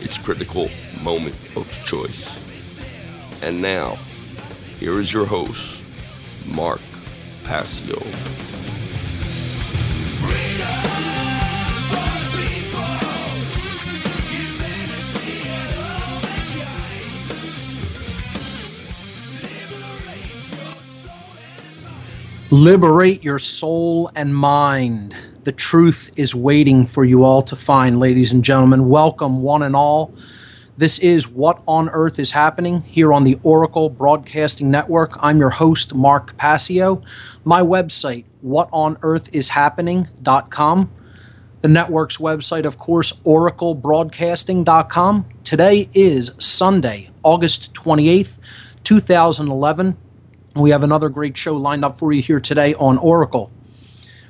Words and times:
its 0.00 0.18
critical 0.18 0.70
moment 1.02 1.36
of 1.56 1.68
choice. 1.84 2.26
And 3.42 3.62
now, 3.62 3.98
here 4.78 5.00
is 5.00 5.12
your 5.12 5.26
host, 5.26 5.82
Mark 6.46 6.80
Passio. 7.44 7.98
Liberate 22.50 23.22
your 23.22 23.38
soul 23.38 24.10
and 24.14 24.34
mind. 24.34 25.14
The 25.48 25.52
truth 25.52 26.12
is 26.14 26.34
waiting 26.34 26.84
for 26.84 27.06
you 27.06 27.24
all 27.24 27.40
to 27.40 27.56
find, 27.56 27.98
ladies 27.98 28.34
and 28.34 28.44
gentlemen. 28.44 28.90
Welcome, 28.90 29.40
one 29.40 29.62
and 29.62 29.74
all. 29.74 30.12
This 30.76 30.98
is 30.98 31.26
What 31.26 31.62
on 31.66 31.88
Earth 31.88 32.18
is 32.18 32.32
Happening 32.32 32.82
here 32.82 33.14
on 33.14 33.24
the 33.24 33.38
Oracle 33.42 33.88
Broadcasting 33.88 34.70
Network. 34.70 35.16
I'm 35.20 35.38
your 35.38 35.48
host, 35.48 35.94
Mark 35.94 36.36
Passio. 36.36 37.02
My 37.44 37.62
website, 37.62 38.26
whatonearthishappening.com. 38.44 40.90
The 41.62 41.68
network's 41.68 42.18
website, 42.18 42.66
of 42.66 42.78
course, 42.78 43.14
oraclebroadcasting.com. 43.24 45.28
Today 45.44 45.88
is 45.94 46.30
Sunday, 46.36 47.08
August 47.22 47.72
28th, 47.72 48.38
2011. 48.84 49.96
We 50.54 50.68
have 50.68 50.82
another 50.82 51.08
great 51.08 51.38
show 51.38 51.56
lined 51.56 51.86
up 51.86 51.98
for 51.98 52.12
you 52.12 52.20
here 52.20 52.38
today 52.38 52.74
on 52.74 52.98
Oracle. 52.98 53.50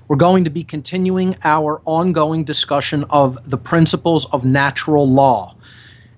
We're 0.09 0.17
going 0.17 0.45
to 0.45 0.51
be 0.51 0.64
continuing 0.64 1.37
our 1.45 1.83
ongoing 1.84 2.42
discussion 2.42 3.05
of 3.11 3.51
the 3.51 3.59
principles 3.59 4.25
of 4.33 4.42
natural 4.42 5.06
law 5.06 5.55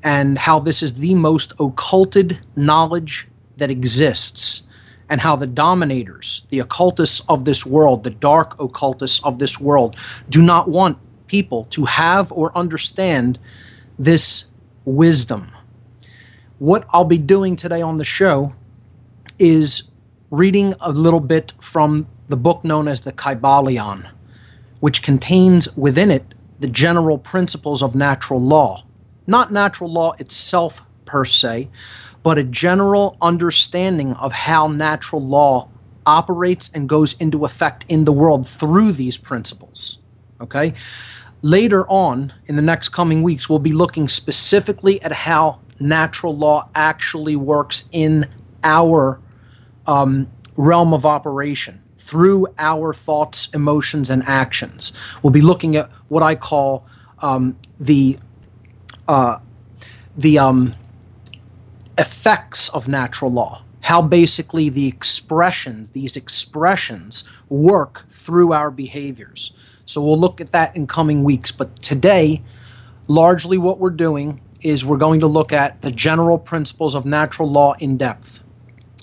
and 0.00 0.38
how 0.38 0.60
this 0.60 0.80
is 0.80 0.94
the 0.94 1.16
most 1.16 1.52
occulted 1.58 2.38
knowledge 2.54 3.26
that 3.56 3.68
exists, 3.68 4.62
and 5.08 5.20
how 5.20 5.34
the 5.34 5.46
dominators, 5.46 6.46
the 6.50 6.60
occultists 6.60 7.20
of 7.28 7.44
this 7.44 7.66
world, 7.66 8.04
the 8.04 8.10
dark 8.10 8.58
occultists 8.60 9.20
of 9.24 9.40
this 9.40 9.60
world, 9.60 9.96
do 10.28 10.40
not 10.40 10.68
want 10.68 10.96
people 11.26 11.64
to 11.64 11.84
have 11.84 12.30
or 12.30 12.56
understand 12.56 13.40
this 13.98 14.46
wisdom. 14.84 15.50
What 16.60 16.86
I'll 16.90 17.04
be 17.04 17.18
doing 17.18 17.56
today 17.56 17.82
on 17.82 17.98
the 17.98 18.04
show 18.04 18.54
is 19.38 19.90
reading 20.30 20.74
a 20.80 20.92
little 20.92 21.20
bit 21.20 21.52
from 21.58 22.06
the 22.30 22.36
book 22.36 22.64
known 22.64 22.86
as 22.86 23.00
the 23.00 23.12
Kybalion, 23.12 24.08
which 24.78 25.02
contains 25.02 25.76
within 25.76 26.12
it 26.12 26.24
the 26.60 26.68
general 26.68 27.18
principles 27.18 27.82
of 27.82 27.96
natural 27.96 28.40
law. 28.40 28.84
Not 29.26 29.52
natural 29.52 29.92
law 29.92 30.12
itself 30.12 30.80
per 31.04 31.24
se, 31.24 31.68
but 32.22 32.38
a 32.38 32.44
general 32.44 33.16
understanding 33.20 34.12
of 34.14 34.32
how 34.32 34.68
natural 34.68 35.20
law 35.20 35.70
operates 36.06 36.70
and 36.72 36.88
goes 36.88 37.14
into 37.14 37.44
effect 37.44 37.84
in 37.88 38.04
the 38.04 38.12
world 38.12 38.46
through 38.46 38.92
these 38.92 39.16
principles. 39.16 39.98
Okay? 40.40 40.72
Later 41.42 41.84
on, 41.88 42.32
in 42.46 42.54
the 42.54 42.62
next 42.62 42.90
coming 42.90 43.24
weeks, 43.24 43.48
we'll 43.48 43.58
be 43.58 43.72
looking 43.72 44.06
specifically 44.06 45.02
at 45.02 45.12
how 45.12 45.58
natural 45.80 46.36
law 46.36 46.68
actually 46.76 47.34
works 47.34 47.88
in 47.90 48.28
our 48.62 49.20
um, 49.88 50.30
realm 50.56 50.94
of 50.94 51.04
operation 51.04 51.79
through 52.00 52.46
our 52.58 52.92
thoughts, 52.94 53.48
emotions, 53.52 54.10
and 54.10 54.24
actions. 54.24 54.92
We'll 55.22 55.32
be 55.32 55.42
looking 55.42 55.76
at 55.76 55.90
what 56.08 56.22
I 56.22 56.34
call 56.34 56.86
um, 57.20 57.56
the 57.78 58.18
uh, 59.06 59.38
the 60.16 60.38
um, 60.38 60.74
effects 61.98 62.68
of 62.70 62.88
natural 62.88 63.30
law. 63.30 63.62
How 63.82 64.02
basically 64.02 64.68
the 64.68 64.86
expressions, 64.86 65.90
these 65.90 66.16
expressions, 66.16 67.24
work 67.48 68.06
through 68.10 68.52
our 68.52 68.70
behaviors. 68.70 69.52
So 69.84 70.02
we'll 70.02 70.18
look 70.18 70.40
at 70.40 70.52
that 70.52 70.76
in 70.76 70.86
coming 70.86 71.24
weeks. 71.24 71.50
But 71.50 71.82
today, 71.82 72.42
largely 73.08 73.58
what 73.58 73.78
we're 73.78 73.90
doing 73.90 74.40
is 74.60 74.84
we're 74.84 74.96
going 74.96 75.20
to 75.20 75.26
look 75.26 75.52
at 75.52 75.82
the 75.82 75.90
general 75.90 76.38
principles 76.38 76.94
of 76.94 77.04
natural 77.04 77.50
law 77.50 77.74
in 77.78 77.96
depth. 77.96 78.40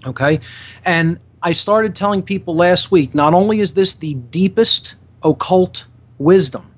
Okay? 0.06 0.40
And 0.86 1.20
I 1.48 1.54
started 1.54 1.96
telling 1.96 2.24
people 2.24 2.58
last 2.58 2.92
week 2.92 3.16
not 3.16 3.34
only 3.34 3.62
is 3.62 3.74
this 3.74 3.96
the 3.96 4.16
deepest 4.16 4.96
occult 5.24 5.86
wisdom 6.18 6.70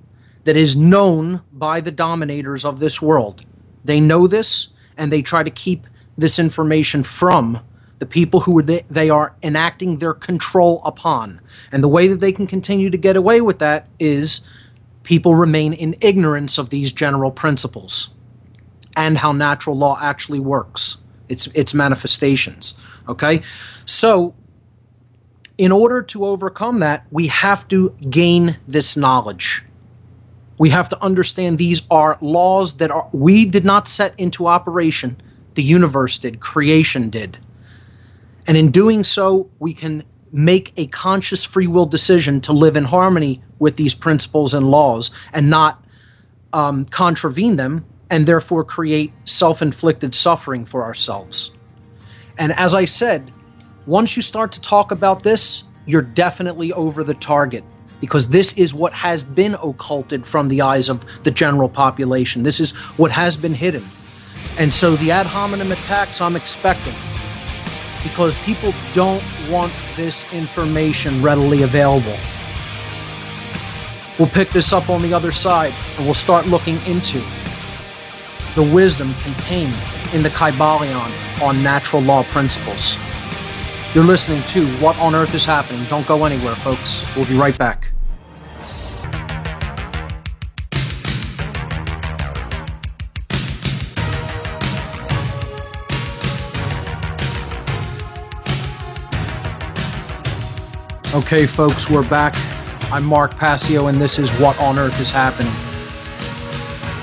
that 0.43 0.55
is 0.55 0.75
known 0.75 1.41
by 1.51 1.81
the 1.81 1.89
dominators 1.89 2.63
of 2.63 2.77
this 2.77 3.01
world, 3.01 3.43
they 3.83 3.99
know 3.99 4.27
this 4.27 4.67
and 4.95 5.11
they 5.11 5.23
try 5.23 5.41
to 5.41 5.49
keep 5.49 5.87
this 6.19 6.37
information 6.37 7.01
from 7.01 7.61
the 7.97 8.05
people 8.05 8.41
who 8.41 8.61
they, 8.61 9.09
are 9.09 9.35
enacting 9.41 9.97
their 9.97 10.13
control 10.13 10.83
upon. 10.85 11.41
And 11.71 11.83
the 11.83 11.87
way 11.87 12.07
that 12.07 12.17
they 12.17 12.31
can 12.31 12.45
continue 12.45 12.91
to 12.91 12.97
get 12.97 13.15
away 13.15 13.41
with 13.41 13.57
that 13.57 13.87
is 13.97 14.41
people 15.01 15.33
remain 15.33 15.73
in 15.73 15.95
ignorance 15.99 16.59
of 16.59 16.69
these 16.69 16.91
general 16.91 17.31
principles 17.31 18.11
and 18.95 19.17
how 19.17 19.31
natural 19.31 19.75
law 19.75 19.97
actually 19.99 20.39
works, 20.39 20.97
its, 21.27 21.47
its 21.55 21.73
manifestations. 21.73 22.75
Okay? 23.07 23.41
So, 23.85 24.35
in 25.59 25.73
order 25.73 26.01
to 26.01 26.25
overcome 26.25 26.79
that, 26.79 27.05
we 27.11 27.27
have 27.27 27.67
to 27.67 27.89
gain 28.09 28.57
this 28.65 28.95
knowledge. 28.95 29.61
We 30.57 30.69
have 30.69 30.87
to 30.87 31.03
understand 31.03 31.57
these 31.57 31.81
are 31.91 32.17
laws 32.21 32.77
that 32.77 32.89
are 32.89 33.09
we 33.11 33.43
did 33.43 33.65
not 33.65 33.85
set 33.85 34.17
into 34.17 34.47
operation. 34.47 35.21
The 35.55 35.63
universe 35.63 36.17
did, 36.17 36.39
creation 36.39 37.09
did. 37.09 37.39
And 38.47 38.55
in 38.55 38.71
doing 38.71 39.03
so, 39.03 39.49
we 39.59 39.73
can 39.73 40.05
make 40.31 40.71
a 40.77 40.87
conscious 40.87 41.43
free 41.43 41.67
will 41.67 41.85
decision 41.85 42.39
to 42.41 42.53
live 42.53 42.77
in 42.77 42.85
harmony 42.85 43.43
with 43.59 43.75
these 43.75 43.93
principles 43.93 44.53
and 44.53 44.71
laws 44.71 45.11
and 45.33 45.49
not 45.49 45.83
um, 46.53 46.85
contravene 46.85 47.57
them 47.57 47.83
and 48.09 48.25
therefore 48.25 48.63
create 48.63 49.11
self 49.25 49.61
inflicted 49.61 50.15
suffering 50.15 50.63
for 50.63 50.83
ourselves. 50.83 51.51
And 52.37 52.53
as 52.53 52.73
I 52.73 52.85
said, 52.85 53.33
once 53.89 54.15
you 54.15 54.21
start 54.21 54.51
to 54.51 54.61
talk 54.61 54.91
about 54.91 55.23
this, 55.23 55.63
you're 55.87 56.03
definitely 56.03 56.71
over 56.73 57.03
the 57.03 57.15
target 57.15 57.63
because 57.99 58.29
this 58.29 58.53
is 58.53 58.71
what 58.71 58.93
has 58.93 59.23
been 59.23 59.55
occulted 59.55 60.23
from 60.23 60.47
the 60.47 60.61
eyes 60.61 60.89
of 60.89 61.03
the 61.23 61.31
general 61.31 61.67
population. 61.67 62.43
This 62.43 62.59
is 62.59 62.71
what 62.99 63.09
has 63.09 63.35
been 63.35 63.55
hidden. 63.55 63.83
And 64.59 64.71
so 64.71 64.95
the 64.97 65.09
ad 65.09 65.25
hominem 65.25 65.71
attacks 65.71 66.21
I'm 66.21 66.35
expecting 66.35 66.93
because 68.03 68.35
people 68.43 68.75
don't 68.93 69.23
want 69.49 69.73
this 69.95 70.23
information 70.31 71.23
readily 71.23 71.63
available. 71.63 72.15
We'll 74.19 74.29
pick 74.29 74.51
this 74.51 74.71
up 74.71 74.91
on 74.91 75.01
the 75.01 75.15
other 75.15 75.31
side 75.31 75.73
and 75.97 76.05
we'll 76.05 76.13
start 76.13 76.45
looking 76.45 76.77
into 76.85 77.23
the 78.53 78.69
wisdom 78.71 79.15
contained 79.23 79.73
in 80.13 80.21
the 80.21 80.29
Kybalion 80.29 81.41
on 81.41 81.63
natural 81.63 82.03
law 82.03 82.21
principles. 82.25 82.95
You're 83.95 84.03
listening 84.03 84.43
to 84.49 84.67
What 84.83 84.95
on 84.99 85.15
Earth 85.15 85.33
is 85.33 85.43
Happening. 85.43 85.83
Don't 85.85 86.05
go 86.05 86.25
anywhere, 86.25 86.53
folks. 86.53 87.03
We'll 87.15 87.25
be 87.25 87.35
right 87.35 87.57
back. 87.57 87.91
Okay, 101.15 101.47
folks, 101.47 101.89
we're 101.89 102.07
back. 102.07 102.35
I'm 102.91 103.03
Mark 103.03 103.35
Passio, 103.35 103.87
and 103.87 103.99
this 103.99 104.19
is 104.19 104.29
What 104.33 104.59
on 104.59 104.77
Earth 104.77 105.01
is 105.01 105.09
Happening. 105.09 105.51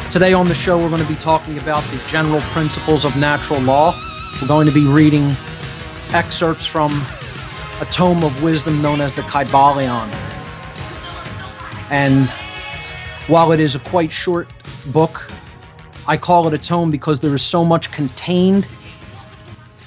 Today 0.08 0.32
on 0.32 0.46
the 0.46 0.54
show, 0.54 0.78
we're 0.78 0.88
going 0.88 1.02
to 1.02 1.08
be 1.08 1.16
talking 1.16 1.58
about 1.58 1.82
the 1.90 1.98
general 2.06 2.40
principles 2.52 3.04
of 3.04 3.16
natural 3.16 3.60
law. 3.60 4.00
We're 4.40 4.46
going 4.46 4.68
to 4.68 4.72
be 4.72 4.86
reading 4.86 5.36
excerpts 6.16 6.64
from 6.64 6.90
a 7.82 7.84
tome 7.90 8.24
of 8.24 8.42
wisdom 8.42 8.80
known 8.80 9.02
as 9.02 9.12
the 9.12 9.20
Kybalion. 9.20 10.08
And 11.90 12.30
while 13.26 13.52
it 13.52 13.60
is 13.60 13.74
a 13.74 13.78
quite 13.80 14.10
short 14.10 14.48
book, 14.86 15.30
I 16.08 16.16
call 16.16 16.48
it 16.48 16.54
a 16.54 16.58
tome 16.58 16.90
because 16.90 17.20
there 17.20 17.34
is 17.34 17.42
so 17.42 17.66
much 17.66 17.92
contained, 17.92 18.66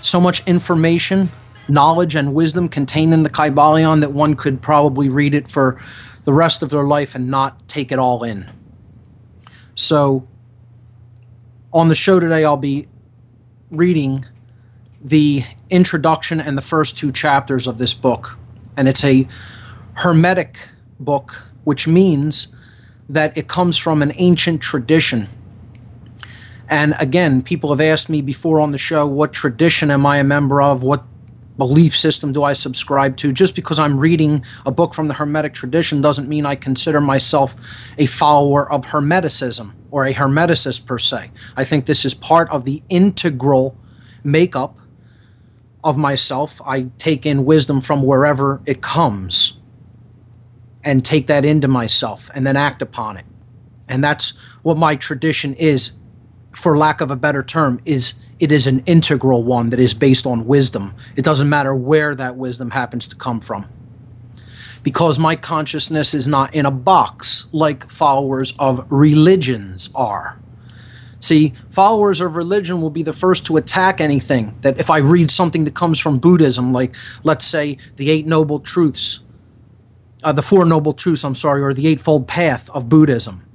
so 0.03 0.21
much 0.21 0.47
information, 0.47 1.29
knowledge, 1.67 2.13
and 2.13 2.35
wisdom 2.35 2.69
contained 2.69 3.11
in 3.11 3.23
the 3.23 3.29
Kybalion 3.31 4.01
that 4.01 4.11
one 4.11 4.35
could 4.35 4.61
probably 4.61 5.09
read 5.09 5.33
it 5.33 5.47
for 5.47 5.81
the 6.25 6.33
rest 6.33 6.61
of 6.61 6.69
their 6.69 6.83
life 6.83 7.15
and 7.15 7.29
not 7.29 7.67
take 7.67 7.91
it 7.91 7.97
all 7.97 8.23
in. 8.23 8.47
So, 9.73 10.27
on 11.73 11.87
the 11.87 11.95
show 11.95 12.19
today, 12.19 12.45
I'll 12.45 12.55
be 12.55 12.87
reading 13.71 14.25
the 15.01 15.43
introduction 15.69 16.41
and 16.41 16.57
the 16.57 16.61
first 16.61 16.97
two 16.97 17.11
chapters 17.11 17.67
of 17.67 17.77
this 17.77 17.93
book. 17.93 18.37
And 18.75 18.87
it's 18.87 19.03
a 19.03 19.27
Hermetic 19.95 20.69
book, 20.99 21.43
which 21.63 21.87
means 21.87 22.47
that 23.07 23.37
it 23.37 23.47
comes 23.47 23.77
from 23.77 24.01
an 24.01 24.11
ancient 24.15 24.61
tradition. 24.61 25.27
And 26.69 26.93
again, 26.99 27.41
people 27.41 27.71
have 27.71 27.81
asked 27.81 28.09
me 28.09 28.21
before 28.21 28.59
on 28.59 28.71
the 28.71 28.77
show, 28.77 29.05
what 29.05 29.33
tradition 29.33 29.89
am 29.89 30.05
I 30.05 30.17
a 30.17 30.23
member 30.23 30.61
of? 30.61 30.83
What 30.83 31.03
belief 31.57 31.97
system 31.97 32.31
do 32.31 32.43
I 32.43 32.53
subscribe 32.53 33.17
to? 33.17 33.33
Just 33.33 33.55
because 33.55 33.79
I'm 33.79 33.99
reading 33.99 34.45
a 34.65 34.71
book 34.71 34.93
from 34.93 35.07
the 35.07 35.15
Hermetic 35.15 35.53
tradition 35.53 36.01
doesn't 36.01 36.29
mean 36.29 36.45
I 36.45 36.55
consider 36.55 37.01
myself 37.01 37.55
a 37.97 38.05
follower 38.05 38.71
of 38.71 38.87
Hermeticism 38.87 39.73
or 39.91 40.05
a 40.05 40.13
Hermeticist 40.13 40.85
per 40.85 40.99
se. 40.99 41.31
I 41.57 41.63
think 41.63 41.85
this 41.85 42.05
is 42.05 42.13
part 42.13 42.49
of 42.49 42.65
the 42.65 42.83
integral 42.89 43.75
makeup 44.23 44.78
of 45.83 45.97
myself. 45.97 46.61
I 46.65 46.87
take 46.97 47.25
in 47.25 47.45
wisdom 47.45 47.81
from 47.81 48.03
wherever 48.03 48.61
it 48.65 48.81
comes 48.81 49.57
and 50.83 51.03
take 51.03 51.27
that 51.27 51.45
into 51.45 51.67
myself 51.67 52.29
and 52.33 52.45
then 52.45 52.55
act 52.55 52.81
upon 52.81 53.17
it. 53.17 53.25
And 53.87 54.03
that's 54.03 54.33
what 54.61 54.77
my 54.77 54.95
tradition 54.95 55.53
is, 55.55 55.91
for 56.51 56.77
lack 56.77 57.01
of 57.01 57.11
a 57.11 57.15
better 57.15 57.43
term, 57.43 57.81
is 57.85 58.13
it 58.39 58.51
is 58.51 58.67
an 58.67 58.79
integral 58.85 59.43
one 59.43 59.69
that 59.69 59.79
is 59.79 59.93
based 59.93 60.25
on 60.25 60.45
wisdom. 60.45 60.93
It 61.15 61.25
doesn't 61.25 61.49
matter 61.49 61.75
where 61.75 62.15
that 62.15 62.37
wisdom 62.37 62.71
happens 62.71 63.07
to 63.09 63.15
come 63.15 63.41
from. 63.41 63.65
Because 64.81 65.19
my 65.19 65.35
consciousness 65.35 66.13
is 66.13 66.25
not 66.25 66.53
in 66.53 66.65
a 66.65 66.71
box 66.71 67.47
like 67.51 67.89
followers 67.89 68.53
of 68.57 68.89
religions 68.89 69.89
are. 69.93 70.39
See, 71.19 71.53
followers 71.69 72.21
of 72.21 72.35
religion 72.35 72.81
will 72.81 72.89
be 72.89 73.03
the 73.03 73.13
first 73.13 73.45
to 73.47 73.57
attack 73.57 73.99
anything 73.99 74.57
that 74.61 74.79
if 74.79 74.89
I 74.89 74.99
read 74.99 75.29
something 75.29 75.65
that 75.65 75.75
comes 75.75 75.99
from 75.99 76.17
Buddhism, 76.17 76.71
like 76.71 76.95
let's 77.23 77.45
say 77.45 77.77
the 77.97 78.09
Eight 78.09 78.25
Noble 78.25 78.59
Truths, 78.59 79.21
uh, 80.23 80.31
the 80.31 80.41
Four 80.41 80.65
Noble 80.65 80.93
Truths, 80.93 81.25
I'm 81.25 81.35
sorry, 81.35 81.61
or 81.61 81.73
the 81.73 81.87
Eightfold 81.87 82.27
Path 82.27 82.69
of 82.69 82.87
Buddhism. 82.87 83.45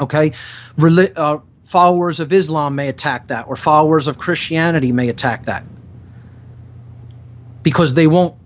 Okay? 0.00 0.30
Reli- 0.78 1.12
uh, 1.16 1.38
followers 1.64 2.20
of 2.20 2.32
Islam 2.32 2.76
may 2.76 2.88
attack 2.88 3.26
that, 3.28 3.46
or 3.48 3.56
followers 3.56 4.06
of 4.06 4.18
Christianity 4.18 4.92
may 4.92 5.08
attack 5.08 5.44
that. 5.44 5.64
Because 7.62 7.94
they 7.94 8.06
won't 8.06 8.36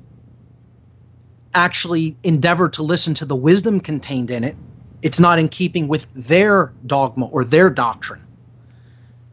actually 1.52 2.16
endeavor 2.24 2.68
to 2.70 2.82
listen 2.82 3.14
to 3.14 3.24
the 3.24 3.36
wisdom 3.36 3.78
contained 3.78 4.30
in 4.30 4.42
it. 4.42 4.56
It's 5.02 5.20
not 5.20 5.38
in 5.38 5.48
keeping 5.48 5.86
with 5.86 6.06
their 6.14 6.72
dogma 6.84 7.26
or 7.26 7.44
their 7.44 7.70
doctrine. 7.70 8.23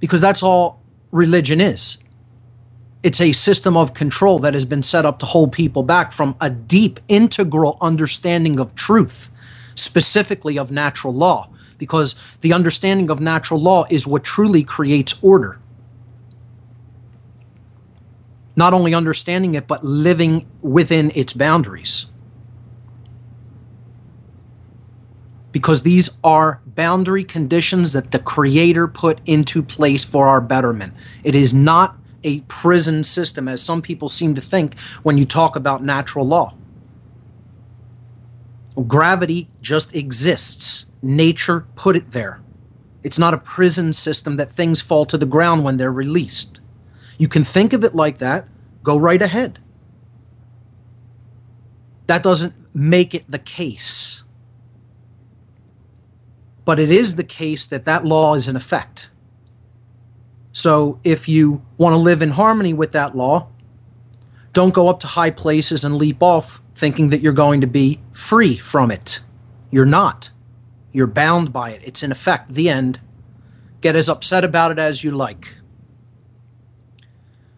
Because 0.01 0.19
that's 0.19 0.43
all 0.43 0.81
religion 1.11 1.61
is 1.61 1.97
it's 3.03 3.21
a 3.21 3.31
system 3.31 3.75
of 3.75 3.93
control 3.93 4.39
that 4.39 4.53
has 4.53 4.65
been 4.65 4.83
set 4.83 5.05
up 5.05 5.19
to 5.19 5.25
hold 5.25 5.51
people 5.51 5.83
back 5.83 6.11
from 6.11 6.35
a 6.39 6.49
deep, 6.49 6.99
integral 7.07 7.77
understanding 7.81 8.59
of 8.59 8.75
truth, 8.75 9.31
specifically 9.73 10.59
of 10.59 10.71
natural 10.71 11.13
law, 11.13 11.49
because 11.77 12.15
the 12.41 12.53
understanding 12.53 13.09
of 13.09 13.19
natural 13.19 13.59
law 13.59 13.85
is 13.89 14.05
what 14.05 14.23
truly 14.23 14.63
creates 14.63 15.17
order. 15.23 15.59
Not 18.55 18.73
only 18.73 18.93
understanding 18.93 19.55
it, 19.55 19.65
but 19.65 19.83
living 19.83 20.45
within 20.61 21.11
its 21.15 21.33
boundaries. 21.33 22.05
Because 25.51 25.83
these 25.83 26.09
are 26.23 26.61
boundary 26.65 27.23
conditions 27.23 27.91
that 27.93 28.11
the 28.11 28.19
Creator 28.19 28.87
put 28.87 29.19
into 29.25 29.61
place 29.61 30.03
for 30.03 30.27
our 30.27 30.41
betterment. 30.41 30.93
It 31.23 31.35
is 31.35 31.53
not 31.53 31.97
a 32.23 32.41
prison 32.41 33.03
system, 33.03 33.47
as 33.47 33.61
some 33.61 33.81
people 33.81 34.07
seem 34.07 34.35
to 34.35 34.41
think 34.41 34.79
when 35.03 35.17
you 35.17 35.25
talk 35.25 35.55
about 35.55 35.83
natural 35.83 36.25
law. 36.25 36.53
Gravity 38.87 39.49
just 39.61 39.95
exists. 39.95 40.85
Nature 41.01 41.65
put 41.75 41.95
it 41.95 42.11
there. 42.11 42.41
It's 43.03 43.19
not 43.19 43.33
a 43.33 43.37
prison 43.37 43.93
system 43.93 44.35
that 44.37 44.51
things 44.51 44.79
fall 44.79 45.05
to 45.05 45.17
the 45.17 45.25
ground 45.25 45.63
when 45.63 45.77
they're 45.77 45.91
released. 45.91 46.61
You 47.17 47.27
can 47.27 47.43
think 47.43 47.73
of 47.73 47.83
it 47.83 47.95
like 47.95 48.19
that. 48.19 48.47
Go 48.83 48.97
right 48.97 49.21
ahead. 49.21 49.59
That 52.07 52.23
doesn't 52.23 52.53
make 52.75 53.13
it 53.13 53.29
the 53.29 53.39
case. 53.39 54.00
But 56.65 56.79
it 56.79 56.91
is 56.91 57.15
the 57.15 57.23
case 57.23 57.65
that 57.67 57.85
that 57.85 58.05
law 58.05 58.35
is 58.35 58.47
in 58.47 58.55
effect. 58.55 59.09
So 60.51 60.99
if 61.03 61.27
you 61.27 61.65
want 61.77 61.93
to 61.93 61.97
live 61.97 62.21
in 62.21 62.31
harmony 62.31 62.73
with 62.73 62.91
that 62.91 63.15
law, 63.15 63.47
don't 64.53 64.73
go 64.73 64.89
up 64.89 64.99
to 65.01 65.07
high 65.07 65.31
places 65.31 65.85
and 65.85 65.95
leap 65.95 66.21
off 66.21 66.61
thinking 66.75 67.09
that 67.09 67.21
you're 67.21 67.33
going 67.33 67.61
to 67.61 67.67
be 67.67 68.01
free 68.11 68.57
from 68.57 68.91
it. 68.91 69.21
You're 69.69 69.85
not. 69.85 70.31
You're 70.91 71.07
bound 71.07 71.53
by 71.53 71.71
it. 71.71 71.81
It's 71.85 72.03
in 72.03 72.11
effect 72.11 72.53
the 72.53 72.69
end. 72.69 72.99
Get 73.79 73.95
as 73.95 74.09
upset 74.09 74.43
about 74.43 74.71
it 74.71 74.79
as 74.79 75.03
you 75.03 75.11
like. 75.11 75.55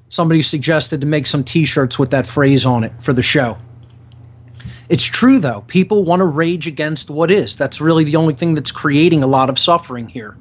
Somebody 0.10 0.44
suggested 0.44 1.02
to 1.02 1.08
make 1.08 1.26
some 1.26 1.44
t 1.44 1.66
shirts 1.66 1.98
with 1.98 2.12
that 2.12 2.28
phrase 2.28 2.66
on 2.66 2.84
it 2.84 2.94
for 3.02 3.14
the 3.14 3.24
show. 3.24 3.58
It's 4.90 5.04
true, 5.04 5.40
though. 5.40 5.62
People 5.62 6.04
want 6.04 6.20
to 6.20 6.26
rage 6.26 6.68
against 6.68 7.10
what 7.10 7.32
is. 7.32 7.56
That's 7.56 7.80
really 7.80 8.04
the 8.04 8.16
only 8.16 8.34
thing 8.34 8.56
that's 8.56 8.72
creating 8.72 9.24
a 9.24 9.28
lot 9.28 9.50
of 9.50 9.58
suffering 9.58 10.10
here. 10.10 10.38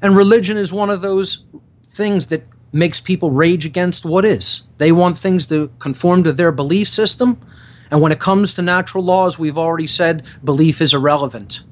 And 0.00 0.16
religion 0.16 0.56
is 0.56 0.72
one 0.72 0.90
of 0.90 1.02
those 1.02 1.44
things 1.86 2.28
that 2.28 2.46
makes 2.72 3.00
people 3.00 3.30
rage 3.30 3.66
against 3.66 4.04
what 4.04 4.24
is. 4.24 4.62
They 4.78 4.92
want 4.92 5.18
things 5.18 5.46
to 5.46 5.70
conform 5.78 6.24
to 6.24 6.32
their 6.32 6.50
belief 6.50 6.88
system. 6.88 7.38
And 7.90 8.00
when 8.00 8.12
it 8.12 8.18
comes 8.18 8.54
to 8.54 8.62
natural 8.62 9.04
laws, 9.04 9.38
we've 9.38 9.58
already 9.58 9.86
said 9.86 10.24
belief 10.42 10.80
is 10.80 10.94
irrelevant. 10.94 11.62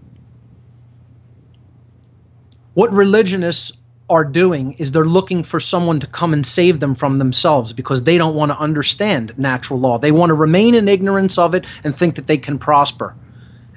What 2.75 2.93
religionists 2.93 3.80
are 4.11 4.25
doing 4.25 4.73
is 4.73 4.93
they're 4.93 5.05
looking 5.05 5.43
for 5.43 5.61
someone 5.61 6.01
to 6.01 6.07
come 6.07 6.35
and 6.35 6.45
save 6.45 6.81
them 6.81 6.95
from 6.95 7.17
themselves 7.17 7.73
because 7.73 8.05
they 8.05 8.19
don't 8.19 8.35
want 8.35 8.51
to 8.51 8.59
understand 8.59 9.39
natural 9.39 9.79
law. 9.79 9.97
They 9.99 10.13
want 10.13 10.31
to 10.31 10.35
remain 10.35 10.75
in 10.75 10.89
ignorance 10.89 11.39
of 11.39 11.55
it 11.55 11.65
and 11.85 11.95
think 11.95 12.17
that 12.17 12.27
they 12.27 12.37
can 12.37 12.59
prosper. 12.59 13.17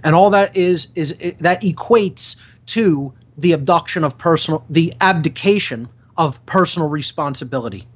And 0.04 0.16
all 0.16 0.30
that 0.32 0.56
is 0.58 0.90
is 0.96 1.16
eh, 1.22 1.34
that 1.40 1.62
equates 1.62 2.36
to 2.68 3.14
the 3.38 3.52
abduction 3.52 4.04
of 4.04 4.18
personal, 4.18 4.66
the 4.70 4.94
abdication 5.00 5.88
of 6.18 6.44
personal 6.46 6.90
responsibility. 6.90 7.88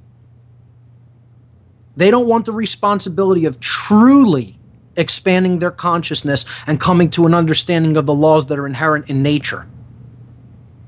They 1.96 2.12
don't 2.12 2.28
want 2.28 2.46
the 2.46 2.54
responsibility 2.54 3.46
of 3.46 3.60
truly 3.60 4.60
expanding 4.96 5.60
their 5.60 5.72
consciousness 5.72 6.46
and 6.66 6.80
coming 6.80 7.10
to 7.12 7.26
an 7.26 7.34
understanding 7.34 7.98
of 7.98 8.06
the 8.06 8.14
laws 8.14 8.48
that 8.48 8.60
are 8.60 8.68
inherent 8.68 9.10
in 9.10 9.22
nature. 9.22 9.68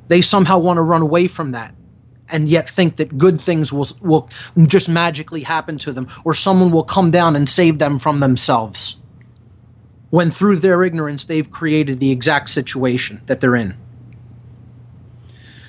They 0.09 0.21
somehow 0.21 0.57
want 0.57 0.77
to 0.77 0.81
run 0.81 1.01
away 1.01 1.27
from 1.27 1.51
that 1.51 1.73
and 2.27 2.49
yet 2.49 2.67
think 2.67 2.97
that 2.97 3.17
good 3.17 3.39
things 3.39 3.71
will, 3.71 3.87
will 4.01 4.29
just 4.65 4.89
magically 4.89 5.43
happen 5.43 5.77
to 5.79 5.93
them 5.93 6.07
or 6.23 6.33
someone 6.33 6.71
will 6.71 6.83
come 6.83 7.11
down 7.11 7.35
and 7.35 7.47
save 7.47 7.79
them 7.79 7.97
from 7.97 8.19
themselves 8.19 8.97
when 10.09 10.31
through 10.31 10.57
their 10.57 10.83
ignorance 10.83 11.23
they've 11.23 11.51
created 11.51 11.99
the 11.99 12.11
exact 12.11 12.49
situation 12.49 13.21
that 13.27 13.39
they're 13.39 13.55
in. 13.55 13.75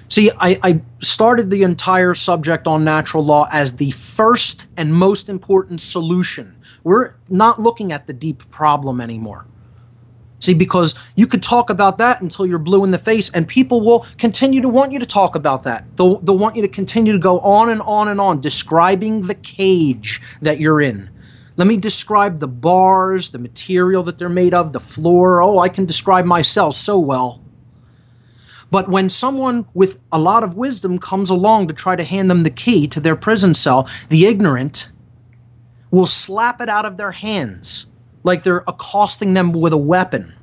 See, 0.09 0.30
I, 0.38 0.59
I, 0.62 0.80
started 0.99 1.50
the 1.50 1.62
entire 1.62 2.14
subject 2.14 2.66
on 2.66 2.82
natural 2.82 3.25
law 3.25 3.47
as 3.52 3.76
the 3.76 3.92
first 3.92 4.66
and 4.76 4.92
most 4.92 5.28
important 5.28 5.80
solution. 5.80 6.56
We're 6.82 7.14
not 7.28 7.61
looking 7.61 7.92
at 7.92 8.06
the 8.09 8.12
deep 8.12 8.50
problem 8.50 9.00
anymore. 9.00 9.47
See, 10.40 10.54
because 10.54 10.94
you 11.14 11.26
could 11.26 11.42
talk 11.42 11.68
about 11.68 11.99
that 11.99 12.23
until 12.23 12.47
you're 12.47 12.59
blue 12.59 12.82
in 12.82 12.90
the 12.90 12.99
face, 12.99 13.30
and 13.30 13.47
people 13.47 13.82
will 13.82 14.06
continue 14.16 14.62
to 14.62 14.68
want 14.70 14.90
you 14.90 14.99
to 14.99 15.06
talk 15.06 15.37
about 15.37 15.64
that. 15.64 15.85
They'll, 15.97 16.18
they'll 16.20 16.38
want 16.38 16.56
you 16.56 16.62
to 16.62 16.68
continue 16.68 17.12
to 17.12 17.18
go 17.18 17.40
on 17.40 17.68
and 17.68 17.82
on 17.82 18.09
and 18.09 18.18
on, 18.20 18.40
describing 18.40 19.26
the 19.26 19.35
cage 19.35 20.20
that 20.40 20.59
you're 20.59 20.80
in. 20.80 21.11
Let 21.56 21.66
me 21.66 21.76
describe 21.76 22.38
the 22.38 22.49
bars, 22.49 23.30
the 23.30 23.38
material 23.38 24.02
that 24.04 24.16
they're 24.16 24.30
made 24.30 24.54
of, 24.54 24.73
the 24.73 24.80
floor. 24.80 25.42
Oh, 25.42 25.59
I 25.59 25.68
can 25.68 25.85
describe 25.85 26.25
my 26.25 26.40
cell 26.40 26.73
so 26.73 26.99
well. 26.99 27.42
But 28.70 28.88
when 28.88 29.11
someone 29.11 29.66
with 29.75 29.99
a 30.11 30.18
lot 30.18 30.42
of 30.42 30.56
wisdom 30.56 30.99
comes 30.99 31.28
along 31.28 31.68
to 31.68 31.75
try 31.75 31.97
to 31.97 32.04
hand 32.04 32.30
them 32.30 32.44
the 32.44 32.50
key 32.50 32.88
to 32.88 33.00
their 33.00 33.16
prison 33.16 33.52
cell, 33.52 33.87
the 34.09 34.25
ignorant 34.25 34.90
will 35.90 36.06
slap 36.06 36.62
it 36.62 36.70
out 36.70 36.87
of 36.87 36.97
their 36.97 37.12
hands 37.12 37.89
like 38.23 38.43
they're 38.43 38.65
accosting 38.67 39.35
them 39.35 39.53
with 39.53 39.73
a 39.73 39.79
weapon 39.79 40.35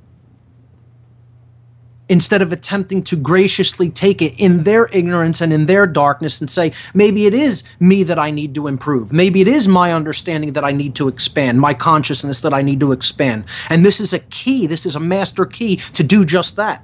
instead 2.09 2.41
of 2.41 2.51
attempting 2.51 3.03
to 3.03 3.15
graciously 3.15 3.89
take 3.89 4.21
it 4.21 4.33
in 4.37 4.63
their 4.63 4.87
ignorance 4.93 5.41
and 5.41 5.51
in 5.51 5.65
their 5.65 5.85
darkness 5.85 6.39
and 6.39 6.49
say, 6.49 6.71
maybe 6.93 7.25
it 7.25 7.33
is 7.33 7.63
me 7.79 8.03
that 8.03 8.17
I 8.17 8.31
need 8.31 8.55
to 8.55 8.67
improve. 8.67 9.11
Maybe 9.11 9.41
it 9.41 9.47
is 9.47 9.67
my 9.67 9.93
understanding 9.93 10.53
that 10.53 10.63
I 10.63 10.71
need 10.71 10.95
to 10.95 11.07
expand, 11.07 11.59
my 11.59 11.73
consciousness 11.73 12.39
that 12.41 12.53
I 12.53 12.61
need 12.61 12.79
to 12.79 12.91
expand. 12.91 13.45
And 13.69 13.85
this 13.85 13.99
is 13.99 14.13
a 14.13 14.19
key, 14.19 14.67
this 14.67 14.85
is 14.85 14.95
a 14.95 14.99
master 14.99 15.45
key 15.45 15.77
to 15.93 16.03
do 16.03 16.23
just 16.23 16.55
that. 16.55 16.83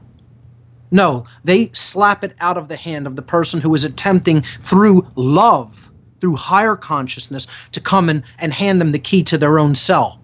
No, 0.92 1.26
they 1.44 1.72
slap 1.74 2.24
it 2.24 2.36
out 2.40 2.58
of 2.58 2.68
the 2.68 2.76
hand 2.76 3.08
of 3.08 3.16
the 3.16 3.24
person 3.24 3.62
who 3.62 3.74
is 3.74 3.84
attempting 3.84 4.44
through 4.44 5.08
love, 5.16 5.92
through 6.22 6.36
higher 6.36 6.76
consciousness, 6.76 7.48
to 7.72 7.80
come 7.80 8.10
in 8.10 8.24
and 8.38 8.54
hand 8.54 8.80
them 8.80 8.92
the 8.92 9.00
key 9.00 9.24
to 9.24 9.38
their 9.38 9.58
own 9.58 9.74
cell. 9.74 10.23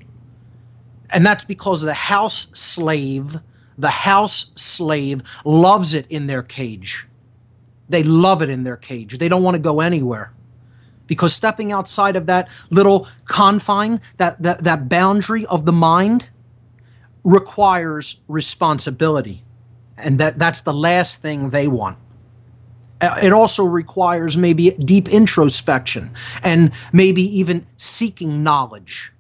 And 1.12 1.25
that's 1.25 1.44
because 1.44 1.82
the 1.82 1.94
house 1.94 2.48
slave 2.54 3.39
the 3.80 3.89
house 3.89 4.51
slave 4.56 5.24
loves 5.46 5.94
it 5.94 6.06
in 6.10 6.28
their 6.28 6.44
cage. 6.44 7.08
They 7.88 8.04
love 8.04 8.42
it 8.42 8.50
in 8.50 8.63
their 8.66 8.75
cage. 8.75 9.18
They 9.18 9.30
don't 9.30 9.42
want 9.42 9.56
to 9.56 9.62
go 9.62 9.80
anywhere. 9.80 10.34
Because 11.08 11.34
stepping 11.34 11.72
outside 11.72 12.18
of 12.18 12.25
that 12.25 12.50
little 12.70 13.08
confine, 13.24 14.01
that, 14.18 14.42
that, 14.42 14.66
that 14.66 14.89
boundary 14.89 15.46
of 15.46 15.66
the 15.66 15.72
mind, 15.72 16.28
requires 17.24 18.20
responsibility. 18.28 19.44
And 19.98 20.20
that, 20.20 20.38
that's 20.38 20.62
the 20.62 20.74
last 20.74 21.22
thing 21.22 21.50
they 21.50 21.68
want. 21.68 21.98
Uh, 23.01 23.18
it 23.24 23.32
also 23.32 23.63
requires 23.63 24.36
maybe 24.36 24.72
deep 24.72 25.08
introspection 25.08 26.12
and 26.44 26.72
maybe 26.92 27.22
even 27.22 27.66
seeking 27.78 28.44
knowledge. 28.44 29.13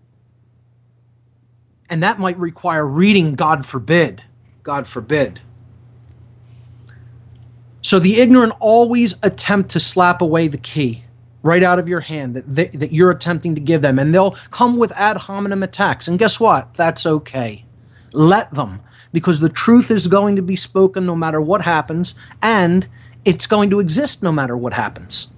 And 1.89 2.03
that 2.03 2.19
might 2.19 2.37
require 2.37 2.85
reading, 2.85 3.35
God 3.35 3.65
forbid, 3.65 4.23
God 4.63 4.87
forbid. 4.87 5.41
So 7.81 7.97
the 7.97 8.19
ignorant 8.19 8.53
always 8.59 9.15
attempt 9.23 9.71
to 9.71 9.79
slap 9.79 10.21
away 10.21 10.47
the 10.47 10.57
key 10.57 11.05
right 11.41 11.63
out 11.63 11.79
of 11.79 11.87
your 11.87 12.01
hand 12.01 12.35
that, 12.35 12.47
they, 12.47 12.67
that 12.67 12.91
you're 12.91 13.11
attempting 13.11 13.55
to 13.55 13.61
give 13.61 13.81
them, 13.81 13.97
and 13.97 14.13
they'll 14.13 14.35
come 14.51 14.77
with 14.77 14.91
ad 14.91 15.17
hominem 15.17 15.63
attacks. 15.63 16.07
And 16.07 16.19
guess 16.19 16.39
what? 16.39 16.73
That's 16.73 17.05
okay. 17.05 17.65
Let 18.11 18.53
them, 18.53 18.81
because 19.13 19.39
the 19.39 19.49
truth 19.49 19.89
is 19.89 20.07
going 20.07 20.35
to 20.35 20.41
be 20.41 20.55
spoken 20.55 21.05
no 21.05 21.15
matter 21.15 21.39
what 21.39 21.61
happens, 21.61 22.15
and 22.41 22.87
it's 23.23 23.47
going 23.47 23.69
to 23.69 23.79
exist 23.79 24.21
no 24.21 24.31
matter 24.31 24.57
what 24.57 24.73
happens. 24.73 25.31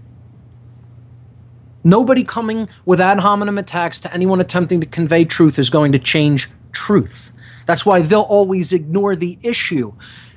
Nobody 1.84 2.24
coming 2.24 2.70
with 2.86 3.00
ad 3.00 3.20
hominem 3.20 3.58
attacks 3.58 4.00
to 4.02 4.14
anyone 4.14 4.40
attempting 4.40 4.80
to 4.82 4.86
convey 4.86 5.26
truth 5.26 5.58
is 5.58 5.70
going 5.70 5.92
to 5.94 6.00
change 6.00 6.50
truth. 6.72 7.32
That's 7.66 7.86
why 7.86 8.02
they'll 8.02 8.22
always 8.22 8.72
ignore 8.72 9.16
the 9.16 9.40
issue 9.42 9.94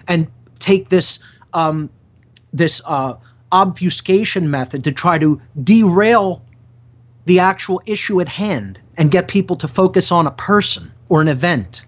and 0.07 0.29
take 0.59 0.89
this 0.89 1.19
um, 1.53 1.91
this 2.53 2.81
uh, 2.87 3.15
obfuscation 3.53 4.51
method 4.51 4.85
to 4.85 4.93
try 4.93 5.19
to 5.19 5.41
derail 5.63 6.43
the 7.25 7.39
actual 7.39 7.83
issue 7.87 8.21
at 8.21 8.29
hand 8.29 8.81
and 8.97 9.11
get 9.11 9.29
people 9.29 9.57
to 9.57 9.69
focus 9.69 10.13
on 10.13 10.27
a 10.27 10.31
person 10.31 10.93
or 11.09 11.21
an 11.21 11.29
event. 11.29 11.85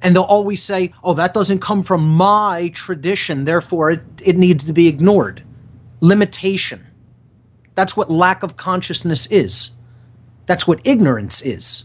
And 0.00 0.16
they'll 0.16 0.22
always 0.22 0.62
say, 0.62 0.92
oh, 1.04 1.14
that 1.14 1.32
doesn't 1.32 1.60
come 1.60 1.82
from 1.82 2.06
my 2.06 2.70
tradition, 2.74 3.44
therefore 3.44 3.90
it, 3.90 4.02
it 4.24 4.36
needs 4.36 4.64
to 4.64 4.72
be 4.72 4.88
ignored. 4.88 5.42
Limitation. 6.00 6.86
That's 7.74 7.96
what 7.96 8.10
lack 8.10 8.42
of 8.42 8.56
consciousness 8.56 9.26
is. 9.26 9.70
That's 10.46 10.66
what 10.66 10.80
ignorance 10.84 11.42
is 11.42 11.84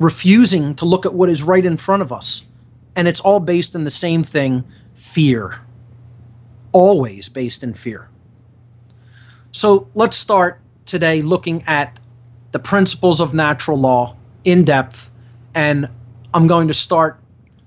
refusing 0.00 0.74
to 0.74 0.84
look 0.84 1.06
at 1.06 1.14
what 1.14 1.28
is 1.28 1.44
right 1.44 1.64
in 1.64 1.76
front 1.76 2.02
of 2.02 2.10
us. 2.10 2.42
And 2.96 3.06
it's 3.06 3.20
all 3.20 3.38
based 3.38 3.76
in 3.76 3.84
the 3.84 3.90
same 3.90 4.24
thing 4.24 4.64
fear. 4.94 5.60
Always 6.72 7.28
based 7.28 7.62
in 7.62 7.74
fear. 7.74 8.08
So 9.52 9.88
let's 9.94 10.16
start 10.16 10.60
today 10.86 11.20
looking 11.20 11.62
at 11.66 11.98
the 12.52 12.58
principles 12.58 13.20
of 13.20 13.34
natural 13.34 13.78
law 13.78 14.16
in 14.42 14.64
depth. 14.64 15.10
And 15.54 15.88
I'm 16.32 16.46
going 16.46 16.66
to 16.68 16.74
start 16.74 17.20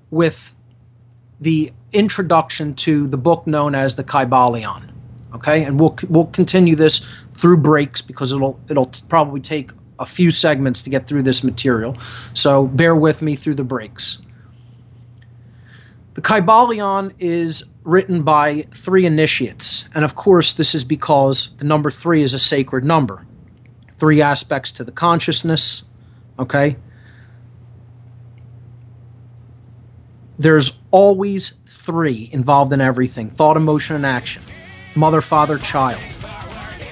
with 0.09 0.53
the 1.39 1.71
introduction 1.91 2.73
to 2.73 3.07
the 3.07 3.17
book 3.17 3.45
known 3.45 3.75
as 3.75 3.95
the 3.95 4.03
Kybalion. 4.03 4.89
Okay, 5.33 5.63
and 5.63 5.79
we'll 5.79 5.97
we'll 6.09 6.27
continue 6.27 6.75
this 6.75 7.05
through 7.33 7.57
breaks 7.57 8.01
because 8.01 8.31
it'll 8.31 8.59
it'll 8.69 8.91
probably 9.09 9.41
take 9.41 9.71
a 9.99 10.05
few 10.05 10.31
segments 10.31 10.81
to 10.83 10.89
get 10.89 11.07
through 11.07 11.23
this 11.23 11.43
material, 11.43 11.97
so 12.33 12.67
bear 12.67 12.95
with 12.95 13.21
me 13.21 13.35
through 13.35 13.55
the 13.55 13.63
breaks. 13.63 14.19
The 16.13 16.21
Kybalion 16.21 17.13
is 17.17 17.65
written 17.83 18.21
by 18.21 18.67
three 18.71 19.05
initiates, 19.07 19.89
and 19.95 20.05
of 20.05 20.13
course, 20.13 20.53
this 20.53 20.75
is 20.75 20.83
because 20.83 21.49
the 21.57 21.65
number 21.65 21.89
three 21.89 22.21
is 22.21 22.35
a 22.35 22.39
sacred 22.39 22.83
number. 22.83 23.25
Three 23.93 24.21
aspects 24.21 24.71
to 24.73 24.83
the 24.83 24.91
consciousness, 24.91 25.83
okay? 26.37 26.75
There's 30.37 30.79
always 30.91 31.53
three 31.65 32.29
involved 32.31 32.71
in 32.73 32.81
everything 32.81 33.29
thought, 33.29 33.57
emotion, 33.57 33.95
and 33.95 34.05
action 34.05 34.43
mother, 34.95 35.21
father, 35.21 35.57
child, 35.57 36.01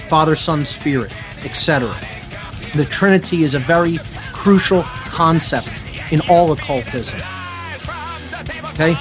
father, 0.09 0.35
son, 0.35 0.65
spirit, 0.65 1.11
etc 1.45 1.95
the 2.75 2.85
Trinity 2.85 3.43
is 3.43 3.53
a 3.53 3.59
very 3.59 3.97
crucial 4.33 4.83
concept 4.83 5.69
in 6.11 6.21
all 6.29 6.51
occultism. 6.51 7.19
Okay? 8.73 8.95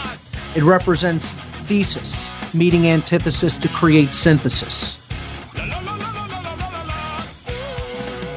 It 0.57 0.65
represents 0.65 1.31
thesis, 1.31 2.29
meeting 2.53 2.89
antithesis 2.89 3.55
to 3.55 3.69
create 3.69 4.13
synthesis. 4.13 4.97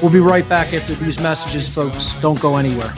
We'll 0.01 0.11
be 0.11 0.19
right 0.19 0.47
back 0.47 0.73
after 0.73 0.93
these 0.95 1.19
messages, 1.19 1.73
folks. 1.73 2.13
Don't 2.21 2.39
go 2.39 2.57
anywhere. 2.57 2.93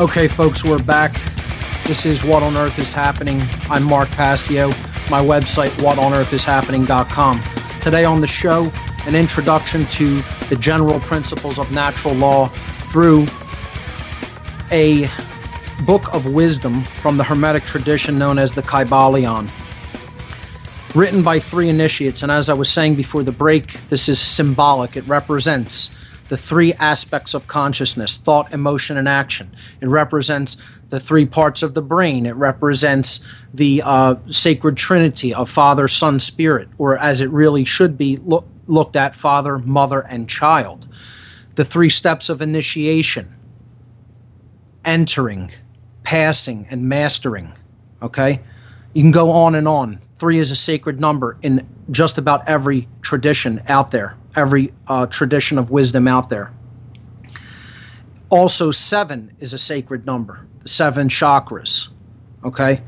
Okay, 0.00 0.26
folks, 0.26 0.64
we're 0.64 0.82
back. 0.82 1.20
This 1.86 2.04
is 2.04 2.24
What 2.24 2.42
on 2.42 2.56
Earth 2.56 2.80
is 2.80 2.92
Happening. 2.92 3.40
I'm 3.70 3.84
Mark 3.84 4.08
Passio. 4.08 4.70
My 5.08 5.22
website, 5.22 5.68
whatonearthishappening.com. 5.76 7.42
Today 7.80 8.04
on 8.04 8.20
the 8.20 8.26
show, 8.26 8.72
an 9.06 9.14
introduction 9.14 9.86
to 9.86 10.20
the 10.48 10.56
general 10.56 10.98
principles 10.98 11.60
of 11.60 11.70
natural 11.70 12.12
law 12.12 12.48
through 12.88 13.28
a 14.72 15.08
book 15.86 16.12
of 16.12 16.26
wisdom 16.26 16.82
from 17.00 17.16
the 17.16 17.22
Hermetic 17.22 17.62
tradition 17.62 18.18
known 18.18 18.36
as 18.36 18.50
the 18.50 18.62
Kybalion. 18.62 19.48
Written 20.96 21.22
by 21.22 21.38
three 21.38 21.68
initiates, 21.68 22.24
and 22.24 22.32
as 22.32 22.50
I 22.50 22.54
was 22.54 22.68
saying 22.68 22.96
before 22.96 23.22
the 23.22 23.30
break, 23.30 23.74
this 23.90 24.08
is 24.08 24.18
symbolic. 24.18 24.96
It 24.96 25.06
represents 25.06 25.90
the 26.28 26.36
three 26.36 26.72
aspects 26.74 27.34
of 27.34 27.46
consciousness 27.46 28.16
thought, 28.16 28.52
emotion, 28.52 28.96
and 28.96 29.08
action. 29.08 29.54
It 29.80 29.88
represents 29.88 30.56
the 30.88 31.00
three 31.00 31.26
parts 31.26 31.62
of 31.62 31.74
the 31.74 31.82
brain. 31.82 32.26
It 32.26 32.36
represents 32.36 33.24
the 33.52 33.82
uh, 33.84 34.16
sacred 34.30 34.76
trinity 34.76 35.34
of 35.34 35.50
Father, 35.50 35.86
Son, 35.88 36.18
Spirit, 36.18 36.68
or 36.78 36.98
as 36.98 37.20
it 37.20 37.30
really 37.30 37.64
should 37.64 37.98
be 37.98 38.16
lo- 38.16 38.44
looked 38.66 38.96
at 38.96 39.14
Father, 39.14 39.58
Mother, 39.58 40.00
and 40.00 40.28
Child. 40.28 40.88
The 41.56 41.64
three 41.64 41.90
steps 41.90 42.28
of 42.28 42.40
initiation 42.40 43.34
entering, 44.84 45.50
passing, 46.02 46.66
and 46.70 46.88
mastering. 46.88 47.52
Okay? 48.02 48.40
You 48.92 49.02
can 49.02 49.10
go 49.10 49.30
on 49.30 49.54
and 49.54 49.66
on. 49.66 50.00
Three 50.18 50.38
is 50.38 50.50
a 50.50 50.56
sacred 50.56 51.00
number 51.00 51.38
in 51.42 51.66
just 51.90 52.18
about 52.18 52.46
every 52.46 52.88
tradition 53.02 53.62
out 53.66 53.90
there 53.90 54.16
every 54.36 54.72
uh, 54.88 55.06
tradition 55.06 55.58
of 55.58 55.70
wisdom 55.70 56.08
out 56.08 56.28
there. 56.28 56.52
Also, 58.30 58.70
seven 58.70 59.32
is 59.38 59.52
a 59.52 59.58
sacred 59.58 60.06
number, 60.06 60.46
seven 60.64 61.08
chakras. 61.08 61.88
Okay? 62.44 62.82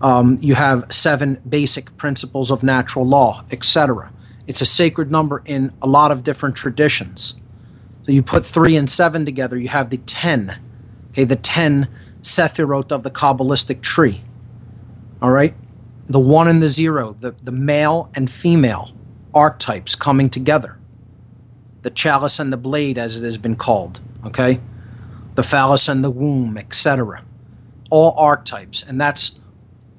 Um, 0.00 0.38
you 0.40 0.54
have 0.54 0.92
seven 0.92 1.40
basic 1.48 1.96
principles 1.96 2.50
of 2.50 2.62
natural 2.62 3.06
law, 3.06 3.44
etc. 3.50 4.12
It's 4.46 4.60
a 4.60 4.66
sacred 4.66 5.10
number 5.10 5.42
in 5.44 5.72
a 5.82 5.88
lot 5.88 6.10
of 6.10 6.24
different 6.24 6.56
traditions. 6.56 7.34
So 8.06 8.12
you 8.12 8.22
put 8.22 8.46
three 8.46 8.76
and 8.76 8.88
seven 8.88 9.24
together, 9.24 9.58
you 9.58 9.68
have 9.68 9.90
the 9.90 9.98
ten. 9.98 10.58
Okay, 11.10 11.24
the 11.24 11.36
ten 11.36 11.88
sephirot 12.22 12.92
of 12.92 13.02
the 13.02 13.10
Kabbalistic 13.10 13.82
tree. 13.82 14.22
All 15.20 15.30
right? 15.30 15.54
The 16.06 16.20
one 16.20 16.48
and 16.48 16.62
the 16.62 16.68
zero, 16.68 17.12
the, 17.12 17.32
the 17.42 17.52
male 17.52 18.10
and 18.14 18.30
female 18.30 18.92
archetypes 19.34 19.94
coming 19.94 20.30
together. 20.30 20.77
The 21.82 21.90
chalice 21.90 22.38
and 22.38 22.52
the 22.52 22.56
blade, 22.56 22.98
as 22.98 23.16
it 23.16 23.22
has 23.22 23.38
been 23.38 23.56
called. 23.56 24.00
Okay? 24.24 24.60
The 25.34 25.42
phallus 25.42 25.88
and 25.88 26.04
the 26.04 26.10
womb, 26.10 26.58
etc. 26.58 27.24
All 27.90 28.14
archetypes. 28.16 28.82
And 28.82 29.00
that's 29.00 29.38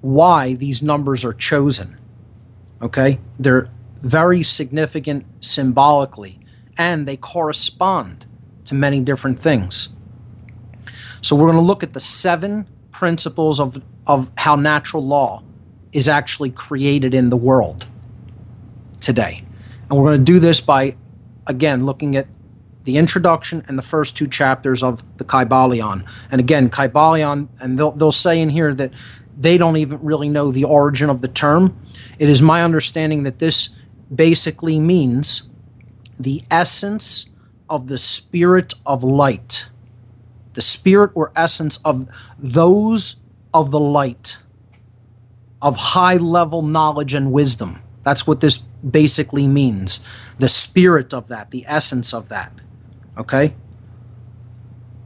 why 0.01 0.53
these 0.53 0.81
numbers 0.81 1.23
are 1.23 1.33
chosen. 1.33 1.97
Okay? 2.81 3.19
They're 3.37 3.69
very 4.01 4.43
significant 4.43 5.25
symbolically, 5.41 6.39
and 6.77 7.07
they 7.07 7.17
correspond 7.17 8.25
to 8.65 8.75
many 8.75 9.01
different 9.01 9.39
things. 9.39 9.89
So 11.21 11.35
we're 11.35 11.51
going 11.51 11.55
to 11.55 11.61
look 11.61 11.83
at 11.83 11.93
the 11.93 11.99
seven 11.99 12.67
principles 12.91 13.59
of, 13.59 13.81
of 14.07 14.31
how 14.37 14.55
natural 14.55 15.05
law 15.05 15.43
is 15.91 16.07
actually 16.07 16.49
created 16.49 17.13
in 17.13 17.29
the 17.29 17.37
world 17.37 17.87
today. 18.99 19.43
And 19.89 19.97
we're 19.97 20.05
going 20.05 20.19
to 20.19 20.31
do 20.31 20.39
this 20.39 20.61
by, 20.61 20.95
again, 21.49 21.85
looking 21.85 22.15
at 22.15 22.27
the 22.85 22.95
introduction 22.95 23.65
and 23.67 23.77
the 23.77 23.83
first 23.83 24.15
two 24.15 24.27
chapters 24.27 24.81
of 24.81 25.03
the 25.17 25.25
Kybalion. 25.25 26.05
And 26.31 26.39
again, 26.39 26.69
Kybalion, 26.69 27.49
and 27.59 27.77
they'll, 27.77 27.91
they'll 27.91 28.13
say 28.13 28.41
in 28.41 28.49
here 28.49 28.73
that 28.73 28.93
they 29.37 29.57
don't 29.57 29.75
even 29.75 30.01
really 30.01 30.29
know 30.29 30.51
the 30.51 30.63
origin 30.63 31.09
of 31.09 31.21
the 31.21 31.27
term. 31.27 31.77
It 32.17 32.29
is 32.29 32.41
my 32.41 32.63
understanding 32.63 33.23
that 33.23 33.39
this 33.39 33.69
basically 34.13 34.79
means 34.79 35.43
the 36.17 36.43
essence 36.49 37.29
of 37.69 37.87
the 37.87 37.97
spirit 37.97 38.73
of 38.85 39.03
light 39.03 39.67
the 40.59 40.63
spirit 40.63 41.11
or 41.13 41.31
essence 41.37 41.77
of 41.85 42.09
those 42.37 43.21
of 43.53 43.71
the 43.71 43.79
light, 43.79 44.37
of 45.61 45.77
high 45.77 46.17
level 46.17 46.61
knowledge 46.61 47.13
and 47.13 47.31
wisdom. 47.31 47.81
That's 48.03 48.27
what 48.27 48.41
this 48.41 48.57
basically 48.87 49.47
means. 49.47 49.99
The 50.37 50.49
spirit 50.49 51.13
of 51.13 51.27
that, 51.27 51.51
the 51.51 51.65
essence 51.67 52.13
of 52.13 52.29
that. 52.29 52.53
Okay? 53.17 53.53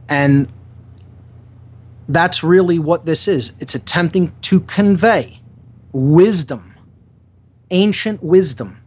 And 0.08 0.48
that's 2.08 2.44
really 2.44 2.78
what 2.78 3.06
this 3.06 3.26
is. 3.26 3.52
It's 3.58 3.74
attempting 3.74 4.32
to 4.42 4.60
convey 4.60 5.40
wisdom, 5.92 6.74
ancient 7.70 8.22
wisdom. 8.22 8.80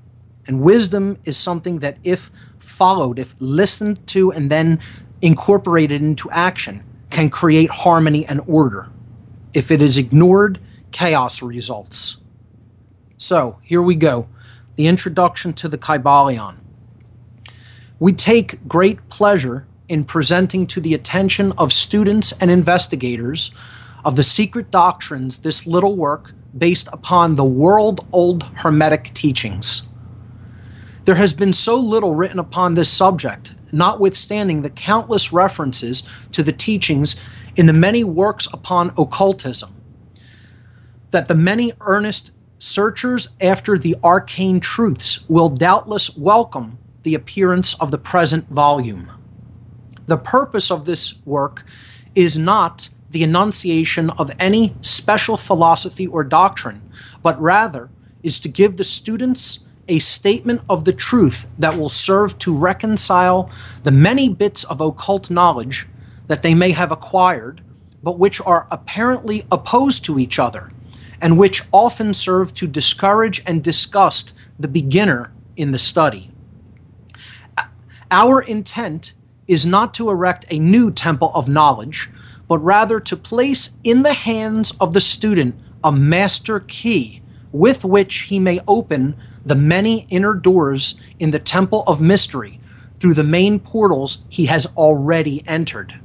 And 0.47 0.61
wisdom 0.61 1.17
is 1.25 1.35
something 1.37 1.79
that, 1.79 1.97
if 2.03 2.31
followed, 2.59 3.19
if 3.19 3.35
listened 3.39 4.05
to, 4.07 4.31
and 4.31 4.49
then 4.49 4.79
incorporated 5.21 6.01
into 6.01 6.29
action 6.31 6.83
can 7.09 7.29
create 7.29 7.69
harmony 7.69 8.25
and 8.25 8.39
order. 8.47 8.89
If 9.53 9.71
it 9.71 9.81
is 9.81 9.97
ignored, 9.97 10.59
chaos 10.91 11.41
results. 11.41 12.17
So, 13.17 13.59
here 13.63 13.81
we 13.81 13.95
go 13.95 14.29
the 14.77 14.87
introduction 14.87 15.53
to 15.53 15.67
the 15.67 15.77
Kybalion. 15.77 16.57
We 17.99 18.13
take 18.13 18.67
great 18.67 19.09
pleasure 19.09 19.67
in 19.89 20.05
presenting 20.05 20.67
to 20.67 20.79
the 20.79 20.93
attention 20.93 21.51
of 21.53 21.73
students 21.73 22.31
and 22.39 22.51
investigators 22.51 23.51
of 24.05 24.15
the 24.15 24.23
secret 24.23 24.69
doctrines 24.69 25.39
this 25.39 25.65
little 25.65 25.95
work 25.95 26.31
based 26.57 26.87
upon 26.93 27.35
the 27.35 27.43
world 27.43 28.05
old 28.11 28.43
Hermetic 28.57 29.13
teachings. 29.13 29.87
There 31.05 31.15
has 31.15 31.33
been 31.33 31.53
so 31.53 31.75
little 31.77 32.13
written 32.13 32.39
upon 32.39 32.75
this 32.75 32.91
subject 32.91 33.53
notwithstanding 33.71 34.61
the 34.61 34.69
countless 34.69 35.33
references 35.33 36.03
to 36.31 36.43
the 36.43 36.53
teachings 36.53 37.15
in 37.55 37.65
the 37.65 37.73
many 37.73 38.03
works 38.03 38.47
upon 38.53 38.91
occultism, 38.97 39.73
that 41.11 41.27
the 41.27 41.35
many 41.35 41.73
earnest 41.81 42.31
searchers 42.59 43.29
after 43.39 43.77
the 43.77 43.95
arcane 44.03 44.59
truths 44.59 45.27
will 45.29 45.49
doubtless 45.49 46.15
welcome 46.17 46.77
the 47.03 47.15
appearance 47.15 47.79
of 47.79 47.91
the 47.91 47.97
present 47.97 48.47
volume. 48.49 49.11
The 50.07 50.17
purpose 50.17 50.71
of 50.71 50.85
this 50.85 51.23
work 51.25 51.65
is 52.15 52.37
not 52.37 52.89
the 53.11 53.23
enunciation 53.23 54.09
of 54.11 54.31
any 54.39 54.75
special 54.81 55.37
philosophy 55.37 56.07
or 56.07 56.23
doctrine, 56.23 56.81
but 57.23 57.39
rather 57.41 57.89
is 58.23 58.39
to 58.41 58.49
give 58.49 58.77
the 58.77 58.83
students 58.83 59.59
a 59.87 59.99
statement 59.99 60.61
of 60.69 60.83
the 60.83 60.93
truth 60.93 61.47
that 61.57 61.77
will 61.77 61.89
serve 61.89 62.37
to 62.39 62.53
reconcile 62.53 63.49
the 63.83 63.91
many 63.91 64.27
bits 64.27 64.63
of 64.65 64.81
occult 64.81 65.29
knowledge 65.29 65.87
that 66.27 66.41
they 66.41 66.53
may 66.53 66.71
have 66.71 66.91
acquired, 66.91 67.61
but 68.03 68.19
which 68.19 68.41
are 68.41 68.67
apparently 68.69 69.45
opposed 69.49 70.03
to 70.03 70.19
each 70.19 70.39
other, 70.39 70.71
and 71.21 71.37
which 71.37 71.63
often 71.71 72.13
serve 72.13 72.53
to 72.53 72.67
discourage 72.67 73.41
and 73.45 73.63
disgust 73.63 74.33
the 74.59 74.67
beginner 74.67 75.31
in 75.55 75.71
the 75.71 75.79
study. 75.79 76.31
Our 78.11 78.41
intent 78.41 79.13
is 79.47 79.65
not 79.65 79.93
to 79.95 80.09
erect 80.09 80.45
a 80.49 80.59
new 80.59 80.91
temple 80.91 81.31
of 81.33 81.49
knowledge, 81.49 82.09
but 82.47 82.59
rather 82.59 82.99
to 82.99 83.17
place 83.17 83.77
in 83.83 84.03
the 84.03 84.13
hands 84.13 84.71
of 84.79 84.93
the 84.93 85.01
student 85.01 85.55
a 85.83 85.91
master 85.91 86.59
key 86.59 87.21
with 87.51 87.83
which 87.83 88.19
he 88.23 88.39
may 88.39 88.59
open 88.67 89.15
the 89.45 89.55
many 89.55 90.05
inner 90.09 90.33
doors 90.33 90.99
in 91.19 91.31
the 91.31 91.39
temple 91.39 91.83
of 91.87 92.01
mystery 92.01 92.59
through 92.99 93.13
the 93.13 93.23
main 93.23 93.59
portals 93.59 94.25
he 94.29 94.45
has 94.45 94.65
already 94.77 95.43
entered. 95.47 95.99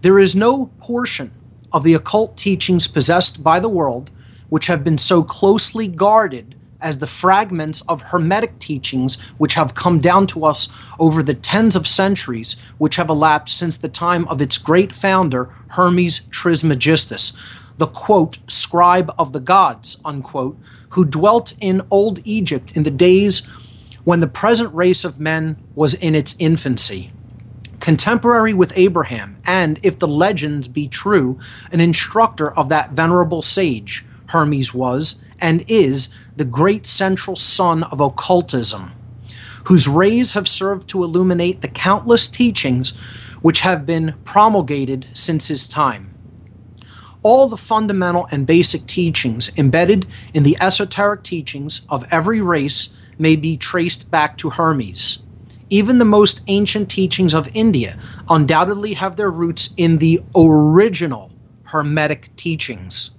There 0.00 0.18
is 0.18 0.34
no 0.34 0.66
portion 0.80 1.30
of 1.72 1.84
the 1.84 1.94
occult 1.94 2.36
teachings 2.36 2.88
possessed 2.88 3.42
by 3.42 3.60
the 3.60 3.68
world 3.68 4.10
which 4.48 4.66
have 4.66 4.84
been 4.84 4.98
so 4.98 5.22
closely 5.22 5.86
guarded 5.86 6.54
as 6.80 6.98
the 6.98 7.06
fragments 7.06 7.82
of 7.82 8.00
Hermetic 8.00 8.58
teachings 8.58 9.20
which 9.38 9.54
have 9.54 9.74
come 9.74 10.00
down 10.00 10.26
to 10.28 10.44
us 10.44 10.68
over 10.98 11.22
the 11.22 11.34
tens 11.34 11.76
of 11.76 11.86
centuries 11.86 12.56
which 12.78 12.96
have 12.96 13.08
elapsed 13.08 13.56
since 13.56 13.76
the 13.76 13.88
time 13.88 14.26
of 14.28 14.40
its 14.40 14.58
great 14.58 14.92
founder, 14.92 15.54
Hermes 15.68 16.22
Trismegistus, 16.30 17.32
the 17.78 17.86
quote, 17.86 18.38
scribe 18.48 19.12
of 19.18 19.32
the 19.32 19.40
gods, 19.40 19.98
unquote, 20.04 20.58
who 20.90 21.04
dwelt 21.04 21.54
in 21.60 21.82
old 21.90 22.20
Egypt 22.24 22.76
in 22.76 22.82
the 22.82 22.90
days 22.90 23.40
when 24.04 24.20
the 24.20 24.26
present 24.26 24.74
race 24.74 25.04
of 25.04 25.20
men 25.20 25.56
was 25.74 25.94
in 25.94 26.14
its 26.14 26.34
infancy. 26.38 27.12
Contemporary 27.80 28.54
with 28.54 28.72
Abraham, 28.76 29.38
and, 29.44 29.80
if 29.82 29.98
the 29.98 30.08
legends 30.08 30.68
be 30.68 30.86
true, 30.86 31.38
an 31.72 31.80
instructor 31.80 32.52
of 32.52 32.68
that 32.68 32.92
venerable 32.92 33.42
sage, 33.42 34.04
Hermes 34.28 34.72
was 34.72 35.20
and 35.40 35.64
is 35.66 36.10
the 36.36 36.44
great 36.44 36.86
central 36.86 37.34
sun 37.34 37.82
of 37.84 38.00
occultism, 38.00 38.92
whose 39.64 39.88
rays 39.88 40.32
have 40.32 40.46
served 40.46 40.88
to 40.90 41.02
illuminate 41.02 41.62
the 41.62 41.68
countless 41.68 42.28
teachings 42.28 42.90
which 43.40 43.60
have 43.60 43.86
been 43.86 44.14
promulgated 44.24 45.08
since 45.14 45.48
his 45.48 45.66
time 45.66 46.10
all 47.22 47.48
the 47.48 47.56
fundamental 47.56 48.26
and 48.30 48.46
basic 48.46 48.86
teachings 48.86 49.50
embedded 49.56 50.06
in 50.32 50.42
the 50.42 50.56
esoteric 50.60 51.22
teachings 51.22 51.82
of 51.88 52.06
every 52.10 52.40
race 52.40 52.90
may 53.18 53.36
be 53.36 53.56
traced 53.56 54.10
back 54.10 54.38
to 54.38 54.50
Hermes. 54.50 55.22
Even 55.70 55.98
the 55.98 56.04
most 56.04 56.40
ancient 56.48 56.90
teachings 56.90 57.32
of 57.32 57.48
India 57.54 57.96
undoubtedly 58.28 58.94
have 58.94 59.14
their 59.14 59.30
roots 59.30 59.72
in 59.76 59.98
the 59.98 60.20
original 60.36 61.30
Hermetic 61.64 62.34
teachings. 62.36 63.12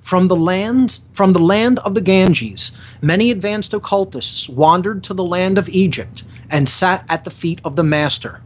From 0.00 0.28
the 0.28 0.36
lands 0.36 1.06
from 1.12 1.34
the 1.34 1.38
land 1.38 1.78
of 1.80 1.94
the 1.94 2.00
Ganges, 2.00 2.72
many 3.02 3.30
advanced 3.30 3.74
occultists 3.74 4.48
wandered 4.48 5.04
to 5.04 5.14
the 5.14 5.22
land 5.22 5.58
of 5.58 5.68
Egypt 5.68 6.24
and 6.48 6.68
sat 6.68 7.04
at 7.08 7.24
the 7.24 7.30
feet 7.30 7.60
of 7.62 7.76
the 7.76 7.84
master. 7.84 8.42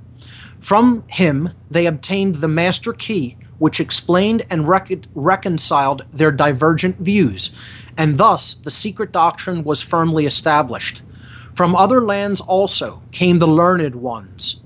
From 0.59 1.04
him 1.06 1.50
they 1.70 1.87
obtained 1.87 2.37
the 2.37 2.48
master 2.48 2.92
key 2.92 3.37
which 3.59 3.80
explained 3.80 4.44
and 4.50 4.68
rec- 4.68 5.06
reconciled 5.14 6.04
their 6.12 6.32
divergent 6.32 6.98
views, 6.98 7.54
and 7.96 8.18
thus 8.18 8.54
the 8.54 8.70
secret 8.70 9.12
doctrine 9.12 9.64
was 9.64 9.80
firmly 9.80 10.26
established. 10.26 11.02
From 11.56 11.74
other 11.74 12.02
lands 12.02 12.42
also 12.42 13.00
came 13.12 13.38
the 13.38 13.48
learned 13.48 13.94
ones, 13.94 14.60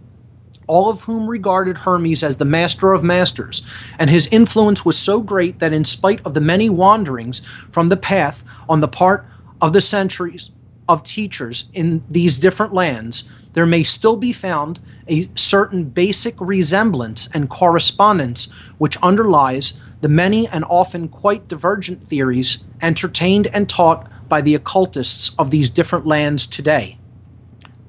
all 0.67 0.91
of 0.91 1.03
whom 1.03 1.31
regarded 1.31 1.79
Hermes 1.79 2.25
as 2.25 2.39
the 2.39 2.45
master 2.45 2.93
of 2.93 3.05
masters, 3.05 3.65
and 3.97 4.11
his 4.11 4.27
influence 4.33 4.85
was 4.85 4.99
so 4.99 5.21
great 5.21 5.61
that, 5.61 5.73
in 5.73 5.85
spite 5.85 6.21
of 6.27 6.35
the 6.35 6.41
many 6.41 6.69
wanderings 6.69 7.43
from 7.71 7.91
the 7.91 7.97
path 7.97 8.43
on 8.69 8.81
the 8.81 8.89
part 8.89 9.25
of 9.61 9.73
the 9.73 9.81
centuries 9.81 10.51
of 10.89 11.05
teachers 11.05 11.71
in 11.73 12.03
these 12.11 12.41
different 12.41 12.75
lands, 12.75 13.23
there 13.53 13.67
may 13.67 13.85
still 13.85 14.17
be 14.17 14.33
found 14.33 14.81
a 15.07 15.29
certain 15.37 15.85
basic 15.85 16.35
resemblance 16.41 17.29
and 17.33 17.49
correspondence 17.49 18.47
which 18.79 18.97
underlies 18.97 19.75
the 20.01 20.09
many 20.09 20.49
and 20.49 20.65
often 20.65 21.07
quite 21.07 21.47
divergent 21.47 22.03
theories 22.03 22.65
entertained 22.83 23.47
and 23.53 23.69
taught 23.69 24.11
by 24.31 24.41
the 24.41 24.55
occultists 24.55 25.33
of 25.39 25.51
these 25.51 25.69
different 25.69 26.07
lands 26.07 26.47
today. 26.47 26.97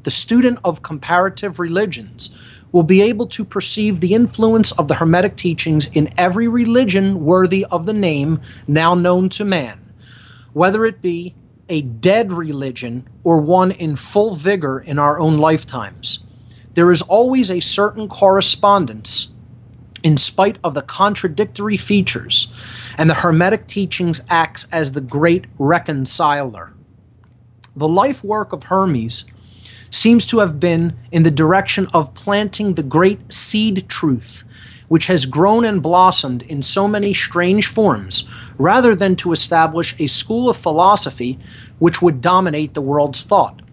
The 0.04 0.12
student 0.12 0.60
of 0.66 0.82
comparative 0.82 1.60
religions 1.60 2.36
will 2.72 2.84
be 2.84 3.02
able 3.02 3.28
to 3.28 3.46
perceive 3.46 4.00
the 4.00 4.14
influence 4.14 4.72
of 4.74 4.88
the 4.88 4.96
Hermetic 4.96 5.38
teachings 5.38 5.86
in 5.88 6.14
every 6.18 6.48
religion 6.48 7.24
worthy 7.24 7.66
of 7.72 7.86
the 7.86 7.94
name 7.94 8.42
now 8.68 8.96
known 8.96 9.30
to 9.30 9.46
man, 9.46 9.94
whether 10.54 10.84
it 10.86 11.02
be 11.02 11.36
a 11.70 11.82
dead 11.82 12.34
religion 12.34 13.08
or 13.24 13.40
one 13.40 13.72
in 13.72 13.96
full 13.96 14.36
vigor 14.36 14.80
in 14.80 15.00
our 15.00 15.20
own 15.20 15.38
lifetimes. 15.38 16.24
There 16.74 16.92
is 16.92 17.02
always 17.02 17.52
a 17.52 17.60
certain 17.60 18.08
correspondence 18.08 19.32
in 20.04 20.18
spite 20.18 20.58
of 20.64 20.74
the 20.74 20.82
contradictory 20.82 21.78
features, 21.78 22.52
and 23.02 23.10
the 23.10 23.16
Hermetic 23.16 23.66
teachings 23.66 24.22
acts 24.30 24.68
as 24.72 24.92
the 24.92 25.02
great 25.02 25.46
reconciler. 25.58 26.72
The 27.76 27.88
life 27.88 28.24
work 28.24 28.54
of 28.54 28.66
Hermes 28.66 29.26
seems 29.90 30.24
to 30.28 30.38
have 30.38 30.60
been 30.60 31.00
in 31.12 31.24
the 31.24 31.32
direction 31.32 31.88
of 31.96 32.14
planting 32.14 32.76
the 32.76 32.84
great 32.84 33.34
seed 33.34 33.90
truth, 33.90 34.44
which 34.88 35.08
has 35.08 35.26
grown 35.26 35.66
and 35.66 35.82
blossomed 35.82 36.44
in 36.44 36.62
so 36.62 36.88
many 36.88 37.12
strange 37.12 37.66
forms, 37.66 38.30
rather 38.60 38.94
than 38.94 39.16
to 39.16 39.32
establish 39.32 39.96
a 39.98 40.06
school 40.06 40.48
of 40.48 40.56
philosophy 40.56 41.40
which 41.80 42.04
would 42.04 42.22
dominate 42.22 42.76
the 42.76 42.82
world's 42.84 43.24
thought. 43.24 43.64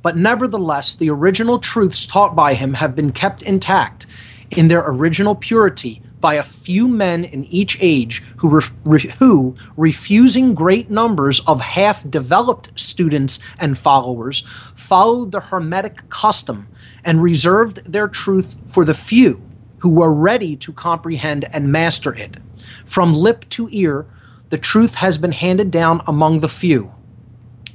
But 0.00 0.16
nevertheless, 0.16 0.94
the 0.94 1.10
original 1.10 1.58
truths 1.58 2.06
taught 2.06 2.36
by 2.36 2.54
him 2.54 2.74
have 2.74 2.94
been 2.94 3.10
kept 3.10 3.42
intact 3.42 4.06
in 4.48 4.68
their 4.68 4.88
original 4.88 5.34
purity 5.34 6.02
by 6.20 6.34
a 6.34 6.44
few 6.44 6.86
men 6.86 7.24
in 7.24 7.44
each 7.46 7.76
age 7.80 8.22
who, 8.36 8.60
re- 8.84 9.10
who, 9.18 9.56
refusing 9.76 10.54
great 10.54 10.90
numbers 10.90 11.40
of 11.40 11.60
half 11.60 12.08
developed 12.08 12.70
students 12.78 13.38
and 13.58 13.78
followers, 13.78 14.44
followed 14.74 15.32
the 15.32 15.40
Hermetic 15.40 16.08
custom 16.10 16.68
and 17.04 17.22
reserved 17.22 17.90
their 17.90 18.08
truth 18.08 18.56
for 18.66 18.84
the 18.84 18.94
few 18.94 19.42
who 19.78 19.88
were 19.88 20.12
ready 20.12 20.56
to 20.56 20.72
comprehend 20.72 21.46
and 21.52 21.72
master 21.72 22.14
it. 22.14 22.36
From 22.84 23.14
lip 23.14 23.48
to 23.50 23.68
ear, 23.70 24.06
the 24.50 24.58
truth 24.58 24.96
has 24.96 25.16
been 25.16 25.32
handed 25.32 25.70
down 25.70 26.02
among 26.06 26.40
the 26.40 26.48
few. 26.48 26.92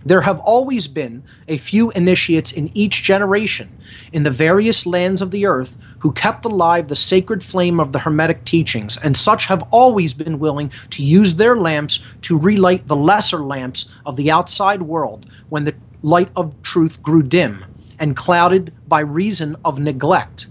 There 0.05 0.21
have 0.21 0.39
always 0.41 0.88
been 0.88 1.23
a 1.47 1.58
few 1.58 1.89
initiates 1.91 2.51
in 2.51 2.69
each 2.75 3.01
generation 3.01 3.75
in 4.13 4.21
the 4.21 4.29
various 4.29 4.86
lands 4.86 5.19
of 5.19 5.31
the 5.31 5.47
earth 5.47 5.77
who 6.06 6.12
kept 6.12 6.46
alive 6.46 6.88
the 6.88 6.96
sacred 6.96 7.44
flame 7.44 7.80
of 7.80 7.91
the 7.91 7.98
Hermetic 7.98 8.46
teachings, 8.46 8.96
and 8.96 9.18
such 9.18 9.48
have 9.48 9.68
always 9.72 10.13
been 10.13 10.38
willing 10.38 10.72
to 10.91 11.02
use 11.02 11.36
their 11.36 11.58
lamps 11.58 12.00
to 12.22 12.38
relight 12.38 12.88
the 12.88 12.96
lesser 12.96 13.39
lamps 13.39 13.91
of 14.06 14.15
the 14.15 14.30
outside 14.30 14.84
world 14.84 15.26
when 15.50 15.65
the 15.65 15.74
light 16.04 16.30
of 16.36 16.62
truth 16.62 17.02
grew 17.02 17.24
dim 17.24 17.65
and 17.98 18.15
clouded 18.15 18.72
by 18.88 19.00
reason 19.00 19.56
of 19.65 19.80
neglect, 19.80 20.46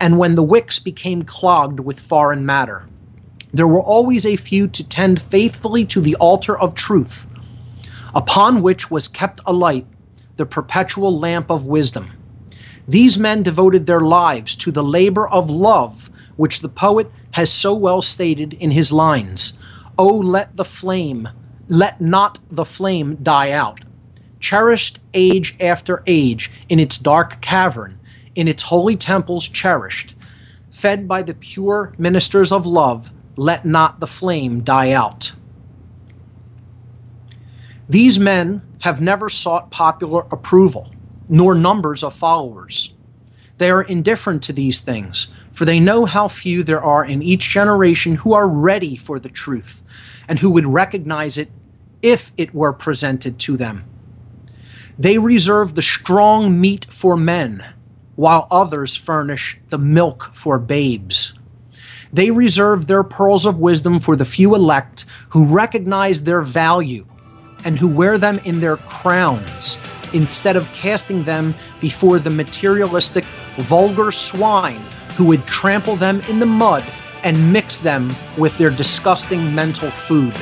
and 0.00 0.18
when 0.18 0.34
the 0.34 0.42
wicks 0.42 0.80
became 0.80 1.22
clogged 1.22 1.78
with 1.78 2.00
foreign 2.00 2.44
matter. 2.44 2.88
There 3.52 3.68
were 3.68 3.80
always 3.80 4.26
a 4.26 4.34
few 4.34 4.66
to 4.66 4.82
tend 4.82 5.22
faithfully 5.22 5.84
to 5.84 6.00
the 6.00 6.16
altar 6.16 6.58
of 6.58 6.74
truth 6.74 7.28
upon 8.16 8.62
which 8.62 8.90
was 8.90 9.06
kept 9.06 9.38
alight 9.46 9.86
the 10.34 10.44
perpetual 10.44 11.16
lamp 11.16 11.50
of 11.52 11.66
wisdom. 11.66 12.17
These 12.88 13.18
men 13.18 13.42
devoted 13.42 13.86
their 13.86 14.00
lives 14.00 14.56
to 14.56 14.72
the 14.72 14.82
labor 14.82 15.28
of 15.28 15.50
love, 15.50 16.10
which 16.36 16.60
the 16.60 16.70
poet 16.70 17.10
has 17.32 17.52
so 17.52 17.74
well 17.74 18.00
stated 18.00 18.54
in 18.54 18.70
his 18.70 18.90
lines 18.90 19.52
Oh, 19.98 20.16
let 20.16 20.56
the 20.56 20.64
flame, 20.64 21.28
let 21.68 22.00
not 22.00 22.38
the 22.50 22.64
flame 22.64 23.18
die 23.22 23.50
out. 23.50 23.80
Cherished 24.40 25.00
age 25.12 25.54
after 25.60 26.02
age 26.06 26.50
in 26.68 26.78
its 26.80 26.96
dark 26.96 27.42
cavern, 27.42 27.98
in 28.34 28.48
its 28.48 28.64
holy 28.64 28.96
temples 28.96 29.48
cherished, 29.48 30.14
fed 30.70 31.06
by 31.06 31.22
the 31.22 31.34
pure 31.34 31.92
ministers 31.98 32.52
of 32.52 32.64
love, 32.64 33.10
let 33.36 33.66
not 33.66 34.00
the 34.00 34.06
flame 34.06 34.60
die 34.60 34.92
out. 34.92 35.32
These 37.88 38.18
men 38.18 38.62
have 38.80 39.00
never 39.00 39.28
sought 39.28 39.70
popular 39.70 40.26
approval, 40.30 40.92
nor 41.28 41.54
numbers 41.54 42.02
of 42.02 42.14
followers. 42.14 42.94
They 43.58 43.70
are 43.70 43.82
indifferent 43.82 44.42
to 44.44 44.52
these 44.52 44.80
things, 44.80 45.28
for 45.52 45.64
they 45.64 45.80
know 45.80 46.04
how 46.04 46.28
few 46.28 46.62
there 46.62 46.82
are 46.82 47.04
in 47.04 47.22
each 47.22 47.48
generation 47.48 48.16
who 48.16 48.32
are 48.32 48.48
ready 48.48 48.96
for 48.96 49.18
the 49.18 49.28
truth 49.28 49.82
and 50.28 50.38
who 50.38 50.50
would 50.50 50.66
recognize 50.66 51.36
it 51.36 51.50
if 52.00 52.32
it 52.36 52.54
were 52.54 52.72
presented 52.72 53.38
to 53.40 53.56
them. 53.56 53.84
They 54.96 55.18
reserve 55.18 55.74
the 55.74 55.82
strong 55.82 56.60
meat 56.60 56.86
for 56.88 57.16
men, 57.16 57.64
while 58.14 58.46
others 58.50 58.94
furnish 58.94 59.58
the 59.68 59.78
milk 59.78 60.30
for 60.32 60.58
babes. 60.58 61.34
They 62.12 62.30
reserve 62.30 62.86
their 62.86 63.04
pearls 63.04 63.44
of 63.44 63.58
wisdom 63.58 64.00
for 64.00 64.16
the 64.16 64.24
few 64.24 64.54
elect 64.54 65.04
who 65.30 65.44
recognize 65.44 66.22
their 66.22 66.42
value 66.42 67.06
and 67.64 67.78
who 67.78 67.88
wear 67.88 68.18
them 68.18 68.38
in 68.44 68.60
their 68.60 68.76
crowns 68.76 69.78
instead 70.14 70.56
of 70.56 70.72
casting 70.72 71.24
them 71.24 71.54
before 71.80 72.18
the 72.18 72.30
materialistic, 72.30 73.24
vulgar 73.58 74.10
swine 74.10 74.82
who 75.16 75.24
would 75.26 75.46
trample 75.46 75.96
them 75.96 76.20
in 76.28 76.38
the 76.38 76.46
mud 76.46 76.84
and 77.24 77.52
mix 77.52 77.78
them 77.78 78.10
with 78.36 78.56
their 78.58 78.70
disgusting 78.70 79.54
mental 79.54 79.90
food. 79.90 80.34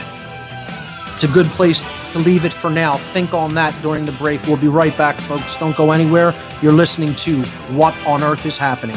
It's 1.15 1.25
a 1.25 1.29
good 1.29 1.47
place 1.47 1.83
to 2.13 2.19
leave 2.19 2.45
it 2.45 2.53
for 2.53 2.71
now. 2.71 2.97
Think 2.97 3.33
on 3.33 3.55
that 3.55 3.75
during 3.81 4.05
the 4.05 4.13
break. 4.13 4.43
We'll 4.43 4.59
be 4.59 4.69
right 4.69 4.97
back, 4.99 5.19
folks. 5.21 5.57
Don't 5.57 5.77
go 5.77 5.93
anywhere. 5.93 6.35
You're 6.61 6.73
listening 6.73 7.15
to 7.17 7.43
What 7.73 7.97
on 8.07 8.23
Earth 8.23 8.45
is 8.45 8.59
Happening. 8.59 8.97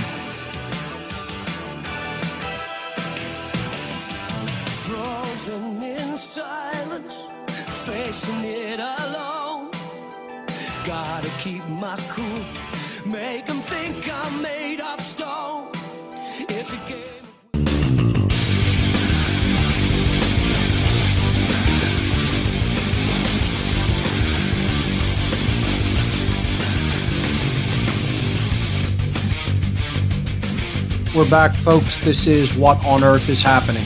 We're 31.15 31.27
back, 31.27 31.55
folks. 31.55 31.99
This 31.99 32.27
is 32.27 32.55
What 32.55 32.85
on 32.85 33.03
Earth 33.03 33.29
is 33.29 33.41
Happening. 33.41 33.83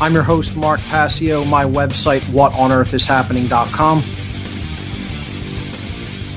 I'm 0.00 0.12
your 0.12 0.24
host, 0.24 0.56
Mark 0.56 0.80
Passio. 0.80 1.44
My 1.44 1.64
website, 1.64 2.22
is 2.22 2.28
whatonearthishappening.com. 2.34 4.02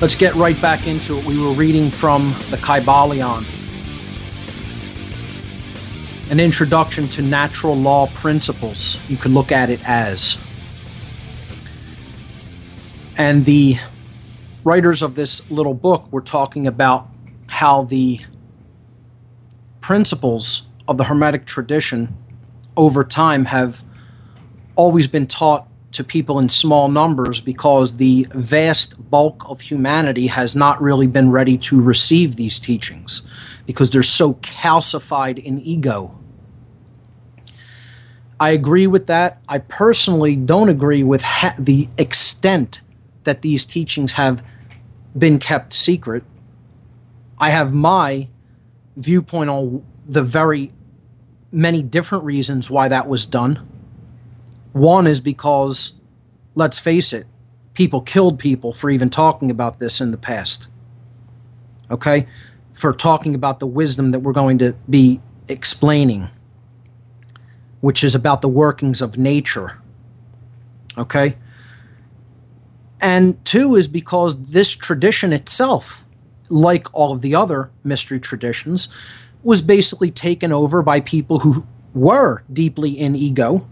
Let's 0.00 0.14
get 0.14 0.36
right 0.36 0.60
back 0.62 0.86
into 0.86 1.18
it. 1.18 1.24
We 1.24 1.36
were 1.44 1.52
reading 1.52 1.90
from 1.90 2.28
the 2.50 2.58
Kybalion, 2.58 3.44
an 6.30 6.38
introduction 6.38 7.08
to 7.08 7.22
natural 7.22 7.74
law 7.74 8.06
principles. 8.06 8.98
You 9.10 9.16
could 9.16 9.32
look 9.32 9.50
at 9.50 9.68
it 9.68 9.80
as. 9.84 10.38
And 13.18 13.44
the 13.44 13.78
writers 14.62 15.02
of 15.02 15.16
this 15.16 15.50
little 15.50 15.74
book 15.74 16.06
were 16.12 16.20
talking 16.20 16.68
about 16.68 17.08
how 17.48 17.82
the 17.82 18.20
principles 19.82 20.66
of 20.88 20.96
the 20.96 21.04
Hermetic 21.04 21.44
tradition 21.44 22.16
over 22.76 23.04
time 23.04 23.44
have 23.46 23.84
always 24.76 25.06
been 25.06 25.26
taught 25.26 25.68
to 25.92 26.02
people 26.02 26.38
in 26.38 26.48
small 26.48 26.88
numbers 26.88 27.38
because 27.38 27.96
the 27.96 28.26
vast 28.30 29.10
bulk 29.10 29.42
of 29.50 29.60
humanity 29.60 30.28
has 30.28 30.56
not 30.56 30.80
really 30.80 31.06
been 31.06 31.30
ready 31.30 31.58
to 31.58 31.78
receive 31.78 32.36
these 32.36 32.58
teachings 32.58 33.22
because 33.66 33.90
they're 33.90 34.02
so 34.02 34.34
calcified 34.34 35.38
in 35.38 35.60
ego. 35.60 36.18
I 38.40 38.50
agree 38.50 38.86
with 38.86 39.06
that. 39.08 39.42
I 39.48 39.58
personally 39.58 40.34
don't 40.34 40.70
agree 40.70 41.02
with 41.02 41.20
ha- 41.20 41.54
the 41.58 41.88
extent 41.98 42.80
that 43.24 43.42
these 43.42 43.66
teachings 43.66 44.12
have 44.12 44.42
been 45.16 45.38
kept 45.38 45.72
secret. 45.72 46.24
I 47.38 47.50
have 47.50 47.74
my 47.74 48.28
viewpoint 48.96 49.50
on 49.50 49.84
the 50.06 50.22
very 50.22 50.72
many 51.50 51.82
different 51.82 52.24
reasons 52.24 52.70
why 52.70 52.88
that 52.88 53.08
was 53.08 53.26
done. 53.26 53.68
One 54.72 55.06
is 55.06 55.20
because, 55.20 55.92
let's 56.54 56.78
face 56.78 57.12
it, 57.12 57.26
people 57.74 58.00
killed 58.00 58.38
people 58.38 58.72
for 58.72 58.90
even 58.90 59.10
talking 59.10 59.50
about 59.50 59.78
this 59.78 60.00
in 60.00 60.10
the 60.10 60.18
past. 60.18 60.68
Okay? 61.90 62.26
For 62.72 62.92
talking 62.92 63.34
about 63.34 63.60
the 63.60 63.66
wisdom 63.66 64.12
that 64.12 64.20
we're 64.20 64.32
going 64.32 64.58
to 64.58 64.74
be 64.88 65.20
explaining. 65.48 66.28
which 67.82 68.04
is 68.04 68.14
about 68.14 68.40
the 68.42 68.48
workings 68.48 69.02
of 69.02 69.18
nature. 69.18 69.76
Okay? 70.96 71.36
And 73.00 73.44
two 73.44 73.74
is 73.74 73.88
because 73.88 74.40
this 74.52 74.70
tradition 74.70 75.32
itself, 75.32 76.04
like 76.52 76.86
all 76.92 77.12
of 77.12 77.22
the 77.22 77.34
other 77.34 77.70
mystery 77.82 78.20
traditions, 78.20 78.88
was 79.42 79.60
basically 79.60 80.10
taken 80.10 80.52
over 80.52 80.82
by 80.82 81.00
people 81.00 81.40
who 81.40 81.66
were 81.94 82.42
deeply 82.52 82.92
in 82.92 83.16
ego 83.16 83.66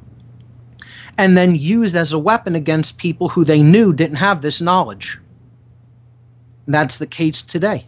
and 1.17 1.37
then 1.37 1.55
used 1.55 1.95
as 1.95 2.13
a 2.13 2.19
weapon 2.19 2.55
against 2.55 2.99
people 2.99 3.31
who 3.31 3.45
they 3.45 3.63
knew 3.63 3.93
didn't 3.93 4.17
have 4.17 4.41
this 4.41 4.61
knowledge. 4.61 5.21
And 6.67 6.75
that's 6.75 6.99
the 6.99 7.07
case 7.07 7.43
today. 7.43 7.87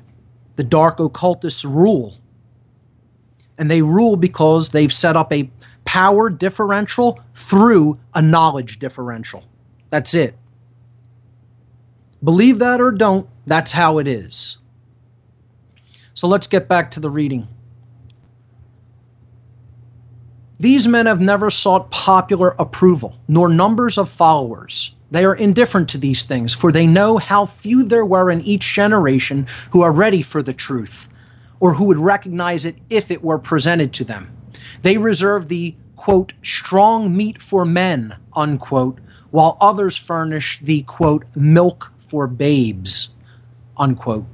The 0.57 0.65
dark 0.65 1.01
occultists 1.01 1.65
rule. 1.65 2.19
And 3.57 3.71
they 3.71 3.83
rule 3.83 4.17
because 4.17 4.71
they've 4.71 4.93
set 4.93 5.17
up 5.17 5.33
a 5.33 5.51
power 5.85 6.31
differential 6.31 7.21
through 7.35 7.99
a 8.15 8.23
knowledge 8.23 8.79
differential. 8.79 9.45
That's 9.89 10.15
it. 10.15 10.37
Believe 12.23 12.59
that 12.59 12.81
or 12.81 12.93
don't, 12.93 13.29
that's 13.47 13.73
how 13.73 13.99
it 13.99 14.07
is. 14.07 14.59
So 16.14 16.29
let's 16.29 16.46
get 16.46 16.68
back 16.68 16.90
to 16.92 17.01
the 17.01 17.11
reading. 17.11 17.48
These 20.61 20.87
men 20.87 21.07
have 21.07 21.20
never 21.20 21.51
sought 21.51 21.90
popular 21.90 22.55
approval, 22.59 23.18
nor 23.27 23.48
numbers 23.48 23.98
of 23.98 24.09
followers. 24.09 24.94
They 25.11 25.25
are 25.25 25.35
indifferent 25.35 25.88
to 25.90 25.98
these 25.98 26.22
things, 26.22 26.55
for 26.55 26.70
they 26.70 26.87
know 26.87 27.18
how 27.18 27.46
few 27.46 27.83
there 27.83 28.05
were 28.05 28.31
in 28.31 28.40
each 28.42 28.72
generation 28.72 29.46
who 29.70 29.83
are 29.83 29.92
ready 29.92 30.22
for 30.22 30.42
the 30.42 30.53
truth, 30.53 31.09
or 31.59 31.75
who 31.75 31.87
would 31.87 31.98
recognize 31.98 32.64
it 32.64 32.77
if 32.88 33.11
it 33.11 33.25
were 33.25 33.38
presented 33.38 33.92
to 33.94 34.05
them. 34.05 34.37
They 34.83 34.96
reserve 34.98 35.48
the, 35.48 35.75
quote, 35.96 36.33
strong 36.42 37.16
meat 37.16 37.42
for 37.42 37.64
men, 37.64 38.16
unquote, 38.35 39.01
while 39.31 39.57
others 39.61 39.96
furnish 39.96 40.61
the, 40.61 40.83
quote, 40.83 41.25
milk 41.35 41.92
for 41.98 42.27
babes, 42.27 43.09
unquote. 43.77 44.27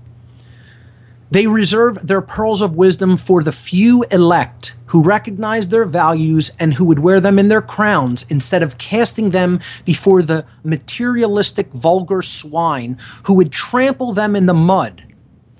They 1.30 1.46
reserve 1.46 2.06
their 2.06 2.22
pearls 2.22 2.62
of 2.62 2.76
wisdom 2.76 3.16
for 3.18 3.42
the 3.42 3.52
few 3.52 4.02
elect 4.04 4.74
who 4.86 5.02
recognize 5.02 5.68
their 5.68 5.84
values 5.84 6.50
and 6.58 6.74
who 6.74 6.86
would 6.86 7.00
wear 7.00 7.20
them 7.20 7.38
in 7.38 7.48
their 7.48 7.60
crowns 7.60 8.24
instead 8.30 8.62
of 8.62 8.78
casting 8.78 9.30
them 9.30 9.60
before 9.84 10.22
the 10.22 10.46
materialistic, 10.64 11.70
vulgar 11.72 12.22
swine 12.22 12.96
who 13.24 13.34
would 13.34 13.52
trample 13.52 14.14
them 14.14 14.34
in 14.34 14.46
the 14.46 14.54
mud 14.54 15.04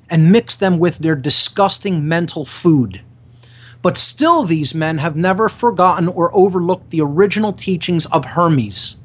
and 0.08 0.32
mix 0.32 0.56
them 0.56 0.78
with 0.78 0.98
their 0.98 1.14
disgusting 1.14 2.08
mental 2.08 2.46
food. 2.46 3.02
But 3.82 3.98
still, 3.98 4.44
these 4.44 4.74
men 4.74 4.98
have 4.98 5.16
never 5.16 5.50
forgotten 5.50 6.08
or 6.08 6.34
overlooked 6.34 6.88
the 6.88 7.02
original 7.02 7.52
teachings 7.52 8.06
of 8.06 8.24
Hermes, 8.24 8.96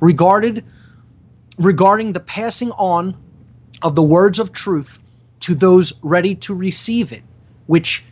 regarded 0.00 0.64
regarding 1.56 2.12
the 2.12 2.20
passing 2.20 2.72
on 2.72 3.16
of 3.80 3.94
the 3.94 4.02
words 4.02 4.40
of 4.40 4.52
truth 4.52 4.98
to 5.40 5.54
those 5.54 5.92
ready 6.02 6.34
to 6.36 6.54
receive 6.54 7.12
it, 7.12 7.22
which 7.66 8.04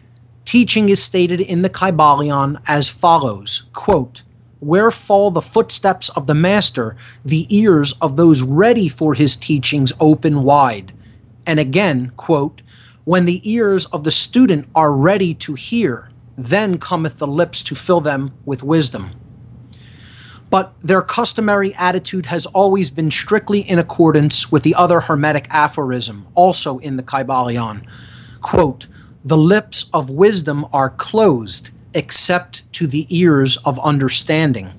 teaching 0.44 0.88
is 0.88 1.02
stated 1.02 1.40
in 1.40 1.62
the 1.62 1.70
Kybalion 1.70 2.60
as 2.66 2.88
follows 2.88 3.62
quote, 3.72 4.22
Where 4.60 4.90
fall 4.90 5.30
the 5.30 5.42
footsteps 5.42 6.08
of 6.10 6.26
the 6.26 6.34
master, 6.34 6.96
the 7.24 7.46
ears 7.54 7.94
of 8.00 8.16
those 8.16 8.42
ready 8.42 8.88
for 8.88 9.14
his 9.14 9.36
teachings 9.36 9.92
open 10.00 10.42
wide. 10.42 10.92
And 11.46 11.58
again, 11.58 12.12
quote, 12.16 12.62
When 13.04 13.24
the 13.24 13.40
ears 13.50 13.86
of 13.86 14.04
the 14.04 14.10
student 14.10 14.68
are 14.74 14.92
ready 14.92 15.34
to 15.34 15.54
hear, 15.54 16.10
then 16.36 16.78
cometh 16.78 17.18
the 17.18 17.26
lips 17.26 17.62
to 17.64 17.74
fill 17.74 18.00
them 18.00 18.32
with 18.44 18.62
wisdom 18.62 19.12
but 20.52 20.78
their 20.82 21.00
customary 21.00 21.72
attitude 21.76 22.26
has 22.26 22.44
always 22.44 22.90
been 22.90 23.10
strictly 23.10 23.60
in 23.60 23.78
accordance 23.78 24.52
with 24.52 24.62
the 24.62 24.74
other 24.74 25.00
Hermetic 25.00 25.46
aphorism, 25.48 26.26
also 26.34 26.76
in 26.76 26.98
the 26.98 27.02
Kybalion. 27.02 27.86
Quote, 28.42 28.86
the 29.24 29.38
lips 29.38 29.88
of 29.94 30.10
wisdom 30.10 30.66
are 30.70 30.90
closed 30.90 31.70
except 31.94 32.70
to 32.74 32.86
the 32.86 33.06
ears 33.08 33.56
of 33.64 33.78
understanding. 33.78 34.72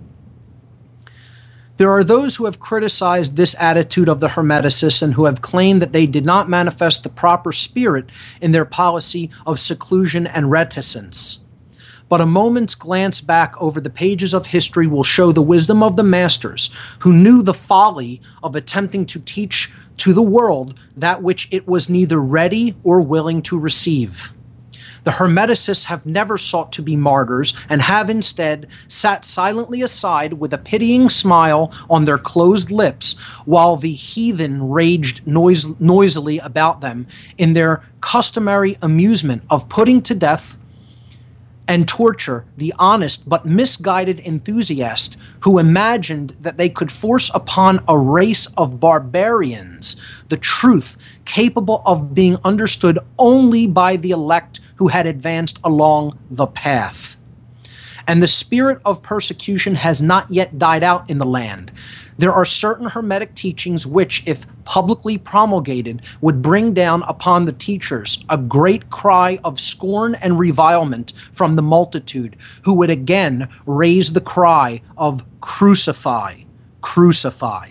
There 1.77 1.89
are 1.89 2.03
those 2.03 2.35
who 2.35 2.45
have 2.45 2.59
criticized 2.59 3.35
this 3.35 3.55
attitude 3.59 4.09
of 4.09 4.19
the 4.19 4.27
Hermeticists 4.27 5.01
and 5.01 5.15
who 5.15 5.25
have 5.25 5.41
claimed 5.41 5.81
that 5.81 5.91
they 5.91 6.05
did 6.05 6.23
not 6.23 6.47
manifest 6.47 7.01
the 7.01 7.09
proper 7.09 7.51
spirit 7.51 8.11
in 8.39 8.51
their 8.51 8.63
policy 8.63 9.31
of 9.43 9.59
seclusion 9.59 10.27
and 10.27 10.51
reticence 10.51 11.39
but 12.09 12.21
a 12.21 12.25
moment's 12.25 12.75
glance 12.75 13.21
back 13.21 13.59
over 13.61 13.79
the 13.81 13.89
pages 13.89 14.33
of 14.33 14.47
history 14.47 14.87
will 14.87 15.03
show 15.03 15.31
the 15.31 15.41
wisdom 15.41 15.81
of 15.81 15.95
the 15.95 16.03
masters 16.03 16.69
who 16.99 17.13
knew 17.13 17.41
the 17.41 17.53
folly 17.53 18.21
of 18.43 18.55
attempting 18.55 19.05
to 19.05 19.19
teach 19.19 19.71
to 19.97 20.13
the 20.13 20.21
world 20.21 20.79
that 20.95 21.21
which 21.21 21.47
it 21.51 21.67
was 21.67 21.89
neither 21.89 22.19
ready 22.19 22.75
or 22.83 23.01
willing 23.01 23.41
to 23.41 23.57
receive. 23.57 24.33
The 25.03 25.11
Hermeticists 25.11 25.85
have 25.85 26.05
never 26.05 26.37
sought 26.37 26.71
to 26.73 26.81
be 26.81 26.95
martyrs 26.95 27.53
and 27.67 27.81
have 27.81 28.09
instead 28.09 28.67
sat 28.87 29.25
silently 29.25 29.81
aside 29.81 30.33
with 30.33 30.53
a 30.53 30.57
pitying 30.57 31.09
smile 31.09 31.73
on 31.89 32.05
their 32.05 32.17
closed 32.17 32.71
lips 32.71 33.17
while 33.45 33.75
the 33.75 33.91
heathen 33.91 34.69
raged 34.69 35.21
noisily 35.25 36.39
about 36.39 36.79
them 36.79 37.07
in 37.37 37.51
their 37.51 37.83
customary 37.99 38.77
amusement 38.81 39.43
of 39.49 39.67
putting 39.67 40.01
to 40.03 40.15
death 40.15 40.57
and 41.67 41.87
torture 41.87 42.45
the 42.57 42.73
honest 42.77 43.27
but 43.27 43.45
misguided 43.45 44.19
enthusiast 44.19 45.17
who 45.41 45.59
imagined 45.59 46.35
that 46.41 46.57
they 46.57 46.69
could 46.69 46.91
force 46.91 47.31
upon 47.33 47.79
a 47.87 47.97
race 47.97 48.45
of 48.57 48.79
barbarians 48.79 49.95
the 50.29 50.37
truth 50.37 50.97
capable 51.25 51.81
of 51.85 52.13
being 52.13 52.37
understood 52.43 52.99
only 53.17 53.67
by 53.67 53.95
the 53.95 54.11
elect 54.11 54.59
who 54.75 54.87
had 54.87 55.05
advanced 55.05 55.59
along 55.63 56.17
the 56.29 56.47
path. 56.47 57.17
And 58.07 58.21
the 58.21 58.27
spirit 58.27 58.81
of 58.85 59.01
persecution 59.01 59.75
has 59.75 60.01
not 60.01 60.29
yet 60.29 60.59
died 60.59 60.83
out 60.83 61.09
in 61.09 61.17
the 61.17 61.25
land. 61.25 61.71
There 62.17 62.33
are 62.33 62.45
certain 62.45 62.87
Hermetic 62.87 63.33
teachings 63.35 63.87
which, 63.87 64.23
if 64.25 64.45
publicly 64.65 65.17
promulgated, 65.17 66.01
would 66.21 66.41
bring 66.41 66.73
down 66.73 67.03
upon 67.03 67.45
the 67.45 67.53
teachers 67.53 68.23
a 68.29 68.37
great 68.37 68.89
cry 68.89 69.39
of 69.43 69.59
scorn 69.59 70.15
and 70.15 70.39
revilement 70.39 71.13
from 71.31 71.55
the 71.55 71.61
multitude, 71.61 72.35
who 72.63 72.75
would 72.75 72.89
again 72.89 73.49
raise 73.65 74.13
the 74.13 74.21
cry 74.21 74.81
of 74.97 75.23
crucify, 75.41 76.43
crucify. 76.81 77.69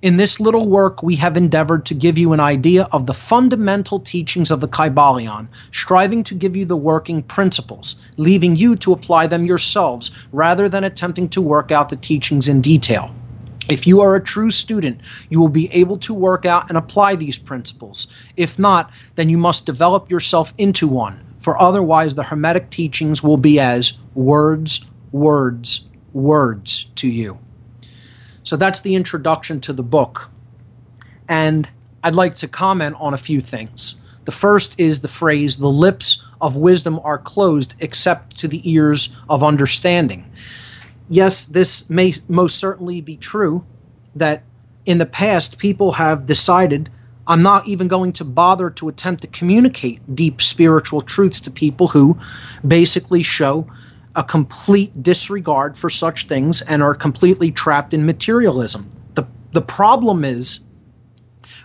In 0.00 0.16
this 0.16 0.38
little 0.38 0.68
work, 0.68 1.02
we 1.02 1.16
have 1.16 1.36
endeavored 1.36 1.84
to 1.86 1.94
give 1.94 2.16
you 2.16 2.32
an 2.32 2.38
idea 2.38 2.84
of 2.92 3.06
the 3.06 3.14
fundamental 3.14 3.98
teachings 3.98 4.52
of 4.52 4.60
the 4.60 4.68
Kybalion, 4.68 5.48
striving 5.72 6.22
to 6.22 6.36
give 6.36 6.56
you 6.56 6.64
the 6.64 6.76
working 6.76 7.20
principles, 7.20 7.96
leaving 8.16 8.54
you 8.54 8.76
to 8.76 8.92
apply 8.92 9.26
them 9.26 9.44
yourselves 9.44 10.12
rather 10.30 10.68
than 10.68 10.84
attempting 10.84 11.28
to 11.30 11.42
work 11.42 11.72
out 11.72 11.88
the 11.88 11.96
teachings 11.96 12.46
in 12.46 12.60
detail. 12.60 13.12
If 13.68 13.88
you 13.88 14.00
are 14.00 14.14
a 14.14 14.22
true 14.22 14.50
student, 14.50 15.00
you 15.30 15.40
will 15.40 15.48
be 15.48 15.68
able 15.72 15.98
to 15.98 16.14
work 16.14 16.46
out 16.46 16.68
and 16.68 16.78
apply 16.78 17.16
these 17.16 17.36
principles. 17.36 18.06
If 18.36 18.56
not, 18.56 18.92
then 19.16 19.28
you 19.28 19.36
must 19.36 19.66
develop 19.66 20.08
yourself 20.08 20.54
into 20.58 20.86
one, 20.86 21.34
for 21.40 21.60
otherwise 21.60 22.14
the 22.14 22.22
Hermetic 22.22 22.70
teachings 22.70 23.24
will 23.24 23.36
be 23.36 23.58
as 23.58 23.98
words, 24.14 24.88
words, 25.10 25.88
words 26.12 26.84
to 26.94 27.08
you. 27.08 27.40
So 28.48 28.56
that's 28.56 28.80
the 28.80 28.94
introduction 28.94 29.60
to 29.60 29.74
the 29.74 29.82
book. 29.82 30.30
And 31.28 31.68
I'd 32.02 32.14
like 32.14 32.34
to 32.36 32.48
comment 32.48 32.96
on 32.98 33.12
a 33.12 33.18
few 33.18 33.42
things. 33.42 33.96
The 34.24 34.32
first 34.32 34.80
is 34.80 35.00
the 35.02 35.06
phrase, 35.06 35.58
the 35.58 35.68
lips 35.68 36.24
of 36.40 36.56
wisdom 36.56 36.98
are 37.04 37.18
closed 37.18 37.74
except 37.78 38.38
to 38.38 38.48
the 38.48 38.62
ears 38.64 39.14
of 39.28 39.44
understanding. 39.44 40.32
Yes, 41.10 41.44
this 41.44 41.90
may 41.90 42.14
most 42.26 42.56
certainly 42.56 43.02
be 43.02 43.18
true 43.18 43.66
that 44.14 44.44
in 44.86 44.96
the 44.96 45.04
past 45.04 45.58
people 45.58 45.92
have 45.92 46.24
decided 46.24 46.88
I'm 47.26 47.42
not 47.42 47.68
even 47.68 47.86
going 47.86 48.14
to 48.14 48.24
bother 48.24 48.70
to 48.70 48.88
attempt 48.88 49.20
to 49.20 49.26
communicate 49.26 50.16
deep 50.16 50.40
spiritual 50.40 51.02
truths 51.02 51.42
to 51.42 51.50
people 51.50 51.88
who 51.88 52.18
basically 52.66 53.22
show 53.22 53.66
a 54.14 54.24
complete 54.24 55.02
disregard 55.02 55.76
for 55.76 55.90
such 55.90 56.26
things 56.26 56.62
and 56.62 56.82
are 56.82 56.94
completely 56.94 57.50
trapped 57.50 57.92
in 57.94 58.06
materialism. 58.06 58.88
The, 59.14 59.26
the 59.52 59.62
problem 59.62 60.24
is, 60.24 60.60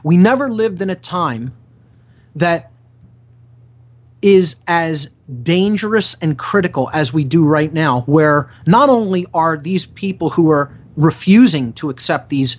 we 0.03 0.17
never 0.17 0.49
lived 0.49 0.81
in 0.81 0.89
a 0.89 0.95
time 0.95 1.53
that 2.35 2.71
is 4.21 4.57
as 4.67 5.11
dangerous 5.41 6.15
and 6.15 6.37
critical 6.37 6.89
as 6.93 7.13
we 7.13 7.23
do 7.23 7.45
right 7.45 7.73
now, 7.73 8.01
where 8.01 8.51
not 8.65 8.89
only 8.89 9.25
are 9.33 9.57
these 9.57 9.85
people 9.85 10.31
who 10.31 10.49
are 10.49 10.77
refusing 10.95 11.73
to 11.73 11.89
accept 11.89 12.29
these 12.29 12.57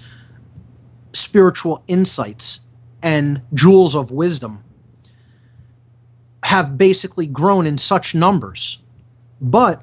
spiritual 1.13 1.83
insights 1.87 2.61
and 3.03 3.43
jewels 3.53 3.95
of 3.95 4.11
wisdom 4.11 4.63
have 6.45 6.77
basically 6.77 7.27
grown 7.27 7.67
in 7.67 7.79
such 7.79 8.15
numbers 8.15 8.79
but 9.41 9.83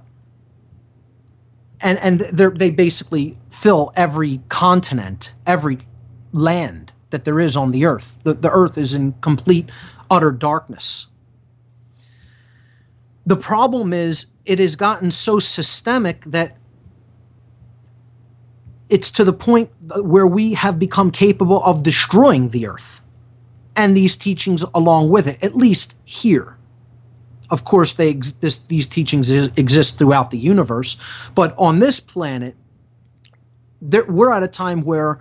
and 1.79 1.97
and 1.99 2.19
they 2.19 2.69
basically 2.69 3.37
fill 3.49 3.91
every 3.95 4.41
continent, 4.49 5.33
every 5.45 5.79
land 6.31 6.93
that 7.09 7.25
there 7.25 7.39
is 7.39 7.57
on 7.57 7.71
the 7.71 7.85
earth. 7.85 8.19
The, 8.23 8.33
the 8.33 8.49
earth 8.49 8.77
is 8.77 8.93
in 8.93 9.13
complete, 9.21 9.69
utter 10.09 10.31
darkness. 10.31 11.07
The 13.25 13.35
problem 13.35 13.93
is 13.93 14.27
it 14.45 14.59
has 14.59 14.75
gotten 14.75 15.11
so 15.11 15.39
systemic 15.39 16.23
that 16.25 16.57
it's 18.89 19.11
to 19.11 19.23
the 19.23 19.33
point 19.33 19.69
where 20.01 20.27
we 20.27 20.53
have 20.53 20.79
become 20.79 21.11
capable 21.11 21.63
of 21.63 21.83
destroying 21.83 22.49
the 22.49 22.67
earth 22.67 23.01
and 23.75 23.95
these 23.95 24.17
teachings 24.17 24.63
along 24.73 25.09
with 25.09 25.27
it, 25.27 25.41
at 25.41 25.55
least 25.55 25.95
here. 26.03 26.57
Of 27.51 27.65
course, 27.65 27.93
they 27.93 28.09
ex- 28.11 28.31
this, 28.31 28.59
these 28.59 28.87
teachings 28.87 29.29
exist 29.29 29.97
throughout 29.97 30.31
the 30.31 30.37
universe, 30.37 30.97
but 31.35 31.53
on 31.57 31.79
this 31.79 31.99
planet, 31.99 32.55
there, 33.81 34.05
we're 34.05 34.31
at 34.31 34.41
a 34.41 34.47
time 34.47 34.81
where 34.81 35.19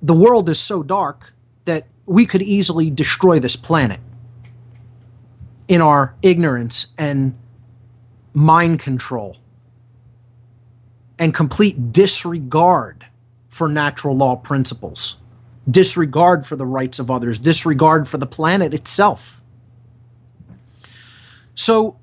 the 0.00 0.14
world 0.14 0.48
is 0.48 0.58
so 0.58 0.82
dark 0.82 1.32
that 1.66 1.86
we 2.06 2.24
could 2.24 2.42
easily 2.42 2.90
destroy 2.90 3.38
this 3.38 3.56
planet 3.56 4.00
in 5.68 5.80
our 5.80 6.14
ignorance 6.22 6.88
and 6.96 7.36
mind 8.32 8.78
control 8.80 9.38
and 11.18 11.34
complete 11.34 11.92
disregard 11.92 13.06
for 13.48 13.68
natural 13.68 14.16
law 14.16 14.36
principles, 14.36 15.16
disregard 15.68 16.46
for 16.46 16.56
the 16.56 16.66
rights 16.66 16.98
of 16.98 17.10
others, 17.10 17.38
disregard 17.38 18.06
for 18.06 18.18
the 18.18 18.26
planet 18.26 18.72
itself. 18.74 19.35
So, 21.56 21.98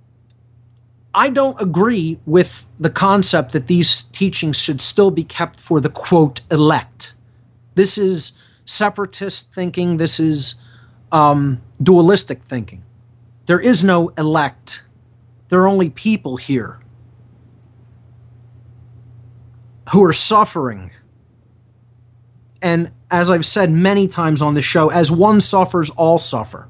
I 1.15 1.29
don't 1.29 1.61
agree 1.61 2.19
with 2.25 2.65
the 2.79 2.89
concept 2.89 3.51
that 3.51 3.67
these 3.67 4.03
teachings 4.03 4.57
should 4.57 4.81
still 4.81 5.11
be 5.11 5.23
kept 5.23 5.59
for 5.59 5.79
the 5.79 5.89
quote 5.89 6.41
elect. 6.49 7.13
This 7.75 7.97
is 7.97 8.31
separatist 8.65 9.53
thinking, 9.53 9.97
this 9.97 10.19
is 10.19 10.55
um, 11.11 11.61
dualistic 11.81 12.43
thinking. 12.43 12.83
There 13.45 13.59
is 13.59 13.83
no 13.83 14.09
elect, 14.17 14.85
there 15.49 15.61
are 15.61 15.67
only 15.67 15.91
people 15.91 16.37
here 16.37 16.79
who 19.91 20.03
are 20.03 20.13
suffering. 20.13 20.89
And 22.59 22.91
as 23.11 23.29
I've 23.29 23.45
said 23.45 23.69
many 23.69 24.07
times 24.07 24.41
on 24.41 24.55
the 24.55 24.61
show, 24.63 24.89
as 24.89 25.11
one 25.11 25.41
suffers, 25.41 25.91
all 25.91 26.17
suffer. 26.17 26.67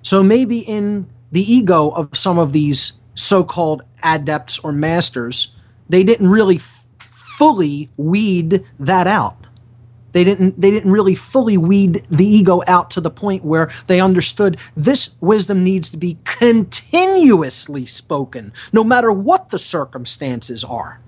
So 0.00 0.22
maybe 0.22 0.60
in 0.60 1.10
the 1.30 1.52
ego 1.52 1.90
of 1.90 2.16
some 2.16 2.38
of 2.38 2.52
these 2.52 2.92
so 3.14 3.44
called 3.44 3.82
adepts 4.02 4.58
or 4.58 4.72
masters, 4.72 5.54
they 5.88 6.02
didn't 6.02 6.30
really 6.30 6.56
f- 6.56 6.86
fully 7.08 7.90
weed 7.96 8.64
that 8.78 9.06
out. 9.06 9.46
They 10.12 10.24
didn't 10.24 10.58
they 10.58 10.70
didn't 10.70 10.92
really 10.92 11.14
fully 11.14 11.58
weed 11.58 12.06
the 12.08 12.26
ego 12.26 12.62
out 12.66 12.90
to 12.92 13.02
the 13.02 13.10
point 13.10 13.44
where 13.44 13.70
they 13.86 14.00
understood 14.00 14.56
this 14.74 15.14
wisdom 15.20 15.62
needs 15.62 15.90
to 15.90 15.98
be 15.98 16.18
continuously 16.24 17.84
spoken 17.84 18.54
no 18.72 18.82
matter 18.82 19.12
what 19.12 19.50
the 19.50 19.58
circumstances 19.58 20.64
are. 20.64 21.02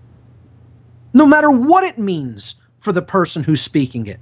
No 1.15 1.25
matter 1.25 1.51
what 1.51 1.85
it 1.85 1.99
means 1.99 2.57
for 2.79 2.93
the 2.93 3.01
person 3.01 3.45
who's 3.45 3.63
speaking 3.63 4.07
it. 4.07 4.21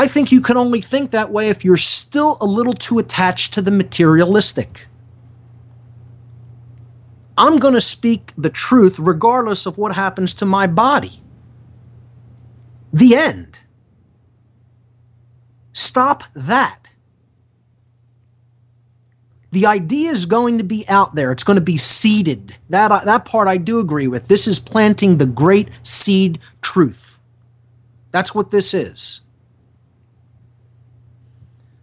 I 0.00 0.08
think 0.08 0.32
you 0.32 0.40
can 0.40 0.56
only 0.56 0.80
think 0.80 1.10
that 1.10 1.30
way 1.30 1.50
if 1.50 1.62
you're 1.62 1.76
still 1.76 2.38
a 2.40 2.46
little 2.46 2.72
too 2.72 2.98
attached 2.98 3.52
to 3.52 3.60
the 3.60 3.70
materialistic. 3.70 4.86
I'm 7.36 7.58
going 7.58 7.74
to 7.74 7.82
speak 7.82 8.32
the 8.34 8.48
truth 8.48 8.98
regardless 8.98 9.66
of 9.66 9.76
what 9.76 9.94
happens 9.94 10.32
to 10.36 10.46
my 10.46 10.66
body. 10.66 11.20
The 12.94 13.14
end. 13.14 13.58
Stop 15.74 16.24
that. 16.32 16.88
The 19.50 19.66
idea 19.66 20.08
is 20.08 20.24
going 20.24 20.56
to 20.56 20.64
be 20.64 20.88
out 20.88 21.14
there. 21.14 21.30
It's 21.30 21.44
going 21.44 21.58
to 21.58 21.60
be 21.60 21.76
seeded. 21.76 22.56
That, 22.70 23.04
that 23.04 23.26
part 23.26 23.48
I 23.48 23.58
do 23.58 23.80
agree 23.80 24.08
with. 24.08 24.28
This 24.28 24.48
is 24.48 24.58
planting 24.58 25.18
the 25.18 25.26
great 25.26 25.68
seed 25.82 26.38
truth. 26.62 27.20
That's 28.12 28.34
what 28.34 28.50
this 28.50 28.72
is. 28.72 29.20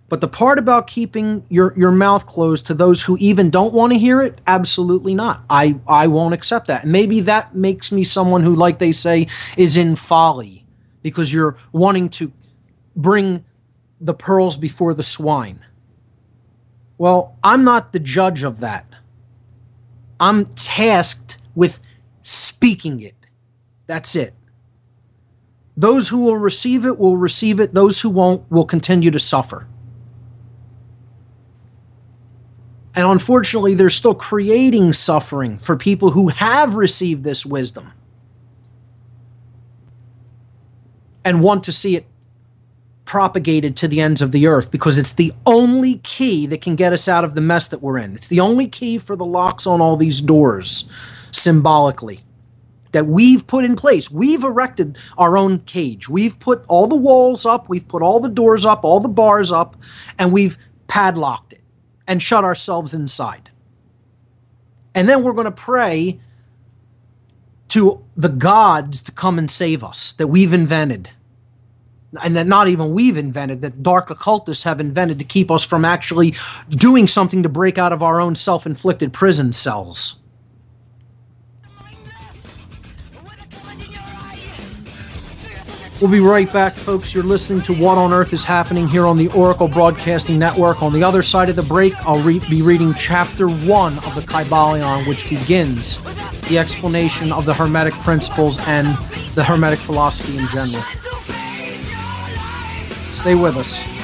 But 0.09 0.21
the 0.21 0.27
part 0.27 0.57
about 0.57 0.87
keeping 0.87 1.45
your, 1.49 1.73
your 1.77 1.91
mouth 1.91 2.25
closed 2.25 2.65
to 2.67 2.73
those 2.73 3.03
who 3.03 3.17
even 3.17 3.49
don't 3.49 3.73
want 3.73 3.91
to 3.91 3.99
hear 3.99 4.21
it, 4.21 4.39
absolutely 4.47 5.13
not. 5.13 5.43
I, 5.49 5.79
I 5.85 6.07
won't 6.07 6.33
accept 6.33 6.67
that. 6.67 6.83
And 6.83 6.91
maybe 6.93 7.19
that 7.21 7.55
makes 7.55 7.91
me 7.91 8.05
someone 8.05 8.41
who, 8.41 8.55
like 8.55 8.79
they 8.79 8.93
say, 8.93 9.27
is 9.57 9.75
in 9.75 9.97
folly 9.97 10.65
because 11.01 11.33
you're 11.33 11.57
wanting 11.73 12.07
to 12.09 12.31
bring 12.95 13.43
the 13.99 14.13
pearls 14.13 14.55
before 14.55 14.93
the 14.93 15.03
swine. 15.03 15.65
Well, 16.97 17.37
I'm 17.43 17.63
not 17.63 17.91
the 17.91 17.99
judge 17.99 18.43
of 18.43 18.61
that. 18.61 18.85
I'm 20.19 20.45
tasked 20.45 21.37
with 21.53 21.79
speaking 22.21 23.01
it. 23.01 23.27
That's 23.87 24.15
it. 24.15 24.33
Those 25.75 26.09
who 26.09 26.19
will 26.19 26.37
receive 26.37 26.85
it 26.85 26.97
will 26.97 27.17
receive 27.17 27.59
it. 27.59 27.73
Those 27.73 28.01
who 28.01 28.09
won't 28.09 28.49
will 28.49 28.65
continue 28.65 29.11
to 29.11 29.19
suffer. 29.19 29.67
And 32.97 33.05
unfortunately, 33.05 33.75
they're 33.75 33.91
still 33.91 34.15
creating 34.15 34.91
suffering 34.91 35.59
for 35.59 35.77
people 35.77 36.09
who 36.09 36.29
have 36.29 36.73
received 36.73 37.23
this 37.23 37.45
wisdom 37.45 37.93
and 41.23 41.43
want 41.43 41.63
to 41.65 41.71
see 41.71 41.95
it 41.95 42.07
propagated 43.05 43.77
to 43.77 43.87
the 43.87 44.01
ends 44.01 44.19
of 44.19 44.31
the 44.31 44.47
earth 44.47 44.71
because 44.71 44.97
it's 44.97 45.13
the 45.13 45.31
only 45.45 45.99
key 45.99 46.47
that 46.47 46.63
can 46.63 46.75
get 46.75 46.91
us 46.91 47.07
out 47.07 47.23
of 47.23 47.35
the 47.35 47.39
mess 47.39 47.67
that 47.67 47.83
we're 47.83 47.99
in. 47.99 48.15
It's 48.15 48.29
the 48.29 48.39
only 48.39 48.67
key 48.67 48.97
for 48.97 49.15
the 49.15 49.25
locks 49.25 49.67
on 49.67 49.79
all 49.79 49.95
these 49.95 50.19
doors, 50.19 50.89
symbolically, 51.29 52.23
that 52.93 53.05
we've 53.05 53.45
put 53.45 53.63
in 53.63 53.75
place. 53.75 54.09
We've 54.09 54.43
erected 54.43 54.97
our 55.19 55.37
own 55.37 55.59
cage. 55.59 56.09
We've 56.09 56.39
put 56.39 56.65
all 56.67 56.87
the 56.87 56.95
walls 56.95 57.45
up, 57.45 57.69
we've 57.69 57.87
put 57.87 58.01
all 58.01 58.19
the 58.19 58.27
doors 58.27 58.65
up, 58.65 58.83
all 58.83 58.99
the 58.99 59.07
bars 59.07 59.51
up, 59.51 59.77
and 60.17 60.33
we've 60.33 60.57
padlocked 60.87 61.53
it 61.53 61.61
and 62.07 62.21
shut 62.21 62.43
ourselves 62.43 62.93
inside. 62.93 63.49
And 64.95 65.07
then 65.07 65.23
we're 65.23 65.33
going 65.33 65.45
to 65.45 65.51
pray 65.51 66.19
to 67.69 68.03
the 68.15 68.29
gods 68.29 69.01
to 69.03 69.11
come 69.11 69.37
and 69.37 69.51
save 69.51 69.83
us 69.83 70.13
that 70.13 70.27
we've 70.27 70.53
invented. 70.53 71.11
And 72.23 72.37
that 72.37 72.47
not 72.47 72.69
even 72.69 72.91
we've 72.93 73.17
invented, 73.17 73.61
that 73.61 73.83
dark 73.83 74.09
occultists 74.09 74.63
have 74.63 74.79
invented 74.79 75.19
to 75.19 75.25
keep 75.25 75.51
us 75.51 75.63
from 75.63 75.83
actually 75.83 76.33
doing 76.69 77.05
something 77.05 77.43
to 77.43 77.49
break 77.49 77.77
out 77.77 77.91
of 77.91 78.01
our 78.01 78.21
own 78.21 78.33
self 78.35 78.65
inflicted 78.65 79.11
prison 79.11 79.51
cells. 79.51 80.15
We'll 85.99 86.11
be 86.11 86.19
right 86.19 86.51
back, 86.53 86.75
folks. 86.75 87.15
You're 87.15 87.23
listening 87.23 87.63
to 87.63 87.73
What 87.73 87.97
on 87.97 88.13
Earth 88.13 88.31
is 88.31 88.43
Happening 88.43 88.87
here 88.87 89.07
on 89.07 89.17
the 89.17 89.29
Oracle 89.29 89.67
Broadcasting 89.67 90.37
Network. 90.37 90.83
On 90.83 90.93
the 90.93 91.01
other 91.01 91.23
side 91.23 91.49
of 91.49 91.55
the 91.55 91.63
break, 91.63 91.95
I'll 92.05 92.21
re- 92.21 92.37
be 92.37 92.61
reading 92.61 92.93
Chapter 92.93 93.49
1 93.49 93.93
of 93.97 94.13
the 94.13 94.21
Kybalion, 94.21 95.07
which 95.07 95.27
begins 95.27 95.97
the 96.49 96.59
explanation 96.59 97.31
of 97.31 97.45
the 97.45 97.53
Hermetic 97.55 97.95
principles 97.95 98.59
and 98.67 98.87
the 99.33 99.43
Hermetic 99.43 99.79
philosophy 99.79 100.37
in 100.37 100.47
general. 100.49 100.83
Stay 103.13 103.33
with 103.33 103.57
us. 103.57 103.96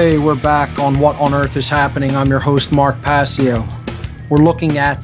Okay, 0.00 0.16
we're 0.16 0.34
back 0.34 0.78
on 0.78 0.98
What 0.98 1.20
on 1.20 1.34
Earth 1.34 1.58
is 1.58 1.68
Happening. 1.68 2.16
I'm 2.16 2.30
your 2.30 2.38
host, 2.38 2.72
Mark 2.72 3.02
Passio. 3.02 3.68
We're 4.30 4.38
looking 4.38 4.78
at 4.78 5.02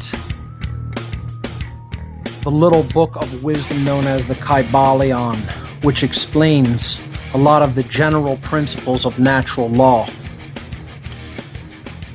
the 2.40 2.50
little 2.50 2.82
book 2.82 3.14
of 3.16 3.44
wisdom 3.44 3.84
known 3.84 4.06
as 4.06 4.24
the 4.24 4.36
Kybalion, 4.36 5.36
which 5.84 6.02
explains 6.02 6.98
a 7.34 7.36
lot 7.36 7.60
of 7.60 7.74
the 7.74 7.82
general 7.82 8.38
principles 8.38 9.04
of 9.04 9.18
natural 9.18 9.68
law. 9.68 10.08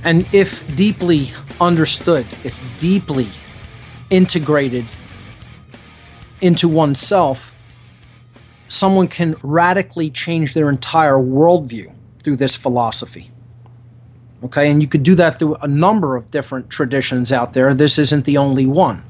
And 0.03 0.25
if 0.33 0.75
deeply 0.75 1.33
understood, 1.59 2.25
if 2.43 2.79
deeply 2.79 3.27
integrated 4.09 4.87
into 6.41 6.67
oneself, 6.67 7.53
someone 8.69 9.07
can 9.07 9.35
radically 9.43 10.09
change 10.09 10.55
their 10.55 10.67
entire 10.67 11.19
worldview 11.19 11.93
through 12.21 12.37
this 12.37 12.55
philosophy. 12.55 13.31
Okay, 14.43 14.71
and 14.71 14.81
you 14.81 14.87
could 14.87 15.03
do 15.03 15.13
that 15.15 15.37
through 15.37 15.55
a 15.55 15.67
number 15.67 16.15
of 16.15 16.31
different 16.31 16.69
traditions 16.69 17.31
out 17.31 17.53
there. 17.53 17.73
This 17.73 17.99
isn't 17.99 18.25
the 18.25 18.37
only 18.37 18.65
one. 18.65 19.03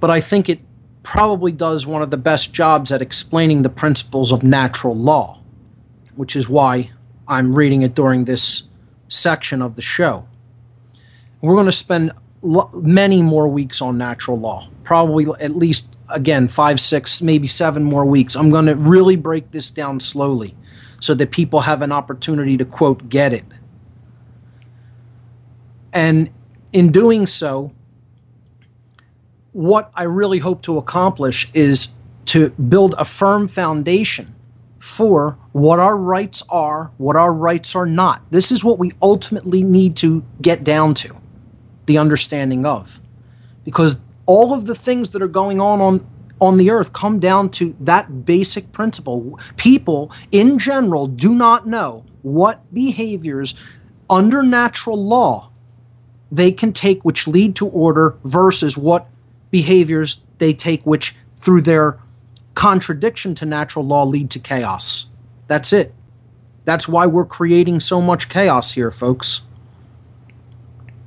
But 0.00 0.10
I 0.10 0.20
think 0.20 0.48
it 0.48 0.60
probably 1.02 1.52
does 1.52 1.86
one 1.86 2.00
of 2.00 2.10
the 2.10 2.16
best 2.16 2.52
jobs 2.52 2.90
at 2.92 3.02
explaining 3.02 3.62
the 3.62 3.68
principles 3.68 4.32
of 4.32 4.42
natural 4.42 4.96
law, 4.96 5.40
which 6.14 6.34
is 6.34 6.48
why 6.48 6.90
I'm 7.26 7.54
reading 7.54 7.82
it 7.82 7.94
during 7.94 8.24
this 8.24 8.62
section 9.08 9.60
of 9.60 9.76
the 9.76 9.82
show. 9.82 10.26
We're 11.42 11.54
going 11.54 11.66
to 11.66 11.72
spend 11.72 12.12
many 12.72 13.20
more 13.20 13.48
weeks 13.48 13.82
on 13.82 13.98
natural 13.98 14.38
law, 14.38 14.68
probably 14.82 15.26
at 15.40 15.56
least, 15.56 15.96
again, 16.10 16.48
five, 16.48 16.80
six, 16.80 17.20
maybe 17.20 17.46
seven 17.46 17.84
more 17.84 18.04
weeks. 18.04 18.34
I'm 18.34 18.48
going 18.48 18.66
to 18.66 18.76
really 18.76 19.16
break 19.16 19.50
this 19.50 19.70
down 19.70 20.00
slowly 20.00 20.54
so 21.00 21.14
that 21.14 21.30
people 21.30 21.60
have 21.60 21.82
an 21.82 21.92
opportunity 21.92 22.56
to, 22.56 22.64
quote, 22.64 23.08
get 23.08 23.32
it. 23.32 23.44
And 25.92 26.30
in 26.72 26.92
doing 26.92 27.26
so, 27.26 27.72
what 29.52 29.90
I 29.94 30.04
really 30.04 30.38
hope 30.38 30.62
to 30.62 30.78
accomplish 30.78 31.50
is 31.54 31.94
to 32.26 32.50
build 32.50 32.94
a 32.98 33.04
firm 33.04 33.48
foundation 33.48 34.34
for 34.78 35.38
what 35.52 35.78
our 35.78 35.96
rights 35.96 36.42
are, 36.48 36.92
what 36.98 37.16
our 37.16 37.32
rights 37.32 37.74
are 37.74 37.86
not. 37.86 38.22
This 38.30 38.52
is 38.52 38.62
what 38.62 38.78
we 38.78 38.92
ultimately 39.02 39.64
need 39.64 39.96
to 39.96 40.24
get 40.40 40.62
down 40.62 40.94
to 40.94 41.16
the 41.86 41.98
understanding 41.98 42.64
of. 42.64 43.00
Because 43.64 44.04
all 44.26 44.52
of 44.52 44.66
the 44.66 44.74
things 44.74 45.10
that 45.10 45.22
are 45.22 45.28
going 45.28 45.60
on 45.60 45.80
on 45.80 46.06
on 46.40 46.56
the 46.56 46.70
earth 46.70 46.92
come 46.92 47.18
down 47.18 47.50
to 47.50 47.76
that 47.80 48.24
basic 48.24 48.72
principle. 48.72 49.38
People 49.56 50.12
in 50.30 50.58
general 50.58 51.06
do 51.06 51.34
not 51.34 51.66
know 51.66 52.04
what 52.22 52.72
behaviors 52.72 53.54
under 54.10 54.42
natural 54.42 55.02
law 55.02 55.50
they 56.30 56.52
can 56.52 56.72
take 56.72 57.04
which 57.04 57.26
lead 57.26 57.56
to 57.56 57.66
order 57.66 58.18
versus 58.24 58.76
what 58.76 59.08
behaviors 59.50 60.22
they 60.38 60.52
take 60.52 60.84
which 60.84 61.16
through 61.36 61.62
their 61.62 61.98
contradiction 62.54 63.34
to 63.34 63.46
natural 63.46 63.84
law 63.84 64.04
lead 64.04 64.30
to 64.30 64.38
chaos. 64.38 65.06
That's 65.46 65.72
it. 65.72 65.94
That's 66.64 66.86
why 66.86 67.06
we're 67.06 67.24
creating 67.24 67.80
so 67.80 68.00
much 68.00 68.28
chaos 68.28 68.72
here, 68.72 68.90
folks. 68.90 69.40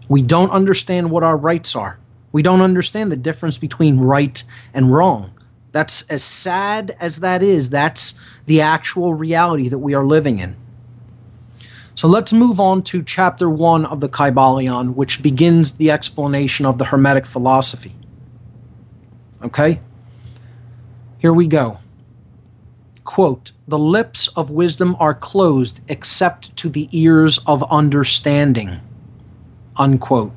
We 0.09 0.21
don't 0.21 0.49
understand 0.49 1.11
what 1.11 1.23
our 1.23 1.37
rights 1.37 1.75
are. 1.75 1.99
We 2.31 2.41
don't 2.41 2.61
understand 2.61 3.11
the 3.11 3.17
difference 3.17 3.57
between 3.57 3.99
right 3.99 4.43
and 4.73 4.91
wrong. 4.91 5.31
That's 5.71 6.03
as 6.03 6.23
sad 6.23 6.95
as 6.99 7.19
that 7.19 7.41
is, 7.41 7.69
that's 7.69 8.19
the 8.45 8.61
actual 8.61 9.13
reality 9.13 9.69
that 9.69 9.77
we 9.77 9.93
are 9.93 10.05
living 10.05 10.39
in. 10.39 10.55
So 11.95 12.07
let's 12.07 12.33
move 12.33 12.59
on 12.59 12.83
to 12.83 13.03
chapter 13.03 13.49
one 13.49 13.85
of 13.85 13.99
the 13.99 14.09
Kybalion, 14.09 14.95
which 14.95 15.21
begins 15.21 15.73
the 15.73 15.91
explanation 15.91 16.65
of 16.65 16.77
the 16.77 16.85
Hermetic 16.85 17.25
philosophy. 17.25 17.95
Okay? 19.43 19.79
Here 21.19 21.33
we 21.33 21.47
go. 21.47 21.79
Quote, 23.03 23.51
the 23.67 23.79
lips 23.79 24.27
of 24.29 24.49
wisdom 24.49 24.95
are 24.99 25.13
closed 25.13 25.81
except 25.87 26.55
to 26.57 26.69
the 26.69 26.89
ears 26.91 27.39
of 27.45 27.63
understanding 27.71 28.81
unquote. 29.77 30.33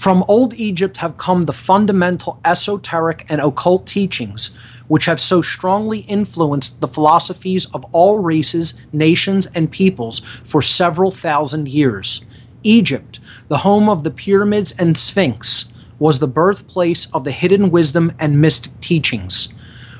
From 0.00 0.24
old 0.28 0.54
Egypt 0.54 0.96
have 0.96 1.18
come 1.18 1.44
the 1.44 1.52
fundamental 1.52 2.40
esoteric 2.42 3.26
and 3.28 3.38
occult 3.38 3.86
teachings, 3.86 4.48
which 4.88 5.04
have 5.04 5.20
so 5.20 5.42
strongly 5.42 5.98
influenced 5.98 6.80
the 6.80 6.88
philosophies 6.88 7.66
of 7.74 7.84
all 7.92 8.18
races, 8.18 8.72
nations, 8.94 9.44
and 9.54 9.70
peoples 9.70 10.20
for 10.42 10.62
several 10.62 11.10
thousand 11.10 11.68
years. 11.68 12.24
Egypt, 12.62 13.20
the 13.48 13.58
home 13.58 13.90
of 13.90 14.02
the 14.02 14.10
pyramids 14.10 14.72
and 14.78 14.96
sphinx, 14.96 15.70
was 15.98 16.18
the 16.18 16.26
birthplace 16.26 17.04
of 17.12 17.24
the 17.24 17.30
hidden 17.30 17.70
wisdom 17.70 18.10
and 18.18 18.40
mystic 18.40 18.80
teachings. 18.80 19.50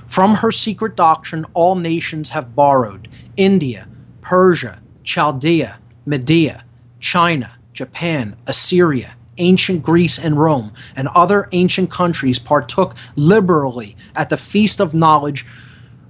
From 0.07 0.37
her 0.37 0.51
secret 0.51 0.97
doctrine, 0.97 1.45
all 1.53 1.75
nations 1.75 2.31
have 2.31 2.57
borrowed 2.57 3.07
India, 3.37 3.87
Persia, 4.23 4.81
Chaldea, 5.05 5.79
Media, 6.07 6.65
China, 7.01 7.59
Japan, 7.75 8.35
Assyria, 8.47 9.15
ancient 9.39 9.83
Greece 9.83 10.19
and 10.19 10.39
Rome, 10.39 10.73
and 10.95 11.09
other 11.09 11.49
ancient 11.53 11.91
countries 11.91 12.39
partook 12.39 12.95
liberally 13.17 13.97
at 14.15 14.29
the 14.29 14.37
feast 14.37 14.81
of 14.81 14.95
knowledge 14.95 15.47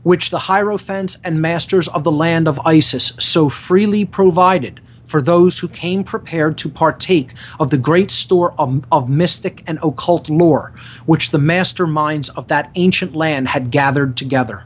which 0.03 0.31
the 0.31 0.41
Hierophants 0.41 1.19
and 1.23 1.43
masters 1.43 1.89
of 1.89 2.05
the 2.05 2.13
land 2.13 2.49
of 2.49 2.59
Isis 2.61 3.13
so 3.19 3.49
freely 3.49 4.05
provided 4.05 4.81
for 5.05 5.21
those 5.21 5.59
who 5.59 5.69
came 5.69 6.05
prepared 6.05 6.57
to 6.57 6.69
partake 6.69 7.33
of 7.59 7.71
the 7.71 7.77
great 7.77 8.11
store 8.11 8.55
of, 8.57 8.87
of, 8.93 9.09
mystic 9.09 9.63
and 9.67 9.79
occult 9.83 10.31
lore 10.31 10.73
which 11.05 11.31
the 11.31 11.39
masterminds 11.39 12.31
of 12.37 12.47
that 12.47 12.71
ancient 12.77 13.17
land 13.17 13.49
had 13.49 13.73
gathered 13.73 14.17
together. 14.17 14.65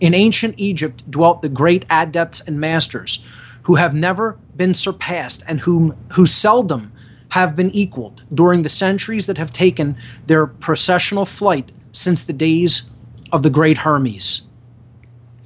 In 0.00 0.12
ancient 0.12 0.56
Egypt 0.58 1.08
dwelt 1.08 1.40
the 1.40 1.48
great 1.48 1.84
adepts 1.88 2.40
and 2.40 2.58
masters 2.58 3.24
who 3.62 3.76
have 3.76 3.94
never 3.94 4.38
been 4.56 4.74
surpassed 4.74 5.42
and 5.46 5.60
whom 5.60 5.96
who 6.12 6.26
seldom 6.26 6.92
have 7.30 7.56
been 7.56 7.70
equaled 7.72 8.22
during 8.32 8.62
the 8.62 8.68
centuries 8.68 9.26
that 9.26 9.38
have 9.38 9.52
taken 9.52 9.96
their 10.26 10.46
processional 10.46 11.24
flight 11.24 11.72
since 11.92 12.22
the 12.22 12.32
days 12.32 12.90
of 13.32 13.42
the 13.42 13.50
great 13.50 13.78
Hermes. 13.78 14.42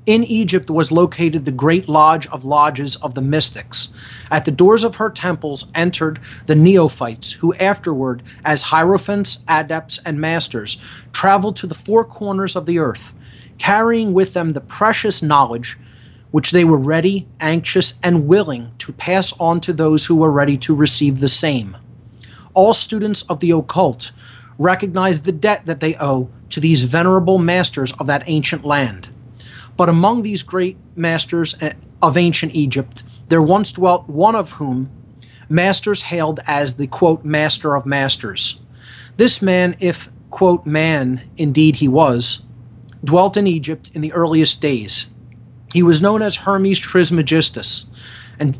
In 0.04 0.24
Egypt 0.24 0.70
was 0.70 0.90
located 0.90 1.44
the 1.44 1.52
great 1.52 1.86
lodge 1.86 2.26
of 2.28 2.44
lodges 2.44 2.96
of 2.96 3.14
the 3.14 3.20
mystics. 3.20 3.90
At 4.30 4.46
the 4.46 4.50
doors 4.50 4.82
of 4.82 4.96
her 4.96 5.10
temples 5.10 5.70
entered 5.74 6.18
the 6.46 6.54
neophytes, 6.54 7.32
who 7.32 7.52
afterward, 7.56 8.22
as 8.42 8.62
hierophants, 8.62 9.44
adepts, 9.46 9.98
and 10.06 10.18
masters, 10.18 10.82
traveled 11.12 11.56
to 11.56 11.66
the 11.66 11.74
four 11.74 12.06
corners 12.06 12.56
of 12.56 12.64
the 12.64 12.78
earth, 12.78 13.12
carrying 13.58 14.14
with 14.14 14.32
them 14.32 14.54
the 14.54 14.62
precious 14.62 15.22
knowledge 15.22 15.76
which 16.30 16.50
they 16.50 16.64
were 16.64 16.78
ready, 16.78 17.26
anxious, 17.40 17.98
and 18.02 18.26
willing 18.26 18.72
to 18.78 18.92
pass 18.92 19.32
on 19.40 19.60
to 19.60 19.72
those 19.72 20.06
who 20.06 20.16
were 20.16 20.30
ready 20.30 20.56
to 20.58 20.74
receive 20.74 21.20
the 21.20 21.28
same. 21.28 21.76
All 22.54 22.74
students 22.74 23.22
of 23.22 23.40
the 23.40 23.50
occult 23.50 24.12
recognize 24.58 25.22
the 25.22 25.32
debt 25.32 25.66
that 25.66 25.80
they 25.80 25.96
owe 25.96 26.30
to 26.50 26.60
these 26.60 26.82
venerable 26.82 27.38
masters 27.38 27.92
of 27.92 28.06
that 28.06 28.24
ancient 28.26 28.64
land. 28.64 29.08
But 29.76 29.88
among 29.88 30.22
these 30.22 30.42
great 30.42 30.76
masters 30.96 31.54
eh, 31.62 31.74
of 32.02 32.16
ancient 32.16 32.54
Egypt, 32.54 33.02
there 33.28 33.42
once 33.42 33.72
dwelt 33.72 34.08
one 34.08 34.34
of 34.34 34.52
whom 34.52 34.90
masters 35.48 36.02
hailed 36.02 36.40
as 36.46 36.76
the 36.76 36.86
quote, 36.86 37.24
master 37.24 37.74
of 37.74 37.86
masters. 37.86 38.60
This 39.16 39.40
man, 39.40 39.76
if 39.78 40.10
quote, 40.30 40.66
man 40.66 41.22
indeed 41.36 41.76
he 41.76 41.88
was, 41.88 42.42
dwelt 43.04 43.36
in 43.36 43.46
Egypt 43.46 43.90
in 43.94 44.00
the 44.00 44.12
earliest 44.12 44.60
days 44.60 45.06
he 45.72 45.82
was 45.82 46.00
known 46.00 46.22
as 46.22 46.36
Hermes 46.36 46.78
Trismegistus. 46.78 47.86
And 48.38 48.58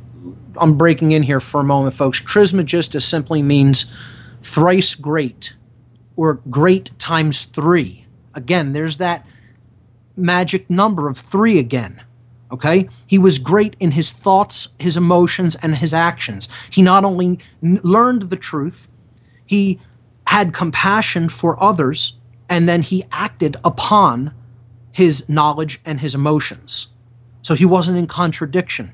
I'm 0.56 0.76
breaking 0.76 1.12
in 1.12 1.22
here 1.22 1.40
for 1.40 1.60
a 1.60 1.64
moment, 1.64 1.94
folks. 1.94 2.20
Trismegistus 2.20 3.04
simply 3.04 3.42
means 3.42 3.86
thrice 4.42 4.94
great 4.94 5.54
or 6.16 6.34
great 6.50 6.98
times 6.98 7.44
three. 7.44 8.06
Again, 8.34 8.72
there's 8.72 8.98
that 8.98 9.26
magic 10.16 10.68
number 10.68 11.08
of 11.08 11.16
three 11.16 11.58
again. 11.58 12.02
Okay? 12.50 12.88
He 13.06 13.18
was 13.18 13.38
great 13.38 13.76
in 13.78 13.92
his 13.92 14.12
thoughts, 14.12 14.68
his 14.78 14.96
emotions, 14.96 15.54
and 15.56 15.76
his 15.76 15.94
actions. 15.94 16.48
He 16.70 16.82
not 16.82 17.04
only 17.04 17.38
n- 17.62 17.80
learned 17.82 18.22
the 18.22 18.36
truth, 18.36 18.88
he 19.44 19.80
had 20.26 20.52
compassion 20.52 21.28
for 21.28 21.62
others, 21.62 22.18
and 22.48 22.68
then 22.68 22.82
he 22.82 23.04
acted 23.12 23.56
upon 23.64 24.34
his 24.92 25.28
knowledge 25.28 25.80
and 25.84 26.00
his 26.00 26.14
emotions. 26.14 26.88
So 27.42 27.54
he 27.54 27.64
wasn't 27.64 27.98
in 27.98 28.06
contradiction. 28.06 28.92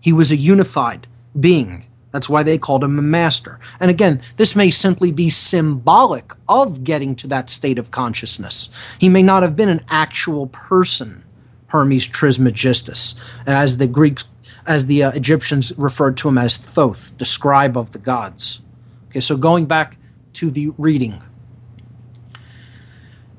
He 0.00 0.12
was 0.12 0.30
a 0.30 0.36
unified 0.36 1.06
being. 1.38 1.86
That's 2.10 2.28
why 2.28 2.42
they 2.42 2.58
called 2.58 2.82
him 2.82 2.98
a 2.98 3.02
master. 3.02 3.60
And 3.78 3.90
again, 3.90 4.20
this 4.36 4.56
may 4.56 4.70
simply 4.70 5.12
be 5.12 5.30
symbolic 5.30 6.32
of 6.48 6.82
getting 6.82 7.14
to 7.16 7.26
that 7.28 7.50
state 7.50 7.78
of 7.78 7.90
consciousness. 7.90 8.68
He 8.98 9.08
may 9.08 9.22
not 9.22 9.42
have 9.42 9.54
been 9.54 9.68
an 9.68 9.84
actual 9.88 10.48
person, 10.48 11.24
Hermes 11.68 12.06
Trismegistus, 12.06 13.14
as 13.46 13.76
the 13.76 13.86
Greeks, 13.86 14.24
as 14.66 14.86
the 14.86 15.04
uh, 15.04 15.12
Egyptians 15.12 15.72
referred 15.78 16.16
to 16.18 16.28
him 16.28 16.38
as 16.38 16.58
Thoth, 16.58 17.16
the 17.18 17.24
scribe 17.24 17.76
of 17.76 17.92
the 17.92 17.98
gods. 17.98 18.60
Okay, 19.08 19.20
so 19.20 19.36
going 19.36 19.66
back 19.66 19.96
to 20.34 20.50
the 20.50 20.70
reading. 20.78 21.22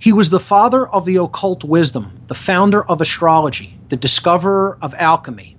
He 0.01 0.11
was 0.11 0.31
the 0.31 0.39
father 0.39 0.87
of 0.87 1.05
the 1.05 1.17
occult 1.17 1.63
wisdom, 1.63 2.23
the 2.25 2.33
founder 2.33 2.83
of 2.83 3.01
astrology, 3.01 3.77
the 3.89 3.95
discoverer 3.95 4.79
of 4.81 4.95
alchemy. 4.95 5.57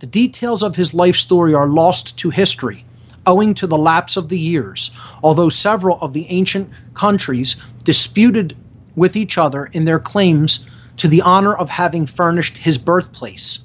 The 0.00 0.06
details 0.06 0.62
of 0.62 0.76
his 0.76 0.92
life 0.92 1.16
story 1.16 1.54
are 1.54 1.66
lost 1.66 2.18
to 2.18 2.28
history, 2.28 2.84
owing 3.24 3.54
to 3.54 3.66
the 3.66 3.78
lapse 3.78 4.18
of 4.18 4.28
the 4.28 4.38
years, 4.38 4.90
although 5.22 5.48
several 5.48 5.98
of 6.02 6.12
the 6.12 6.26
ancient 6.28 6.68
countries 6.92 7.56
disputed 7.82 8.54
with 8.94 9.16
each 9.16 9.38
other 9.38 9.64
in 9.64 9.86
their 9.86 9.98
claims 9.98 10.66
to 10.98 11.08
the 11.08 11.22
honor 11.22 11.56
of 11.56 11.70
having 11.70 12.04
furnished 12.04 12.58
his 12.58 12.76
birthplace. 12.76 13.60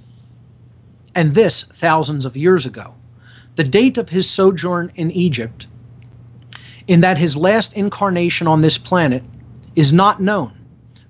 And 1.13 1.35
this 1.35 1.63
thousands 1.63 2.23
of 2.23 2.37
years 2.37 2.65
ago. 2.65 2.95
The 3.55 3.65
date 3.65 3.97
of 3.97 4.09
his 4.09 4.29
sojourn 4.29 4.93
in 4.95 5.11
Egypt, 5.11 5.67
in 6.87 7.01
that 7.01 7.17
his 7.17 7.35
last 7.35 7.73
incarnation 7.73 8.47
on 8.47 8.61
this 8.61 8.77
planet, 8.77 9.21
is 9.75 9.91
not 9.91 10.21
known, 10.21 10.53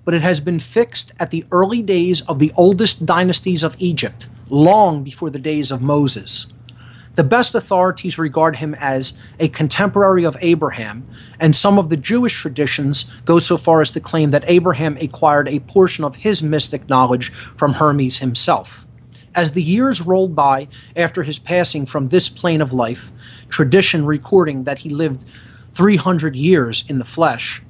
but 0.04 0.14
it 0.14 0.22
has 0.22 0.40
been 0.40 0.60
fixed 0.60 1.12
at 1.18 1.30
the 1.30 1.44
early 1.50 1.82
days 1.82 2.20
of 2.22 2.38
the 2.38 2.52
oldest 2.56 3.06
dynasties 3.06 3.62
of 3.62 3.76
Egypt, 3.78 4.26
long 4.48 5.02
before 5.02 5.30
the 5.30 5.38
days 5.38 5.70
of 5.70 5.80
Moses. 5.80 6.46
The 7.14 7.24
best 7.24 7.54
authorities 7.54 8.18
regard 8.18 8.56
him 8.56 8.74
as 8.74 9.14
a 9.40 9.48
contemporary 9.48 10.24
of 10.24 10.36
Abraham, 10.40 11.06
and 11.40 11.56
some 11.56 11.78
of 11.78 11.88
the 11.88 11.96
Jewish 11.96 12.38
traditions 12.38 13.06
go 13.24 13.38
so 13.38 13.56
far 13.56 13.80
as 13.80 13.90
to 13.92 14.00
claim 14.00 14.32
that 14.32 14.44
Abraham 14.46 14.98
acquired 15.00 15.48
a 15.48 15.60
portion 15.60 16.04
of 16.04 16.16
his 16.16 16.42
mystic 16.42 16.88
knowledge 16.90 17.32
from 17.56 17.74
Hermes 17.74 18.18
himself. 18.18 18.86
As 19.34 19.52
the 19.52 19.62
years 19.62 20.02
rolled 20.02 20.36
by 20.36 20.68
after 20.94 21.22
his 21.22 21.38
passing 21.38 21.86
from 21.86 22.08
this 22.08 22.28
plane 22.28 22.60
of 22.60 22.72
life, 22.72 23.12
tradition 23.48 24.04
recording 24.04 24.64
that 24.64 24.80
he 24.80 24.90
lived 24.90 25.24
300 25.72 26.36
years 26.36 26.84
in 26.88 26.98
the 26.98 27.04
flesh, 27.04 27.62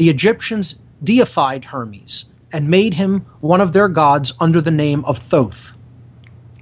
the 0.00 0.08
Egyptians 0.08 0.80
deified 1.04 1.66
Hermes 1.66 2.24
and 2.50 2.70
made 2.70 2.94
him 2.94 3.26
one 3.40 3.60
of 3.60 3.74
their 3.74 3.86
gods 3.86 4.32
under 4.40 4.62
the 4.62 4.70
name 4.70 5.04
of 5.04 5.18
Thoth. 5.18 5.74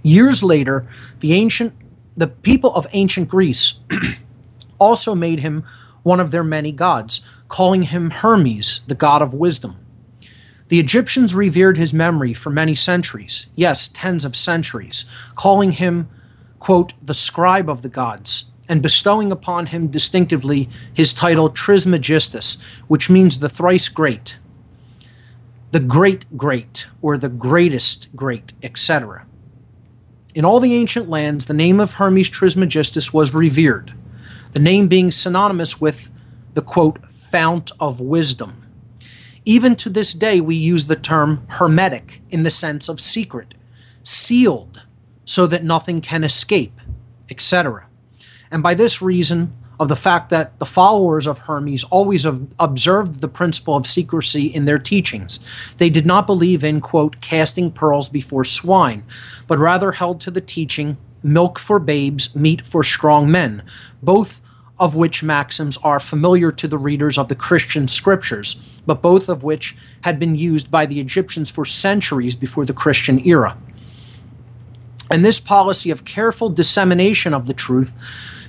Years 0.02 0.42
later, 0.42 0.88
the 1.20 1.34
ancient 1.34 1.72
the 2.16 2.26
people 2.26 2.74
of 2.74 2.88
ancient 2.90 3.28
Greece 3.28 3.74
also 4.80 5.14
made 5.14 5.38
him 5.38 5.62
one 6.02 6.18
of 6.18 6.32
their 6.32 6.42
many 6.42 6.72
gods, 6.72 7.20
calling 7.46 7.84
him 7.84 8.10
Hermes, 8.10 8.80
the 8.88 8.96
god 8.96 9.22
of 9.22 9.32
wisdom. 9.34 9.76
The 10.66 10.80
Egyptians 10.80 11.32
revered 11.32 11.76
his 11.76 11.94
memory 11.94 12.34
for 12.34 12.50
many 12.50 12.74
centuries, 12.74 13.46
yes, 13.54 13.86
tens 13.86 14.24
of 14.24 14.34
centuries, 14.34 15.04
calling 15.36 15.70
him, 15.70 16.08
quote, 16.58 16.92
the 17.00 17.14
scribe 17.14 17.70
of 17.70 17.82
the 17.82 17.88
gods, 17.88 18.46
and 18.68 18.82
bestowing 18.82 19.32
upon 19.32 19.66
him 19.66 19.88
distinctively 19.88 20.68
his 20.92 21.12
title 21.12 21.48
Trismegistus, 21.50 22.58
which 22.86 23.08
means 23.08 23.38
the 23.38 23.48
thrice 23.48 23.88
great, 23.88 24.38
the 25.70 25.80
great 25.80 26.36
great, 26.36 26.86
or 27.02 27.16
the 27.18 27.28
greatest 27.28 28.14
great, 28.14 28.52
etc. 28.62 29.26
In 30.34 30.44
all 30.44 30.60
the 30.60 30.74
ancient 30.74 31.08
lands, 31.08 31.46
the 31.46 31.54
name 31.54 31.80
of 31.80 31.94
Hermes 31.94 32.28
Trismegistus 32.28 33.12
was 33.12 33.34
revered, 33.34 33.94
the 34.52 34.60
name 34.60 34.88
being 34.88 35.10
synonymous 35.10 35.80
with 35.80 36.10
the 36.54 36.62
quote, 36.62 36.98
fount 37.10 37.70
of 37.80 38.00
wisdom. 38.00 38.64
Even 39.44 39.74
to 39.76 39.90
this 39.90 40.12
day, 40.12 40.40
we 40.40 40.54
use 40.54 40.86
the 40.86 40.96
term 40.96 41.46
hermetic 41.48 42.22
in 42.30 42.42
the 42.42 42.50
sense 42.50 42.88
of 42.88 43.00
secret, 43.00 43.54
sealed, 44.02 44.84
so 45.24 45.46
that 45.46 45.64
nothing 45.64 46.00
can 46.00 46.24
escape, 46.24 46.80
etc. 47.30 47.87
And 48.50 48.62
by 48.62 48.74
this 48.74 49.02
reason, 49.02 49.52
of 49.80 49.88
the 49.88 49.96
fact 49.96 50.30
that 50.30 50.58
the 50.58 50.66
followers 50.66 51.26
of 51.26 51.38
Hermes 51.38 51.84
always 51.84 52.24
observed 52.24 53.20
the 53.20 53.28
principle 53.28 53.76
of 53.76 53.86
secrecy 53.86 54.46
in 54.46 54.64
their 54.64 54.78
teachings. 54.78 55.38
They 55.76 55.88
did 55.88 56.04
not 56.04 56.26
believe 56.26 56.64
in, 56.64 56.80
quote, 56.80 57.20
casting 57.20 57.70
pearls 57.70 58.08
before 58.08 58.44
swine, 58.44 59.04
but 59.46 59.58
rather 59.58 59.92
held 59.92 60.20
to 60.22 60.30
the 60.30 60.40
teaching, 60.40 60.96
milk 61.22 61.58
for 61.58 61.78
babes, 61.78 62.34
meat 62.34 62.62
for 62.62 62.82
strong 62.82 63.30
men, 63.30 63.62
both 64.02 64.40
of 64.80 64.94
which 64.94 65.22
maxims 65.22 65.76
are 65.78 66.00
familiar 66.00 66.52
to 66.52 66.68
the 66.68 66.78
readers 66.78 67.18
of 67.18 67.28
the 67.28 67.34
Christian 67.34 67.88
scriptures, 67.88 68.60
but 68.86 69.02
both 69.02 69.28
of 69.28 69.42
which 69.42 69.76
had 70.02 70.18
been 70.18 70.34
used 70.34 70.70
by 70.70 70.86
the 70.86 71.00
Egyptians 71.00 71.50
for 71.50 71.64
centuries 71.64 72.36
before 72.36 72.64
the 72.64 72.72
Christian 72.72 73.24
era. 73.26 73.56
And 75.10 75.24
this 75.24 75.40
policy 75.40 75.90
of 75.90 76.04
careful 76.04 76.50
dissemination 76.50 77.32
of 77.32 77.46
the 77.46 77.54
truth 77.54 77.94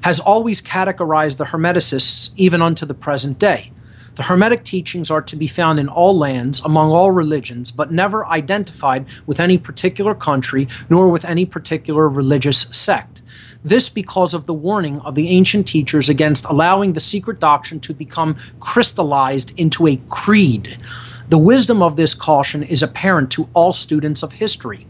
has 0.03 0.19
always 0.19 0.61
categorized 0.61 1.37
the 1.37 1.45
Hermeticists 1.45 2.31
even 2.35 2.61
unto 2.61 2.85
the 2.85 2.93
present 2.93 3.39
day. 3.39 3.71
The 4.15 4.23
Hermetic 4.23 4.65
teachings 4.65 5.09
are 5.09 5.21
to 5.21 5.37
be 5.37 5.47
found 5.47 5.79
in 5.79 5.87
all 5.87 6.17
lands, 6.17 6.59
among 6.59 6.91
all 6.91 7.11
religions, 7.11 7.71
but 7.71 7.91
never 7.91 8.25
identified 8.25 9.05
with 9.25 9.39
any 9.39 9.57
particular 9.57 10.13
country 10.13 10.67
nor 10.89 11.09
with 11.09 11.23
any 11.23 11.45
particular 11.45 12.09
religious 12.09 12.63
sect. 12.71 13.21
This 13.63 13.87
because 13.87 14.33
of 14.33 14.45
the 14.45 14.53
warning 14.53 14.99
of 15.01 15.15
the 15.15 15.29
ancient 15.29 15.67
teachers 15.67 16.09
against 16.09 16.45
allowing 16.45 16.93
the 16.93 16.99
secret 16.99 17.39
doctrine 17.39 17.79
to 17.79 17.93
become 17.93 18.35
crystallized 18.59 19.57
into 19.57 19.87
a 19.87 20.01
creed. 20.09 20.77
The 21.29 21.37
wisdom 21.37 21.81
of 21.81 21.95
this 21.95 22.13
caution 22.13 22.63
is 22.63 22.83
apparent 22.83 23.31
to 23.31 23.47
all 23.53 23.71
students 23.71 24.21
of 24.21 24.33
history. 24.33 24.85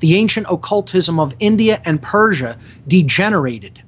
The 0.00 0.16
ancient 0.16 0.48
occultism 0.50 1.18
of 1.18 1.34
India 1.40 1.80
and 1.86 2.02
Persia 2.02 2.58
degenerated 2.86 3.82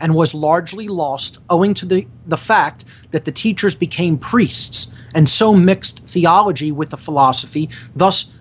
and 0.00 0.14
was 0.14 0.34
largely 0.34 0.88
lost 0.88 1.38
owing 1.50 1.74
to 1.74 1.86
the, 1.86 2.06
the 2.26 2.36
fact 2.36 2.84
that 3.10 3.24
the 3.24 3.32
teachers 3.32 3.74
became 3.74 4.18
priests 4.18 4.94
and 5.14 5.28
so 5.28 5.54
mixed 5.54 6.04
theology 6.04 6.70
with 6.70 6.90
the 6.90 6.96
philosophy, 6.96 7.68
thus, 7.94 8.32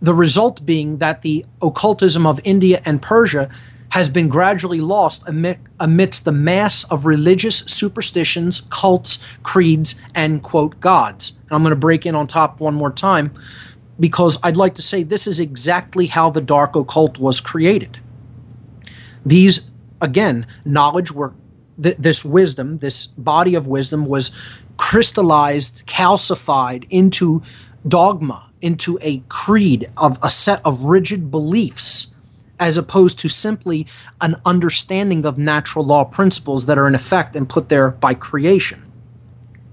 the 0.00 0.14
result 0.14 0.66
being 0.66 0.98
that 0.98 1.22
the 1.22 1.44
occultism 1.60 2.26
of 2.26 2.40
India 2.42 2.82
and 2.84 3.00
Persia 3.00 3.48
has 3.90 4.08
been 4.08 4.28
gradually 4.28 4.80
lost 4.80 5.22
amidst 5.78 6.24
the 6.24 6.32
mass 6.32 6.82
of 6.90 7.04
religious 7.04 7.58
superstitions, 7.58 8.62
cults, 8.70 9.22
creeds, 9.42 10.00
and 10.14 10.42
quote 10.42 10.80
gods. 10.80 11.38
And 11.42 11.52
I'm 11.52 11.62
going 11.62 11.70
to 11.70 11.76
break 11.76 12.06
in 12.06 12.14
on 12.14 12.26
top 12.26 12.58
one 12.58 12.74
more 12.74 12.90
time 12.90 13.34
because 14.00 14.38
I'd 14.42 14.56
like 14.56 14.74
to 14.76 14.82
say 14.82 15.02
this 15.02 15.26
is 15.26 15.38
exactly 15.38 16.06
how 16.06 16.30
the 16.30 16.40
dark 16.40 16.74
occult 16.74 17.18
was 17.18 17.38
created. 17.38 18.00
These 19.26 19.70
again, 20.02 20.46
knowledge 20.64 21.10
were 21.10 21.32
th- 21.82 21.96
this 21.98 22.24
wisdom, 22.24 22.78
this 22.78 23.06
body 23.06 23.54
of 23.54 23.66
wisdom 23.66 24.04
was 24.04 24.30
crystallized, 24.76 25.86
calcified 25.86 26.86
into 26.90 27.42
dogma, 27.86 28.50
into 28.60 28.98
a 29.00 29.18
creed 29.28 29.90
of 29.96 30.18
a 30.22 30.28
set 30.28 30.60
of 30.66 30.84
rigid 30.84 31.30
beliefs 31.30 32.08
as 32.60 32.76
opposed 32.76 33.18
to 33.18 33.28
simply 33.28 33.86
an 34.20 34.36
understanding 34.44 35.24
of 35.24 35.38
natural 35.38 35.84
law 35.84 36.04
principles 36.04 36.66
that 36.66 36.78
are 36.78 36.86
in 36.86 36.94
effect 36.94 37.34
and 37.34 37.48
put 37.48 37.68
there 37.68 37.90
by 37.90 38.14
creation. 38.14 38.84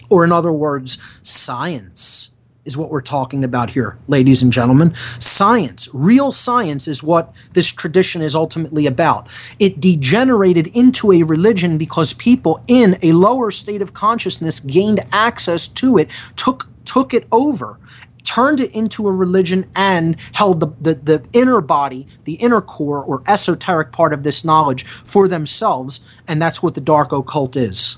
Or, 0.09 0.23
in 0.23 0.31
other 0.31 0.51
words, 0.51 0.97
science 1.21 2.28
is 2.65 2.77
what 2.77 2.89
we're 2.89 3.01
talking 3.01 3.43
about 3.43 3.71
here, 3.71 3.97
ladies 4.07 4.41
and 4.41 4.51
gentlemen. 4.51 4.93
Science, 5.17 5.87
real 5.93 6.31
science, 6.31 6.87
is 6.87 7.01
what 7.01 7.33
this 7.53 7.71
tradition 7.71 8.21
is 8.21 8.35
ultimately 8.35 8.85
about. 8.85 9.27
It 9.59 9.79
degenerated 9.79 10.67
into 10.67 11.11
a 11.11 11.23
religion 11.23 11.77
because 11.77 12.13
people 12.13 12.63
in 12.67 12.97
a 13.01 13.13
lower 13.13 13.49
state 13.51 13.81
of 13.81 13.93
consciousness 13.93 14.59
gained 14.59 14.99
access 15.11 15.67
to 15.67 15.97
it, 15.97 16.09
took 16.35 16.67
took 16.85 17.13
it 17.13 17.27
over 17.31 17.79
turned 18.23 18.59
it 18.59 18.71
into 18.71 19.07
a 19.07 19.11
religion 19.11 19.67
and 19.75 20.15
held 20.33 20.59
the, 20.59 20.67
the, 20.79 20.93
the, 20.93 21.23
inner 21.33 21.61
body, 21.61 22.05
the 22.25 22.33
inner 22.33 22.61
core 22.61 23.03
or 23.03 23.23
esoteric 23.25 23.91
part 23.91 24.13
of 24.13 24.23
this 24.23 24.43
knowledge 24.45 24.85
for 25.03 25.27
themselves. 25.27 26.01
And 26.27 26.39
that's 26.39 26.61
what 26.61 26.75
the 26.75 26.81
dark 26.81 27.11
occult 27.11 27.55
is. 27.55 27.97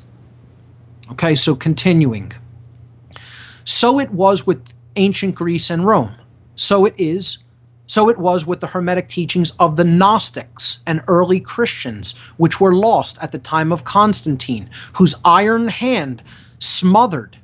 Okay, 1.11 1.35
so 1.35 1.55
continuing. 1.55 2.31
So 3.63 3.99
it 3.99 4.11
was 4.11 4.45
with 4.45 4.73
ancient 4.95 5.35
Greece 5.35 5.69
and 5.69 5.85
Rome. 5.85 6.15
So 6.55 6.85
it 6.85 6.93
is. 6.97 7.39
So 7.87 8.07
it 8.07 8.17
was 8.17 8.45
with 8.45 8.61
the 8.61 8.67
Hermetic 8.67 9.09
teachings 9.09 9.51
of 9.59 9.75
the 9.75 9.83
Gnostics 9.83 10.81
and 10.87 11.01
early 11.07 11.39
Christians, 11.39 12.13
which 12.37 12.59
were 12.59 12.73
lost 12.73 13.17
at 13.21 13.33
the 13.33 13.37
time 13.37 13.71
of 13.71 13.83
Constantine, 13.83 14.69
whose 14.93 15.15
iron 15.25 15.67
hand 15.67 16.23
smothered 16.59 17.37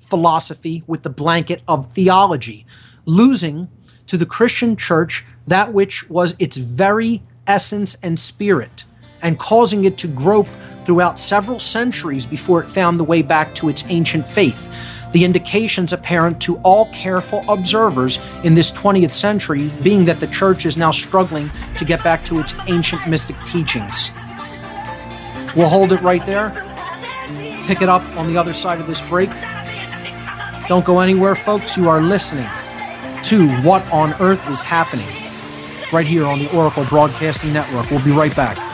philosophy 0.00 0.82
with 0.86 1.02
the 1.02 1.10
blanket 1.10 1.62
of 1.68 1.92
theology, 1.92 2.64
losing 3.04 3.68
to 4.06 4.16
the 4.16 4.24
Christian 4.24 4.76
church 4.76 5.24
that 5.46 5.72
which 5.72 6.08
was 6.08 6.34
its 6.38 6.56
very 6.56 7.22
essence 7.46 7.96
and 8.02 8.18
spirit, 8.18 8.84
and 9.20 9.38
causing 9.38 9.84
it 9.84 9.98
to 9.98 10.08
grope 10.08 10.48
throughout 10.84 11.18
several 11.18 11.58
centuries 11.58 12.26
before 12.26 12.62
it 12.62 12.68
found 12.68 12.98
the 12.98 13.04
way 13.04 13.22
back 13.22 13.54
to 13.54 13.68
its 13.68 13.84
ancient 13.88 14.26
faith 14.26 14.68
the 15.14 15.24
indications 15.24 15.92
apparent 15.92 16.42
to 16.42 16.56
all 16.64 16.86
careful 16.86 17.44
observers 17.48 18.18
in 18.42 18.54
this 18.54 18.72
20th 18.72 19.12
century 19.12 19.70
being 19.80 20.04
that 20.04 20.18
the 20.18 20.26
church 20.26 20.66
is 20.66 20.76
now 20.76 20.90
struggling 20.90 21.48
to 21.78 21.84
get 21.84 22.02
back 22.02 22.24
to 22.24 22.40
its 22.40 22.52
ancient 22.66 23.08
mystic 23.08 23.36
teachings. 23.46 24.10
We'll 25.54 25.68
hold 25.68 25.92
it 25.92 26.00
right 26.02 26.26
there. 26.26 26.50
Pick 27.68 27.80
it 27.80 27.88
up 27.88 28.02
on 28.16 28.26
the 28.26 28.36
other 28.36 28.52
side 28.52 28.80
of 28.80 28.88
this 28.88 29.00
break. 29.08 29.30
Don't 30.66 30.84
go 30.84 30.98
anywhere, 30.98 31.36
folks. 31.36 31.76
You 31.76 31.88
are 31.88 32.00
listening 32.00 32.48
to 33.22 33.48
What 33.62 33.86
on 33.92 34.12
Earth 34.20 34.50
is 34.50 34.62
Happening 34.62 35.06
right 35.92 36.06
here 36.06 36.26
on 36.26 36.40
the 36.40 36.50
Oracle 36.56 36.84
Broadcasting 36.86 37.52
Network. 37.52 37.88
We'll 37.88 38.04
be 38.04 38.10
right 38.10 38.34
back. 38.34 38.73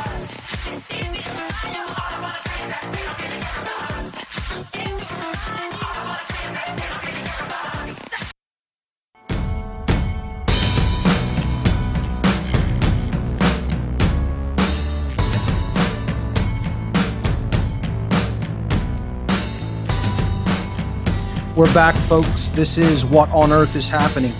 We're 21.61 21.75
back, 21.75 21.95
folks. 21.95 22.49
This 22.49 22.79
is 22.79 23.05
What 23.05 23.29
on 23.33 23.53
Earth 23.53 23.77
is 23.77 23.87
Happening. 23.87 24.33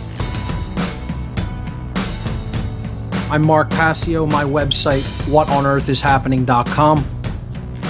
I'm 3.31 3.47
Mark 3.47 3.69
Passio, 3.69 4.25
my 4.25 4.43
website, 4.43 5.03
whatonearthishappening.com. 5.29 7.05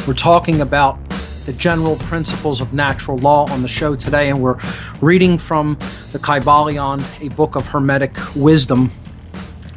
We're 0.09 0.15
talking 0.15 0.61
about 0.61 0.99
the 1.47 1.53
general 1.53 1.95
principles 1.95 2.61
of 2.61 2.73
natural 2.73 3.19
law 3.19 3.49
on 3.51 3.63
the 3.63 3.69
show 3.69 3.95
today, 3.95 4.31
and 4.31 4.43
we're 4.43 4.59
reading 5.01 5.39
from 5.39 5.79
the 6.11 6.19
Kybalion, 6.19 7.05
a 7.25 7.29
book 7.37 7.55
of 7.55 7.69
Hermetic 7.69 8.17
wisdom 8.35 8.91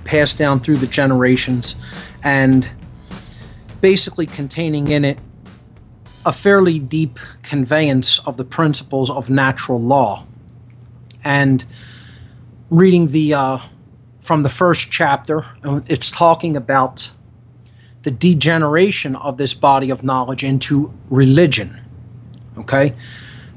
passed 0.04 0.40
down 0.40 0.62
through 0.62 0.78
the 0.78 0.88
generations, 0.88 1.76
and 2.24 2.68
basically 3.82 4.26
containing 4.26 4.88
in 4.88 5.06
it 5.06 5.20
a 6.26 6.34
fairly 6.34 6.80
deep 6.80 7.20
conveyance 7.42 8.20
of 8.28 8.38
the 8.38 8.46
principles 8.46 9.10
of 9.10 9.30
natural 9.30 9.82
law. 9.82 10.26
And 11.24 11.66
reading 12.70 13.08
the 13.08 13.34
uh, 13.34 13.58
from 14.22 14.44
the 14.44 14.50
first 14.50 14.90
chapter, 14.90 15.46
it's 15.64 16.10
talking 16.10 16.56
about 16.56 17.12
the 18.04 18.12
degeneration 18.12 19.16
of 19.16 19.38
this 19.38 19.54
body 19.54 19.90
of 19.90 20.04
knowledge 20.04 20.44
into 20.44 20.94
religion. 21.10 21.80
Okay? 22.58 22.96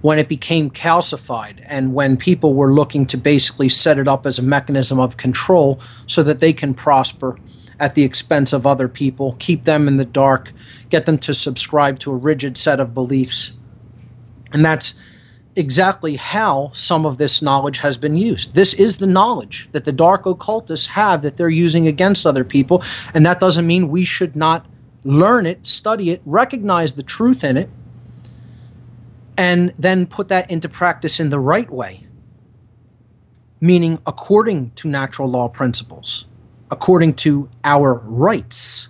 When 0.03 0.19
it 0.19 0.29
became 0.29 0.71
calcified 0.71 1.65
and 1.67 1.95
when 1.95 2.17
people 2.17 2.55
were 2.55 2.73
looking 2.73 3.07
to 3.07 3.17
basically 3.17 3.69
set 3.69 3.99
it 3.99 4.07
up 4.07 4.27
as 4.27 4.39
a 4.39 4.43
mechanism 4.43 5.01
of 5.01 5.17
control 5.17 5.81
so 6.07 6.23
that 6.23 6.39
they 6.39 6.53
can 6.53 6.75
prosper 6.75 7.39
at 7.79 7.95
the 7.95 8.05
expense 8.05 8.53
of 8.53 8.67
other 8.67 8.89
people, 8.89 9.37
keep 9.39 9.65
them 9.65 9.87
in 9.89 9.97
the 9.97 10.05
dark, 10.05 10.53
get 10.89 11.07
them 11.07 11.19
to 11.19 11.35
subscribe 11.35 11.99
to 12.01 12.13
a 12.13 12.17
rigid 12.17 12.57
set 12.57 12.81
of 12.81 12.95
beliefs. 12.95 13.53
And 14.53 14.65
that's 14.65 14.95
exactly 15.55 16.17
how 16.17 16.71
some 16.75 17.07
of 17.07 17.19
this 17.19 17.41
knowledge 17.41 17.79
has 17.79 17.97
been 17.97 18.17
used. 18.17 18.55
This 18.55 18.75
is 18.75 18.99
the 18.99 19.07
knowledge 19.07 19.69
that 19.73 19.85
the 19.85 19.93
dark 19.93 20.27
occultists 20.27 20.89
have 20.89 21.23
that 21.23 21.37
they're 21.37 21.49
using 21.49 21.87
against 21.87 22.27
other 22.27 22.45
people. 22.45 22.83
And 23.15 23.25
that 23.25 23.41
doesn't 23.41 23.67
mean 23.67 23.89
we 23.89 24.05
should 24.05 24.37
not 24.37 24.67
learn 25.03 25.47
it, 25.47 25.67
study 25.67 26.11
it, 26.11 26.21
recognize 26.25 26.95
the 26.95 27.03
truth 27.03 27.43
in 27.43 27.57
it, 27.57 27.71
and 29.39 29.73
then 29.79 30.07
put 30.07 30.29
that 30.29 30.51
into 30.51 30.69
practice 30.69 31.21
in 31.21 31.31
the 31.31 31.39
right 31.39 31.71
way, 31.71 32.07
meaning 33.61 33.99
according 34.07 34.73
to 34.73 34.89
natural 34.89 35.29
law 35.29 35.49
principles 35.49 36.27
according 36.71 37.15
to 37.15 37.49
our 37.65 38.01
rights, 38.05 38.89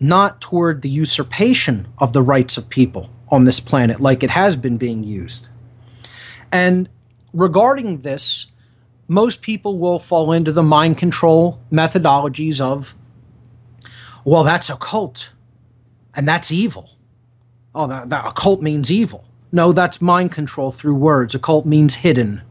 not 0.00 0.40
toward 0.40 0.82
the 0.82 0.88
usurpation 0.88 1.88
of 1.98 2.12
the 2.12 2.22
rights 2.22 2.56
of 2.56 2.68
people 2.68 3.10
on 3.30 3.44
this 3.44 3.60
planet 3.60 4.00
like 4.00 4.22
it 4.22 4.30
has 4.30 4.56
been 4.56 4.76
being 4.76 5.04
used. 5.04 5.48
And 6.52 6.88
regarding 7.32 7.98
this, 7.98 8.46
most 9.08 9.42
people 9.42 9.78
will 9.78 9.98
fall 9.98 10.32
into 10.32 10.52
the 10.52 10.62
mind 10.62 10.98
control 10.98 11.60
methodologies 11.70 12.60
of, 12.60 12.94
well, 14.24 14.44
that's 14.44 14.70
a 14.70 14.76
cult 14.76 15.30
and 16.14 16.26
that's 16.26 16.50
evil. 16.50 16.90
Oh, 17.74 17.86
that, 17.86 18.08
that 18.08 18.26
occult 18.26 18.62
means 18.62 18.90
evil. 18.90 19.24
No, 19.52 19.72
that's 19.72 20.00
mind 20.00 20.32
control 20.32 20.70
through 20.70 20.94
words. 20.94 21.34
Occult 21.34 21.66
means 21.66 21.96
hidden. 21.96 22.42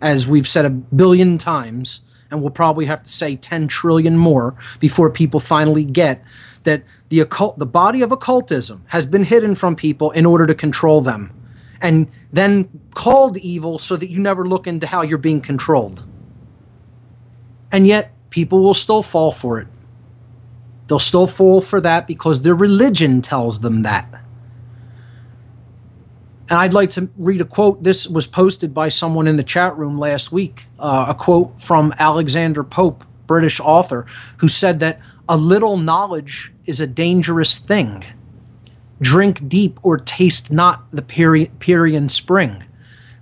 As 0.00 0.26
we've 0.26 0.48
said 0.48 0.64
a 0.64 0.70
billion 0.70 1.38
times, 1.38 2.00
and 2.30 2.40
we'll 2.40 2.50
probably 2.50 2.86
have 2.86 3.02
to 3.02 3.08
say 3.08 3.36
10 3.36 3.68
trillion 3.68 4.16
more 4.16 4.54
before 4.78 5.10
people 5.10 5.40
finally 5.40 5.84
get 5.84 6.22
that 6.62 6.82
the 7.08 7.20
occult 7.20 7.58
the 7.58 7.66
body 7.66 8.02
of 8.02 8.12
occultism 8.12 8.84
has 8.88 9.06
been 9.06 9.24
hidden 9.24 9.54
from 9.54 9.74
people 9.74 10.10
in 10.12 10.26
order 10.26 10.46
to 10.46 10.54
control 10.54 11.00
them 11.00 11.32
and 11.80 12.08
then 12.32 12.68
called 12.94 13.36
evil 13.38 13.78
so 13.78 13.96
that 13.96 14.10
you 14.10 14.20
never 14.20 14.46
look 14.46 14.66
into 14.66 14.86
how 14.86 15.02
you're 15.02 15.18
being 15.18 15.40
controlled. 15.40 16.04
And 17.72 17.86
yet 17.86 18.12
people 18.30 18.62
will 18.62 18.74
still 18.74 19.02
fall 19.02 19.32
for 19.32 19.58
it. 19.60 19.68
They'll 20.86 20.98
still 20.98 21.26
fall 21.26 21.60
for 21.60 21.80
that 21.80 22.06
because 22.06 22.42
their 22.42 22.54
religion 22.54 23.22
tells 23.22 23.60
them 23.60 23.82
that 23.82 24.19
and 26.50 26.58
I'd 26.58 26.74
like 26.74 26.90
to 26.90 27.08
read 27.16 27.40
a 27.40 27.44
quote. 27.44 27.84
This 27.84 28.08
was 28.08 28.26
posted 28.26 28.74
by 28.74 28.88
someone 28.88 29.28
in 29.28 29.36
the 29.36 29.44
chat 29.44 29.76
room 29.76 29.98
last 29.98 30.32
week. 30.32 30.66
Uh, 30.80 31.06
a 31.08 31.14
quote 31.14 31.60
from 31.60 31.94
Alexander 31.98 32.64
Pope, 32.64 33.04
British 33.28 33.60
author, 33.60 34.04
who 34.38 34.48
said 34.48 34.80
that 34.80 35.00
a 35.28 35.36
little 35.36 35.76
knowledge 35.76 36.52
is 36.66 36.80
a 36.80 36.88
dangerous 36.88 37.58
thing. 37.60 38.02
Drink 39.00 39.48
deep 39.48 39.78
or 39.84 39.96
taste 39.96 40.50
not 40.50 40.90
the 40.90 41.02
Pierian 41.02 42.10
spring. 42.10 42.64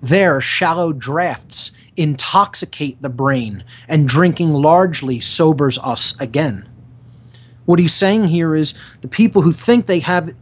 There, 0.01 0.41
shallow 0.41 0.93
draughts 0.93 1.72
intoxicate 1.97 3.03
the 3.03 3.09
brain, 3.09 3.64
and 3.89 4.09
drinking 4.09 4.55
largely 4.55 5.20
sobers 5.20 5.79
us 5.81 6.18
again. 6.20 6.66
What 7.66 7.81
he's 7.81 7.93
saying 7.93 8.29
here 8.29 8.55
is 8.55 8.72
the 9.03 9.09
people 9.09 9.43
who 9.43 9.53
think 9.53 9.87
they 9.87 9.99
have 9.99 10.33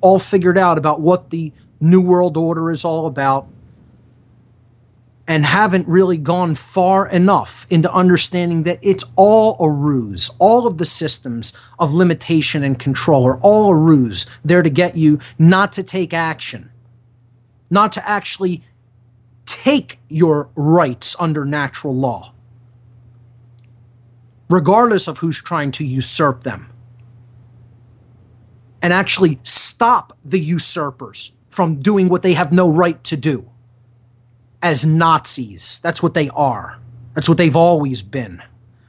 all 0.00 0.18
figured 0.18 0.58
out 0.58 0.78
about 0.78 1.00
what 1.00 1.30
the 1.30 1.52
New 1.80 2.00
World 2.00 2.36
Order 2.36 2.70
is 2.70 2.84
all 2.84 3.06
about 3.06 3.48
and 5.28 5.44
haven't 5.44 5.88
really 5.88 6.18
gone 6.18 6.54
far 6.54 7.08
enough 7.08 7.66
into 7.68 7.92
understanding 7.92 8.62
that 8.62 8.78
it's 8.80 9.04
all 9.16 9.56
a 9.58 9.68
ruse. 9.68 10.30
All 10.38 10.66
of 10.66 10.78
the 10.78 10.84
systems 10.84 11.52
of 11.78 11.92
limitation 11.92 12.62
and 12.62 12.78
control 12.78 13.26
are 13.26 13.38
all 13.40 13.70
a 13.70 13.76
ruse 13.76 14.26
there 14.44 14.62
to 14.62 14.70
get 14.70 14.96
you 14.96 15.18
not 15.38 15.72
to 15.72 15.82
take 15.82 16.14
action, 16.14 16.70
not 17.70 17.92
to 17.92 18.08
actually 18.08 18.62
take 19.46 19.98
your 20.08 20.48
rights 20.54 21.16
under 21.18 21.44
natural 21.44 21.94
law, 21.94 22.32
regardless 24.48 25.08
of 25.08 25.18
who's 25.18 25.42
trying 25.42 25.72
to 25.72 25.84
usurp 25.84 26.44
them, 26.44 26.68
and 28.80 28.92
actually 28.92 29.40
stop 29.42 30.16
the 30.24 30.38
usurpers 30.38 31.32
from 31.56 31.76
doing 31.80 32.10
what 32.10 32.20
they 32.20 32.34
have 32.34 32.52
no 32.52 32.70
right 32.70 33.02
to 33.02 33.16
do 33.16 33.50
as 34.60 34.84
Nazis. 34.84 35.80
That's 35.80 36.02
what 36.02 36.12
they 36.12 36.28
are. 36.28 36.78
That's 37.14 37.30
what 37.30 37.38
they've 37.38 37.56
always 37.56 38.02
been, 38.02 38.42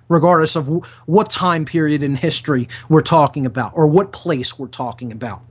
regardless 0.10 0.58
of 0.58 0.66
w- 0.66 0.82
what 1.06 1.30
time 1.30 1.64
period 1.64 2.04
in 2.04 2.18
history 2.18 2.68
we're 2.90 3.02
talking 3.02 3.46
about 3.46 3.72
or 3.74 3.88
what 3.88 4.12
place 4.12 4.60
we're 4.60 4.68
talking 4.68 5.14
about. 5.14 5.44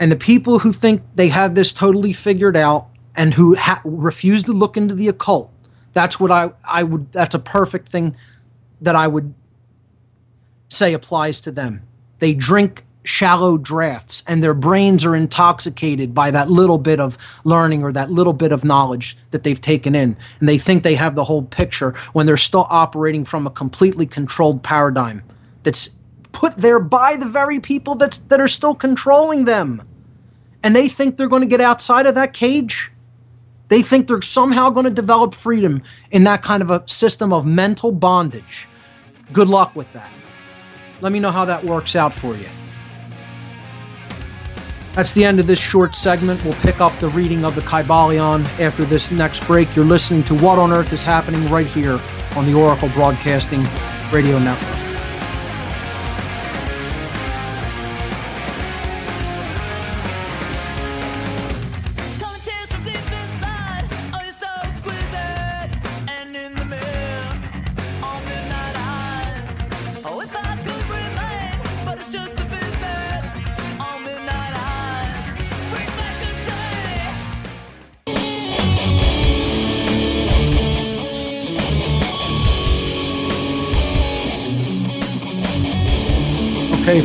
And 0.00 0.10
the 0.10 0.16
people 0.16 0.58
who 0.58 0.72
think 0.72 1.02
they 1.14 1.28
have 1.28 1.54
this 1.54 1.72
totally 1.72 2.12
figured 2.12 2.56
out 2.56 2.88
and 3.14 3.34
who 3.34 3.54
ha- 3.54 3.82
refuse 3.84 4.42
to 4.44 4.52
look 4.52 4.76
into 4.76 4.96
the 4.96 5.06
occult, 5.06 5.52
that's 5.92 6.18
what 6.18 6.32
I, 6.32 6.50
I 6.64 6.82
would, 6.82 7.12
that's 7.12 7.36
a 7.36 7.38
perfect 7.38 7.88
thing 7.88 8.16
that 8.80 8.96
I 8.96 9.06
would 9.06 9.32
say 10.68 10.92
applies 10.92 11.40
to 11.42 11.52
them. 11.52 11.84
They 12.18 12.34
drink 12.34 12.84
shallow 13.04 13.58
drafts 13.58 14.22
and 14.26 14.42
their 14.42 14.54
brains 14.54 15.04
are 15.04 15.16
intoxicated 15.16 16.14
by 16.14 16.30
that 16.30 16.50
little 16.50 16.78
bit 16.78 17.00
of 17.00 17.18
learning 17.44 17.82
or 17.82 17.92
that 17.92 18.10
little 18.10 18.32
bit 18.32 18.52
of 18.52 18.64
knowledge 18.64 19.16
that 19.30 19.42
they've 19.42 19.60
taken 19.60 19.94
in. 19.94 20.16
And 20.40 20.48
they 20.48 20.58
think 20.58 20.82
they 20.82 20.94
have 20.94 21.14
the 21.14 21.24
whole 21.24 21.42
picture 21.42 21.92
when 22.12 22.26
they're 22.26 22.36
still 22.36 22.66
operating 22.70 23.24
from 23.24 23.46
a 23.46 23.50
completely 23.50 24.06
controlled 24.06 24.62
paradigm 24.62 25.22
that's 25.62 25.96
put 26.32 26.56
there 26.56 26.78
by 26.78 27.16
the 27.16 27.26
very 27.26 27.60
people 27.60 27.94
that 27.96 28.20
that 28.28 28.40
are 28.40 28.48
still 28.48 28.74
controlling 28.74 29.44
them. 29.44 29.82
And 30.62 30.76
they 30.76 30.88
think 30.88 31.16
they're 31.16 31.28
going 31.28 31.42
to 31.42 31.48
get 31.48 31.60
outside 31.60 32.06
of 32.06 32.14
that 32.14 32.32
cage. 32.32 32.92
They 33.68 33.82
think 33.82 34.06
they're 34.06 34.22
somehow 34.22 34.70
going 34.70 34.84
to 34.84 34.92
develop 34.92 35.34
freedom 35.34 35.82
in 36.10 36.24
that 36.24 36.42
kind 36.42 36.62
of 36.62 36.70
a 36.70 36.86
system 36.86 37.32
of 37.32 37.46
mental 37.46 37.90
bondage. 37.90 38.68
Good 39.32 39.48
luck 39.48 39.74
with 39.74 39.90
that. 39.92 40.10
Let 41.00 41.10
me 41.10 41.18
know 41.18 41.32
how 41.32 41.46
that 41.46 41.64
works 41.64 41.96
out 41.96 42.14
for 42.14 42.36
you 42.36 42.48
that's 44.92 45.12
the 45.12 45.24
end 45.24 45.40
of 45.40 45.46
this 45.46 45.58
short 45.58 45.94
segment. 45.94 46.44
We'll 46.44 46.54
pick 46.54 46.80
up 46.80 46.96
the 46.98 47.08
reading 47.08 47.44
of 47.44 47.54
the 47.54 47.62
Kybalion 47.62 48.44
after 48.60 48.84
this 48.84 49.10
next 49.10 49.46
break. 49.46 49.74
You're 49.74 49.84
listening 49.84 50.22
to 50.24 50.34
What 50.34 50.58
on 50.58 50.72
Earth 50.72 50.92
is 50.92 51.02
Happening 51.02 51.48
right 51.48 51.66
here 51.66 51.98
on 52.36 52.46
the 52.46 52.54
Oracle 52.54 52.88
Broadcasting 52.90 53.66
Radio 54.12 54.38
Network. 54.38 54.91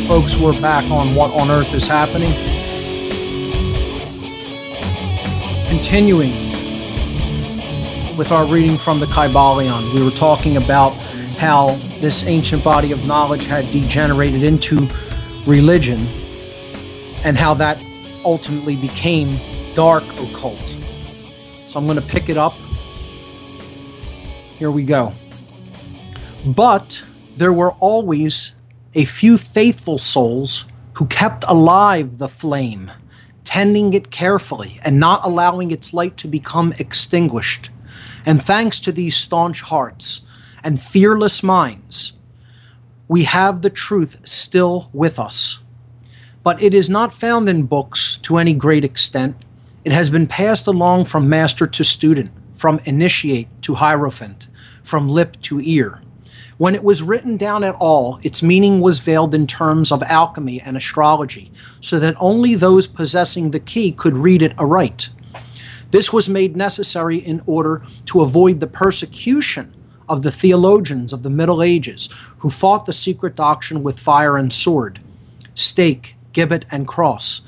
Folks, 0.08 0.38
we're 0.38 0.60
back 0.62 0.89
on 0.89 1.14
What 1.16 1.32
on 1.32 1.51
Earth 1.51 1.74
is 1.74 1.88
Happening. 1.88 2.32
continuing 5.68 6.32
with 8.18 8.32
our 8.32 8.45
reading 8.45 8.78
from 8.78 8.99
the 8.99 9.05
Kybalion, 9.05 9.93
we 9.93 10.03
were 10.03 10.12
talking 10.12 10.58
about 10.58 10.89
how 11.38 11.76
this 11.99 12.26
ancient 12.26 12.64
body 12.64 12.91
of 12.91 13.05
knowledge 13.05 13.45
had 13.45 13.70
degenerated 13.72 14.43
into 14.43 14.88
religion 15.45 15.99
and 17.24 17.38
how 17.38 17.53
that 17.53 17.82
ultimately 18.26 18.76
became 18.76 19.38
dark 19.76 20.03
occult. 20.20 20.60
So 21.68 21.80
I'm 21.80 21.86
going 21.86 21.99
to 21.99 22.05
pick 22.05 22.28
it 22.28 22.38
up. 22.38 22.53
Here 24.58 24.72
we 24.72 24.84
go. 24.84 25.14
But 26.45 27.03
there 27.36 27.53
were 27.53 27.72
always 27.74 28.53
a 28.98 29.06
few 29.06 29.38
faithful 29.38 30.00
souls 30.00 30.66
who 30.93 31.06
kept 31.06 31.45
alive 31.48 32.18
the 32.18 32.28
flame, 32.28 32.91
tending 33.43 33.93
it 33.93 34.10
carefully 34.10 34.80
and 34.84 35.00
not 35.00 35.24
allowing 35.24 35.70
its 35.70 35.93
light 35.93 36.18
to 36.18 36.28
become 36.28 36.74
extinguished. 36.80 37.70
And 38.26 38.43
thanks 38.43 38.80
to 38.80 38.91
these 38.91 39.16
staunch 39.16 39.62
hearts 39.62 40.22
and 40.64 40.82
fearless 40.82 41.43
minds, 41.43 42.14
we 43.08 43.26
have 43.26 43.62
the 43.62 43.70
truth 43.70 44.18
still 44.24 44.89
with 44.91 45.20
us. 45.20 45.60
But 46.43 46.60
it 46.60 46.74
is 46.74 46.89
not 46.89 47.14
found 47.14 47.48
in 47.48 47.68
books 47.68 48.18
to 48.24 48.38
any 48.38 48.56
great 48.56 48.84
extent. 48.84 49.45
It 49.86 49.91
has 49.91 50.10
been 50.10 50.26
passed 50.26 50.66
along 50.66 51.06
from 51.06 51.30
master 51.30 51.68
to 51.68 51.84
student, 51.84 52.32
from 52.56 52.82
initiate 52.84 53.62
to 53.62 53.76
hierophant, 53.76 54.48
from 54.82 55.08
lip 55.08 55.39
to 55.43 55.62
ear. 55.62 56.02
When 56.58 56.74
it 56.74 56.84
was 56.84 57.03
written 57.03 57.38
down 57.38 57.64
at 57.64 57.76
all, 57.76 58.20
its 58.24 58.41
meaning 58.41 58.82
was 58.82 58.99
veiled 58.99 59.36
in 59.36 59.45
terms 59.45 59.91
of 59.91 60.01
alchemy 60.03 60.60
and 60.60 60.76
astrology, 60.76 61.51
so 61.82 61.99
that 61.99 62.16
only 62.20 62.55
those 62.55 62.88
possessing 62.88 63.51
the 63.51 63.60
key 63.60 63.91
could 63.91 64.18
read 64.18 64.41
it 64.41 64.53
aright. 64.58 65.10
This 65.91 66.12
was 66.12 66.28
made 66.28 66.58
necessary 66.58 67.18
in 67.18 67.41
order 67.45 67.84
to 68.08 68.22
avoid 68.22 68.60
the 68.60 68.68
persecution 68.68 69.74
of 70.10 70.24
the 70.24 70.32
theologians 70.32 71.14
of 71.14 71.22
the 71.24 71.30
Middle 71.30 71.62
Ages 71.62 72.10
who 72.39 72.49
fought 72.49 72.86
the 72.86 72.93
secret 72.93 73.36
doctrine 73.36 73.84
with 73.84 73.99
fire 73.99 74.36
and 74.36 74.51
sword, 74.51 74.99
stake, 75.53 76.16
gibbet, 76.34 76.66
and 76.72 76.88
cross. 76.88 77.41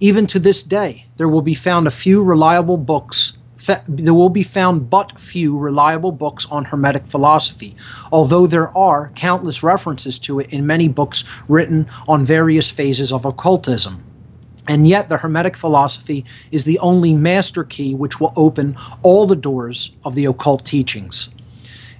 Even 0.00 0.26
to 0.28 0.38
this 0.38 0.62
day, 0.62 1.06
there 1.16 1.28
will 1.28 1.42
be 1.42 1.54
found 1.54 1.86
a 1.86 1.90
few 1.90 2.22
reliable 2.22 2.76
books. 2.76 3.36
There 3.66 4.14
will 4.14 4.28
be 4.28 4.42
found 4.42 4.90
but 4.90 5.18
few 5.18 5.56
reliable 5.56 6.12
books 6.12 6.46
on 6.50 6.66
Hermetic 6.66 7.06
philosophy, 7.06 7.74
although 8.12 8.46
there 8.46 8.76
are 8.76 9.10
countless 9.14 9.62
references 9.62 10.18
to 10.20 10.40
it 10.40 10.52
in 10.52 10.66
many 10.66 10.88
books 10.88 11.24
written 11.48 11.88
on 12.06 12.24
various 12.24 12.70
phases 12.70 13.12
of 13.12 13.24
occultism. 13.24 14.02
And 14.66 14.88
yet, 14.88 15.08
the 15.08 15.18
Hermetic 15.18 15.56
philosophy 15.56 16.24
is 16.50 16.64
the 16.64 16.78
only 16.78 17.14
master 17.14 17.64
key 17.64 17.94
which 17.94 18.18
will 18.18 18.32
open 18.34 18.76
all 19.02 19.26
the 19.26 19.36
doors 19.36 19.94
of 20.04 20.14
the 20.14 20.24
occult 20.24 20.64
teachings. 20.64 21.28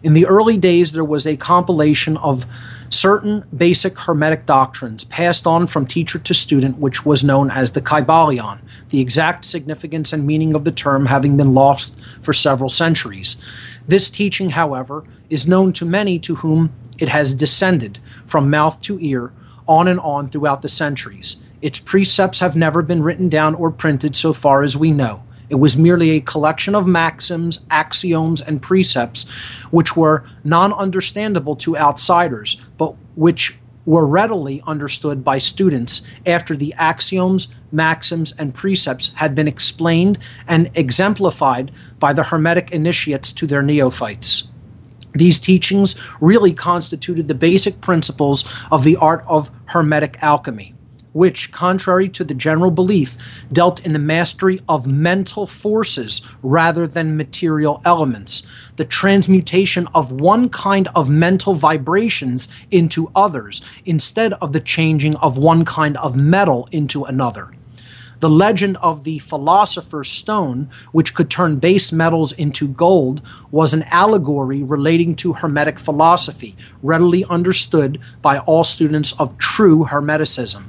In 0.02 0.14
the 0.14 0.26
early 0.26 0.56
days, 0.56 0.92
there 0.92 1.04
was 1.04 1.26
a 1.26 1.36
compilation 1.36 2.16
of 2.18 2.46
certain 2.94 3.44
basic 3.54 3.98
Hermetic 3.98 4.46
doctrines 4.46 5.04
passed 5.04 5.46
on 5.46 5.66
from 5.66 5.86
teacher 5.86 6.18
to 6.18 6.32
student, 6.32 6.78
which 6.78 7.04
was 7.04 7.24
known 7.24 7.50
as 7.50 7.72
the 7.72 7.82
Kybalion, 7.82 8.60
the 8.90 9.00
exact 9.00 9.44
significance 9.44 10.12
and 10.12 10.26
meaning 10.26 10.54
of 10.54 10.64
the 10.64 10.72
term 10.72 11.06
having 11.06 11.36
been 11.36 11.52
lost 11.52 11.98
for 12.22 12.32
several 12.32 12.70
centuries. 12.70 13.36
This 13.86 14.08
teaching, 14.08 14.50
however, 14.50 15.04
is 15.28 15.46
known 15.48 15.72
to 15.74 15.84
many 15.84 16.18
to 16.20 16.36
whom 16.36 16.72
it 16.98 17.08
has 17.08 17.34
descended 17.34 17.98
from 18.26 18.50
mouth 18.50 18.80
to 18.82 18.98
ear 19.00 19.32
on 19.66 19.88
and 19.88 20.00
on 20.00 20.28
throughout 20.28 20.62
the 20.62 20.68
centuries. 20.68 21.36
Its 21.60 21.78
precepts 21.78 22.40
have 22.40 22.56
never 22.56 22.82
been 22.82 23.02
written 23.02 23.28
down 23.28 23.54
or 23.54 23.70
printed 23.70 24.14
so 24.14 24.32
far 24.32 24.62
as 24.62 24.76
we 24.76 24.92
know. 24.92 25.22
It 25.48 25.56
was 25.56 25.76
merely 25.76 26.10
a 26.10 26.20
collection 26.20 26.74
of 26.74 26.86
maxims, 26.86 27.60
axioms, 27.70 28.40
and 28.40 28.62
precepts 28.62 29.28
which 29.70 29.96
were 29.96 30.24
non 30.42 30.72
understandable 30.72 31.56
to 31.56 31.76
outsiders, 31.76 32.62
but 32.78 32.94
which 33.14 33.56
were 33.86 34.06
readily 34.06 34.62
understood 34.66 35.24
by 35.24 35.38
students 35.38 36.02
after 36.24 36.56
the 36.56 36.72
axioms, 36.74 37.48
maxims, 37.70 38.32
and 38.32 38.54
precepts 38.54 39.12
had 39.16 39.34
been 39.34 39.48
explained 39.48 40.18
and 40.48 40.70
exemplified 40.74 41.70
by 41.98 42.12
the 42.12 42.24
Hermetic 42.24 42.70
initiates 42.72 43.32
to 43.32 43.46
their 43.46 43.62
neophytes. 43.62 44.44
These 45.12 45.38
teachings 45.38 45.94
really 46.20 46.52
constituted 46.52 47.28
the 47.28 47.34
basic 47.34 47.80
principles 47.80 48.44
of 48.72 48.82
the 48.84 48.96
art 48.96 49.22
of 49.28 49.50
Hermetic 49.66 50.16
alchemy 50.22 50.73
which, 51.14 51.50
contrary 51.50 52.08
to 52.10 52.24
the 52.24 52.34
general 52.34 52.70
belief, 52.70 53.16
dealt 53.50 53.80
in 53.86 53.94
the 53.94 53.98
mastery 53.98 54.60
of 54.68 54.86
mental 54.86 55.46
forces 55.46 56.20
rather 56.42 56.86
than 56.86 57.16
material 57.16 57.80
elements, 57.86 58.42
the 58.76 58.84
transmutation 58.84 59.86
of 59.94 60.20
one 60.20 60.50
kind 60.50 60.88
of 60.94 61.08
mental 61.08 61.54
vibrations 61.54 62.48
into 62.70 63.10
others, 63.14 63.62
instead 63.86 64.34
of 64.34 64.52
the 64.52 64.60
changing 64.60 65.16
of 65.16 65.38
one 65.38 65.64
kind 65.64 65.96
of 65.96 66.16
metal 66.16 66.68
into 66.72 67.04
another. 67.04 67.50
The 68.20 68.30
legend 68.30 68.78
of 68.78 69.04
the 69.04 69.18
philosopher's 69.18 70.10
stone, 70.10 70.70
which 70.92 71.14
could 71.14 71.28
turn 71.30 71.58
base 71.58 71.92
metals 71.92 72.32
into 72.32 72.66
gold, 72.66 73.20
was 73.50 73.74
an 73.74 73.82
allegory 73.90 74.62
relating 74.62 75.14
to 75.16 75.34
Hermetic 75.34 75.78
philosophy, 75.78 76.56
readily 76.82 77.24
understood 77.26 78.00
by 78.22 78.38
all 78.38 78.64
students 78.64 79.12
of 79.20 79.36
true 79.36 79.84
Hermeticism. 79.84 80.64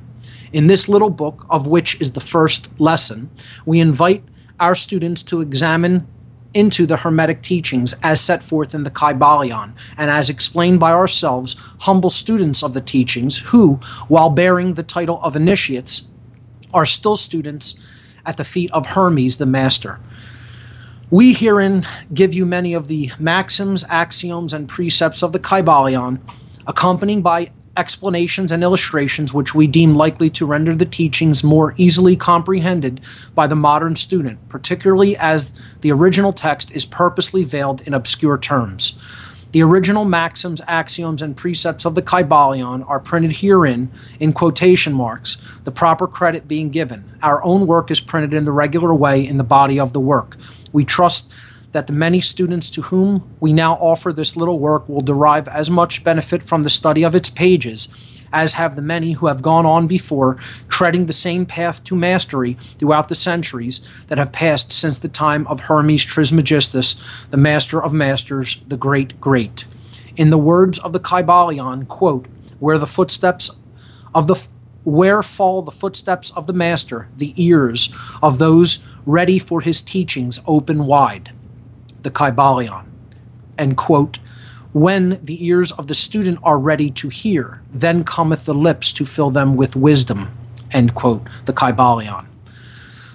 In 0.56 0.68
this 0.68 0.88
little 0.88 1.10
book, 1.10 1.46
of 1.50 1.68
which 1.68 2.00
is 2.00 2.14
the 2.14 2.22
first 2.22 2.70
lesson, 2.80 3.30
we 3.66 3.82
invite 3.82 4.24
our 4.58 4.74
students 4.74 5.22
to 5.24 5.42
examine 5.42 6.08
into 6.54 6.86
the 6.86 6.96
Hermetic 6.96 7.42
teachings 7.42 7.94
as 8.02 8.22
set 8.22 8.42
forth 8.42 8.74
in 8.74 8.84
the 8.84 8.90
Kybalion, 8.90 9.74
and 9.98 10.10
as 10.10 10.30
explained 10.30 10.80
by 10.80 10.94
ourselves, 10.94 11.58
humble 11.80 12.10
students 12.10 12.64
of 12.64 12.74
the 12.74 12.80
teachings 12.80 13.40
who, 13.40 13.82
while 14.08 14.30
bearing 14.30 14.76
the 14.76 14.82
title 14.82 15.20
of 15.24 15.36
initiates, 15.36 16.08
are 16.74 16.86
still 16.86 17.18
students 17.18 17.76
at 18.26 18.38
the 18.38 18.46
feet 18.46 18.72
of 18.72 18.92
Hermes 18.92 19.36
the 19.36 19.46
Master. 19.46 20.00
We 21.12 21.34
herein 21.34 21.86
give 22.14 22.34
you 22.34 22.46
many 22.46 22.74
of 22.74 22.88
the 22.88 23.12
maxims, 23.20 23.84
axioms, 23.90 24.54
and 24.54 24.70
precepts 24.70 25.22
of 25.22 25.34
the 25.34 25.40
Kybalion, 25.40 26.22
accompanied 26.66 27.24
by 27.24 27.52
explanations 27.78 28.52
and 28.52 28.64
illustrations 28.64 29.34
which 29.34 29.54
we 29.54 29.68
deem 29.68 29.94
likely 29.94 30.30
to 30.30 30.46
render 30.46 30.76
the 30.76 30.86
teachings 30.86 31.44
more 31.44 31.74
easily 31.78 32.16
comprehended 32.16 33.02
by 33.34 33.48
the 33.48 33.56
modern 33.56 33.96
student, 33.96 34.38
particularly 34.50 35.18
as 35.18 35.54
the 35.82 35.92
original 35.92 36.34
text 36.34 36.72
is 36.72 36.86
purposely 36.86 37.44
veiled 37.44 37.82
in 37.82 37.94
obscure 37.94 38.38
terms. 38.38 38.98
The 39.52 39.64
original 39.64 40.04
maxims, 40.04 40.60
axioms, 40.68 41.22
and 41.22 41.38
precepts 41.38 41.86
of 41.86 41.96
the 41.96 42.02
Kybalion 42.02 42.84
are 42.90 43.00
printed 43.00 43.38
herein 43.38 43.90
in 44.20 44.34
quotation 44.34 44.92
marks, 44.92 45.38
the 45.64 45.72
proper 45.72 46.08
credit 46.08 46.46
being 46.46 46.72
given. 46.72 47.10
Our 47.24 47.42
own 47.42 47.66
work 47.66 47.90
is 47.90 48.02
printed 48.02 48.34
in 48.34 48.44
the 48.44 48.52
regular 48.52 48.94
way 48.94 49.26
in 49.26 49.38
the 49.38 49.46
body 49.46 49.80
of 49.80 49.94
the 49.94 50.02
work. 50.02 50.36
We 50.74 50.84
trust 50.84 51.32
that 51.76 51.88
the 51.88 51.94
many 51.94 52.22
students 52.22 52.70
to 52.70 52.84
whom 52.84 53.30
we 53.42 53.52
now 53.52 53.74
offer 53.74 54.14
this 54.14 54.38
little 54.38 54.60
work 54.60 54.88
will 54.88 55.02
derive 55.02 55.46
as 55.50 55.70
much 55.70 56.06
benefit 56.06 56.42
from 56.42 56.64
the 56.64 56.70
study 56.70 57.04
of 57.04 57.14
its 57.14 57.30
pages 57.30 57.90
as 58.32 58.54
have 58.54 58.78
the 58.78 58.82
many 58.82 59.12
who 59.12 59.28
have 59.28 59.42
gone 59.42 59.66
on 59.66 59.86
before, 59.86 60.38
treading 60.70 61.06
the 61.06 61.12
same 61.12 61.46
path 61.46 61.84
to 61.84 61.94
mastery 61.94 62.54
throughout 62.80 63.10
the 63.10 63.14
centuries 63.16 63.82
that 64.08 64.18
have 64.18 64.32
passed 64.32 64.72
since 64.72 65.00
the 65.00 65.10
time 65.10 65.46
of 65.48 65.60
Hermes 65.60 66.06
Trismegistus, 66.06 66.96
the 67.32 67.36
master 67.36 67.84
of 67.84 67.92
masters, 67.92 68.62
the 68.66 68.78
great 68.78 69.20
great. 69.20 69.66
In 70.16 70.30
the 70.30 70.38
words 70.38 70.80
of 70.80 70.94
the 70.94 71.00
Kybalion, 71.02 71.90
quote, 71.90 72.28
where 72.60 72.78
the 72.78 72.88
footsteps 72.88 73.52
of 74.14 74.28
the 74.28 74.48
where 74.86 75.22
fall 75.22 75.62
the 75.62 75.72
footsteps 75.72 76.30
of 76.38 76.48
the 76.48 76.54
master, 76.54 77.10
the 77.18 77.34
ears 77.36 77.94
of 78.24 78.38
those 78.38 78.80
ready 79.06 79.40
for 79.40 79.60
his 79.60 79.82
teachings 79.82 80.40
open 80.48 80.86
wide 80.86 81.32
the 82.06 82.12
Kybalion. 82.12 82.86
And 83.58 83.76
quote, 83.76 84.20
when 84.72 85.20
the 85.24 85.44
ears 85.46 85.72
of 85.72 85.88
the 85.88 85.96
student 85.96 86.38
are 86.44 86.60
ready 86.60 86.92
to 86.92 87.10
hear, 87.10 87.62
then 87.74 88.04
cometh 88.04 88.46
the 88.46 88.54
lips 88.54 88.94
to 88.94 89.06
fill 89.06 89.32
them 89.32 89.56
with 89.56 89.76
wisdom. 89.76 90.38
End 90.72 90.94
quote, 90.94 91.24
the 91.46 91.54
Kybalion. 91.54 92.28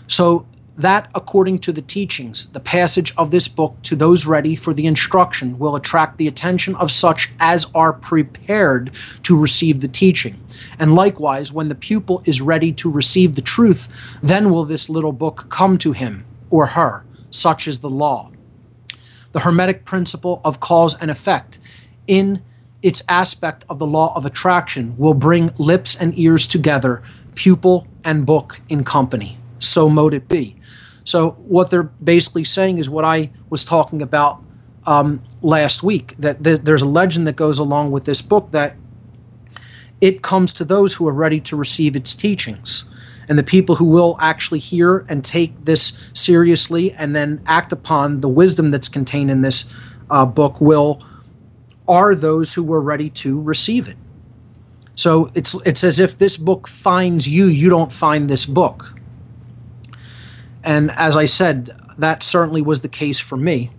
So 0.07 0.47
that, 0.77 1.09
according 1.15 1.61
to 1.61 1.73
the 1.73 1.83
teachings, 1.83 2.47
the 2.49 2.59
passage 2.59 3.15
of 3.17 3.31
this 3.31 3.47
book 3.47 3.77
to 3.85 3.95
those 3.95 4.27
ready 4.27 4.57
for 4.57 4.75
the 4.75 4.87
instruction 4.87 5.59
will 5.59 5.77
attract 5.77 6.17
the 6.17 6.27
attention 6.27 6.75
of 6.77 6.91
such 6.91 7.31
as 7.39 7.67
are 7.75 7.93
prepared 7.93 8.91
to 9.23 9.39
receive 9.39 9.83
the 9.83 9.89
teaching. 9.89 10.43
And 10.81 10.97
likewise, 10.97 11.53
when 11.53 11.69
the 11.69 11.75
pupil 11.75 12.23
is 12.25 12.41
ready 12.41 12.73
to 12.73 12.91
receive 12.91 13.37
the 13.37 13.43
truth, 13.43 13.87
then 14.21 14.51
will 14.51 14.65
this 14.65 14.89
little 14.89 15.13
book 15.13 15.47
come 15.49 15.79
to 15.79 15.93
him 15.93 16.25
or 16.49 16.69
her. 16.69 17.05
Such 17.31 17.69
is 17.69 17.79
the 17.79 17.91
law 17.91 18.30
the 19.33 19.41
Hermetic 19.41 19.85
principle 19.85 20.41
of 20.45 20.61
cause 20.61 20.95
and 20.97 21.11
effect 21.11 21.59
in 22.07 22.43
its 22.83 23.03
aspect 23.09 23.65
of 23.69 23.79
the 23.79 23.87
law 23.87 24.15
of 24.17 24.25
attraction 24.25 24.97
will 24.97 25.15
bring 25.15 25.53
lips 25.59 25.95
and 25.95 26.19
ears 26.19 26.47
together, 26.47 27.03
pupil 27.35 27.87
and 28.05 28.25
book 28.25 28.61
in 28.69 28.85
company. 28.85 29.39
So 29.59 29.89
mote 29.89 30.15
it 30.15 30.29
be. 30.29 30.57
So 31.05 31.33
what 31.33 31.71
they're 31.71 31.83
basically 31.83 32.45
saying 32.45 32.79
is 32.79 32.89
what 32.89 33.05
I 33.05 33.31
was 33.51 33.65
talking 33.65 34.01
about 34.01 34.43
um, 34.87 35.23
last 35.43 35.83
week. 35.83 36.15
That 36.19 36.43
th- 36.43 36.63
there's 36.63 36.83
a 36.83 36.87
legend 36.87 37.27
that 37.27 37.37
goes 37.37 37.59
along 37.59 37.91
with 37.91 38.05
this 38.05 38.23
book 38.23 38.51
that 38.53 38.77
it 40.01 40.23
comes 40.23 40.53
to 40.55 40.65
those 40.65 40.95
who 40.95 41.07
are 41.07 41.13
ready 41.13 41.41
to 41.41 41.57
receive 41.57 41.95
its 41.95 42.15
teachings. 42.15 42.85
And 43.31 43.39
the 43.39 43.45
people 43.45 43.77
who 43.77 43.85
will 43.85 44.17
actually 44.21 44.59
hear 44.59 45.07
and 45.09 45.25
take 45.25 45.65
this 45.65 45.97
seriously 46.13 46.91
and 46.91 47.15
then 47.15 47.41
act 47.47 47.71
upon 47.71 48.23
the 48.23 48.29
wisdom 48.29 48.71
that's 48.71 48.89
contained 48.89 49.31
in 49.31 49.41
this 49.41 49.67
uh, 50.11 50.27
book 50.27 50.61
will 50.61 51.01
are 51.87 52.17
those 52.17 52.55
who 52.55 52.65
were 52.65 52.83
ready 52.83 53.09
to 53.09 53.41
receive 53.41 53.87
it. 53.87 53.97
So 54.97 55.31
it's 55.33 55.55
it's 55.65 55.85
as 55.85 56.01
if 56.01 56.19
this 56.19 56.37
book 56.37 56.67
finds 56.67 57.29
you, 57.29 57.47
you 57.47 57.71
don't 57.71 57.93
find 57.93 58.29
this 58.29 58.45
book. 58.45 58.99
And 60.65 60.91
as 60.91 61.17
I 61.17 61.27
said, 61.27 61.71
that 61.99 62.25
certainly 62.25 62.63
was 62.63 62.81
the 62.81 62.89
case 62.89 63.21
for 63.21 63.37
me. 63.37 63.71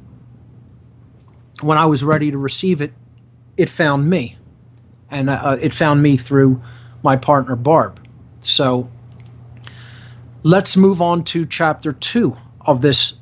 When 1.59 1.77
I 1.77 1.87
was 1.87 2.05
ready 2.05 2.31
to 2.31 2.37
receive 2.37 2.81
it, 2.81 2.93
it 3.57 3.69
found 3.69 4.09
me. 4.09 4.37
And 5.09 5.29
uh, 5.29 5.57
it 5.61 5.73
found 5.73 6.01
me 6.01 6.15
through 6.15 6.61
my 7.03 7.17
partner, 7.17 7.57
Barb. 7.57 7.99
So 8.39 8.89
let's 10.43 10.75
move 10.75 11.01
on 11.01 11.23
to 11.23 11.45
chapter 11.45 11.93
two 11.93 12.37
of 12.65 12.81
this 12.81 13.13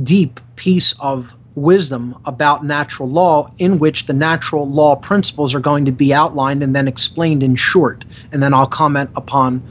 deep 0.00 0.40
piece 0.56 0.98
of 1.00 1.36
wisdom 1.54 2.16
about 2.24 2.64
natural 2.64 3.08
law, 3.08 3.52
in 3.58 3.78
which 3.78 4.06
the 4.06 4.12
natural 4.12 4.68
law 4.68 4.94
principles 4.94 5.54
are 5.54 5.60
going 5.60 5.84
to 5.84 5.92
be 5.92 6.14
outlined 6.14 6.62
and 6.62 6.74
then 6.74 6.86
explained 6.86 7.42
in 7.42 7.56
short. 7.56 8.04
And 8.30 8.42
then 8.42 8.54
I'll 8.54 8.66
comment 8.66 9.10
upon 9.16 9.62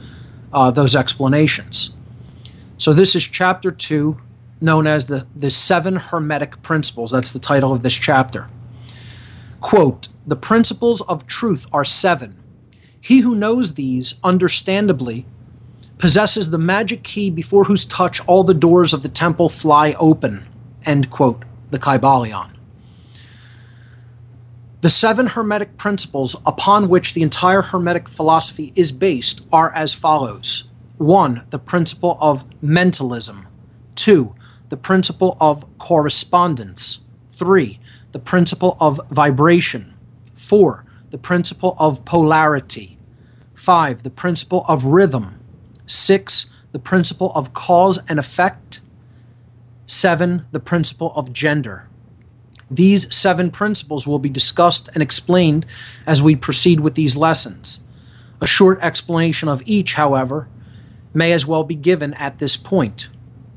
uh, 0.52 0.70
those 0.70 0.94
explanations. 0.94 1.92
So, 2.76 2.92
this 2.92 3.16
is 3.16 3.24
chapter 3.24 3.70
two, 3.70 4.20
known 4.60 4.86
as 4.86 5.06
the, 5.06 5.26
the 5.34 5.50
Seven 5.50 5.96
Hermetic 5.96 6.62
Principles. 6.62 7.10
That's 7.10 7.32
the 7.32 7.38
title 7.38 7.72
of 7.72 7.82
this 7.82 7.94
chapter. 7.94 8.48
Quote 9.60 10.08
The 10.26 10.36
principles 10.36 11.00
of 11.02 11.26
truth 11.26 11.66
are 11.72 11.84
seven. 11.84 12.36
He 13.00 13.20
who 13.20 13.34
knows 13.34 13.74
these, 13.74 14.14
understandably, 14.24 15.26
possesses 15.98 16.50
the 16.50 16.58
magic 16.58 17.02
key 17.02 17.30
before 17.30 17.64
whose 17.64 17.84
touch 17.84 18.20
all 18.26 18.44
the 18.44 18.54
doors 18.54 18.92
of 18.92 19.02
the 19.02 19.08
temple 19.08 19.48
fly 19.48 19.94
open. 19.98 20.48
End 20.84 21.10
quote. 21.10 21.44
The 21.70 21.78
Kybalion. 21.78 22.52
The 24.80 24.88
seven 24.88 25.26
Hermetic 25.26 25.76
principles 25.76 26.36
upon 26.46 26.88
which 26.88 27.12
the 27.12 27.22
entire 27.22 27.62
Hermetic 27.62 28.08
philosophy 28.08 28.72
is 28.76 28.92
based 28.92 29.42
are 29.52 29.74
as 29.74 29.92
follows 29.92 30.64
1. 30.98 31.46
The 31.50 31.58
principle 31.58 32.16
of 32.20 32.44
mentalism. 32.62 33.48
2. 33.96 34.34
The 34.68 34.76
principle 34.76 35.36
of 35.40 35.64
correspondence. 35.78 37.00
3. 37.32 37.80
The 38.12 38.18
principle 38.18 38.76
of 38.80 39.00
vibration. 39.10 39.94
4. 40.34 40.84
The 41.10 41.18
principle 41.18 41.74
of 41.78 42.04
polarity. 42.04 42.98
5. 43.54 44.02
The 44.02 44.10
principle 44.10 44.64
of 44.68 44.84
rhythm. 44.84 45.40
6. 45.86 46.46
The 46.72 46.78
principle 46.78 47.32
of 47.34 47.54
cause 47.54 47.98
and 48.08 48.18
effect. 48.18 48.80
7. 49.86 50.46
The 50.52 50.60
principle 50.60 51.12
of 51.14 51.32
gender. 51.32 51.88
These 52.70 53.14
seven 53.14 53.50
principles 53.50 54.06
will 54.06 54.18
be 54.18 54.28
discussed 54.28 54.90
and 54.92 55.02
explained 55.02 55.64
as 56.06 56.22
we 56.22 56.36
proceed 56.36 56.80
with 56.80 56.94
these 56.94 57.16
lessons. 57.16 57.80
A 58.40 58.46
short 58.46 58.78
explanation 58.82 59.48
of 59.48 59.62
each, 59.64 59.94
however, 59.94 60.48
may 61.14 61.32
as 61.32 61.46
well 61.46 61.64
be 61.64 61.74
given 61.74 62.12
at 62.14 62.38
this 62.38 62.56
point. 62.56 63.08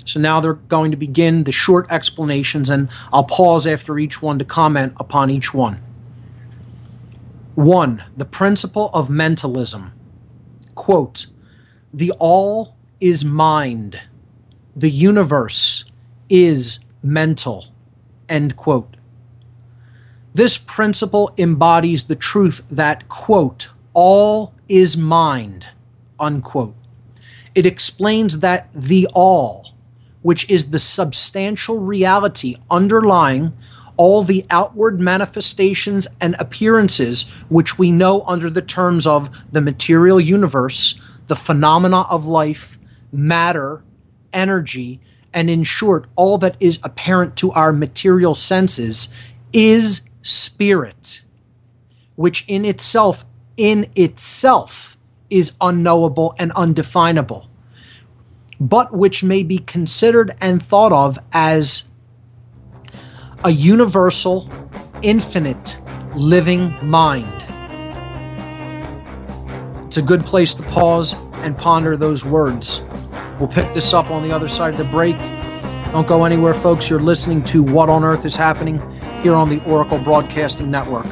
So 0.05 0.19
now 0.19 0.39
they're 0.39 0.53
going 0.53 0.91
to 0.91 0.97
begin 0.97 1.43
the 1.43 1.51
short 1.51 1.85
explanations, 1.89 2.69
and 2.69 2.89
I'll 3.11 3.25
pause 3.25 3.67
after 3.67 3.99
each 3.99 4.21
one 4.21 4.39
to 4.39 4.45
comment 4.45 4.93
upon 4.97 5.29
each 5.29 5.53
one. 5.53 5.81
1. 7.55 8.03
The 8.15 8.25
principle 8.25 8.89
of 8.93 9.09
mentalism. 9.09 9.91
Quote, 10.73 11.25
the 11.93 12.13
all 12.17 12.77
is 13.01 13.25
mind. 13.25 13.99
The 14.75 14.89
universe 14.89 15.83
is 16.29 16.79
mental. 17.03 17.65
End 18.29 18.55
quote. 18.55 18.95
This 20.33 20.57
principle 20.57 21.33
embodies 21.37 22.05
the 22.05 22.15
truth 22.15 22.63
that, 22.71 23.09
quote, 23.09 23.69
all 23.93 24.53
is 24.69 24.95
mind, 24.95 25.67
unquote. 26.17 26.75
It 27.53 27.65
explains 27.65 28.39
that 28.39 28.71
the 28.71 29.09
all, 29.13 29.73
which 30.21 30.49
is 30.49 30.71
the 30.71 30.79
substantial 30.79 31.79
reality 31.79 32.55
underlying 32.69 33.51
all 33.97 34.23
the 34.23 34.45
outward 34.49 34.99
manifestations 34.99 36.07
and 36.19 36.35
appearances 36.39 37.23
which 37.49 37.77
we 37.77 37.91
know 37.91 38.21
under 38.27 38.49
the 38.49 38.61
terms 38.61 39.05
of 39.05 39.29
the 39.51 39.61
material 39.61 40.19
universe, 40.19 40.99
the 41.27 41.35
phenomena 41.35 42.01
of 42.01 42.25
life, 42.25 42.77
matter, 43.11 43.83
energy, 44.33 44.99
and 45.33 45.49
in 45.49 45.63
short, 45.63 46.07
all 46.15 46.37
that 46.37 46.57
is 46.59 46.79
apparent 46.83 47.35
to 47.37 47.51
our 47.51 47.71
material 47.71 48.35
senses, 48.35 49.13
is 49.53 50.09
spirit, 50.21 51.21
which 52.15 52.43
in 52.47 52.65
itself, 52.65 53.25
in 53.57 53.89
itself, 53.95 54.97
is 55.29 55.53
unknowable 55.61 56.35
and 56.37 56.51
undefinable, 56.51 57.49
but 58.59 58.93
which 58.93 59.23
may 59.23 59.43
be 59.43 59.57
considered 59.57 60.35
and 60.41 60.61
thought 60.61 60.91
of 60.91 61.17
as 61.31 61.90
a 63.43 63.49
universal, 63.49 64.47
infinite, 65.01 65.79
living 66.15 66.75
mind. 66.87 67.25
It's 69.85 69.97
a 69.97 70.01
good 70.01 70.21
place 70.21 70.53
to 70.53 70.63
pause 70.63 71.15
and 71.33 71.57
ponder 71.57 71.97
those 71.97 72.23
words. 72.23 72.81
We'll 73.39 73.49
pick 73.49 73.73
this 73.73 73.93
up 73.93 74.11
on 74.11 74.21
the 74.21 74.31
other 74.31 74.47
side 74.47 74.73
of 74.73 74.77
the 74.77 74.91
break. 74.91 75.17
Don't 75.91 76.07
go 76.07 76.23
anywhere, 76.23 76.53
folks. 76.53 76.87
You're 76.87 77.01
listening 77.01 77.43
to 77.45 77.63
What 77.63 77.89
on 77.89 78.03
Earth 78.03 78.25
is 78.25 78.35
Happening 78.35 78.79
here 79.23 79.33
on 79.33 79.49
the 79.49 79.63
Oracle 79.65 79.97
Broadcasting 79.97 80.69
Network. 80.69 81.07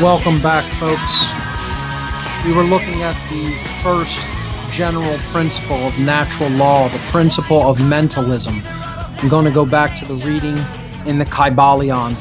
Welcome 0.00 0.42
back, 0.42 0.70
folks. 0.74 1.24
We 2.46 2.54
were 2.54 2.64
looking 2.64 3.02
at 3.02 3.16
the 3.30 3.56
first 3.82 4.20
general 4.70 5.16
principle 5.32 5.78
of 5.78 5.98
natural 5.98 6.50
law, 6.50 6.88
the 6.88 6.98
principle 7.10 7.62
of 7.62 7.80
mentalism. 7.80 8.60
I'm 8.66 9.30
going 9.30 9.46
to 9.46 9.50
go 9.50 9.64
back 9.64 9.98
to 10.00 10.04
the 10.04 10.22
reading 10.22 10.58
in 11.06 11.16
the 11.16 11.24
Kybalion 11.24 12.14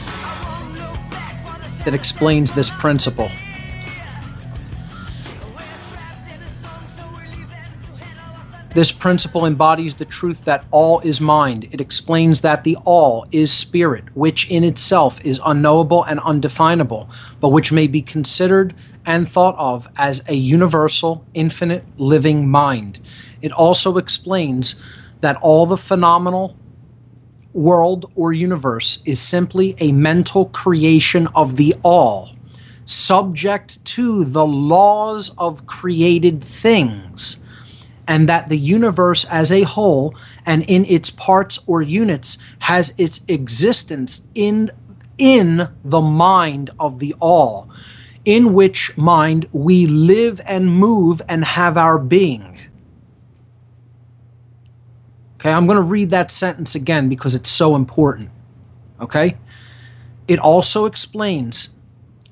that 1.84 1.94
explains 1.94 2.54
this 2.54 2.70
principle. 2.70 3.30
This 8.76 8.92
principle 8.92 9.46
embodies 9.46 9.96
the 9.96 10.04
truth 10.04 10.44
that 10.44 10.66
all 10.70 11.00
is 11.00 11.22
mind. 11.22 11.70
It 11.72 11.80
explains 11.80 12.42
that 12.42 12.66
the 12.66 12.76
all 12.84 13.26
is 13.32 13.50
spirit, 13.50 14.14
which 14.18 14.52
in 14.52 14.66
itself 14.66 15.24
is 15.24 15.40
unknowable 15.46 16.04
and 16.04 16.20
undefinable, 16.20 17.10
but 17.40 17.54
which 17.54 17.72
may 17.72 17.88
be 17.88 18.02
considered 18.02 18.76
and 19.06 19.30
thought 19.30 19.56
of 19.58 19.88
as 19.96 20.28
a 20.28 20.36
universal, 20.36 21.26
infinite, 21.34 21.86
living 21.96 22.50
mind. 22.50 23.00
It 23.42 23.54
also 23.54 23.96
explains 23.96 24.76
that 25.22 25.38
all 25.38 25.66
the 25.66 25.78
phenomenal 25.78 26.58
world 27.54 28.12
or 28.14 28.34
universe 28.34 29.02
is 29.06 29.22
simply 29.22 29.78
a 29.80 29.94
mental 29.94 30.48
creation 30.48 31.28
of 31.28 31.56
the 31.56 31.76
all, 31.82 32.32
subject 32.84 33.86
to 33.86 34.26
the 34.26 34.46
laws 34.46 35.32
of 35.38 35.66
created 35.66 36.44
things 36.44 37.40
and 38.08 38.30
that 38.30 38.50
the 38.50 38.58
universe 38.58 39.26
as 39.26 39.52
a 39.52 39.64
whole 39.64 40.16
and 40.46 40.64
in 40.64 40.86
its 40.86 41.10
parts 41.10 41.60
or 41.68 41.82
units 41.82 42.38
has 42.60 42.94
its 42.98 43.22
existence 43.28 44.28
in 44.36 44.72
in 45.18 45.70
the 45.84 46.02
mind 46.02 46.70
of 46.80 47.00
the 47.00 47.16
all 47.20 47.70
in 48.26 48.54
which 48.54 48.98
mind 48.98 49.48
we 49.52 49.86
live 49.86 50.42
and 50.46 50.70
move 50.70 51.22
and 51.30 51.46
have 51.46 51.78
our 51.78 51.98
being. 52.00 52.60
Okay, 55.36 55.52
I'm 55.52 55.68
going 55.68 55.78
to 55.78 55.84
read 55.84 56.10
that 56.10 56.32
sentence 56.32 56.74
again 56.74 57.08
because 57.08 57.36
it's 57.36 57.50
so 57.50 57.76
important. 57.76 58.32
Okay? 59.00 59.38
It 60.28 60.40
also 60.40 60.86
explains 60.86 61.70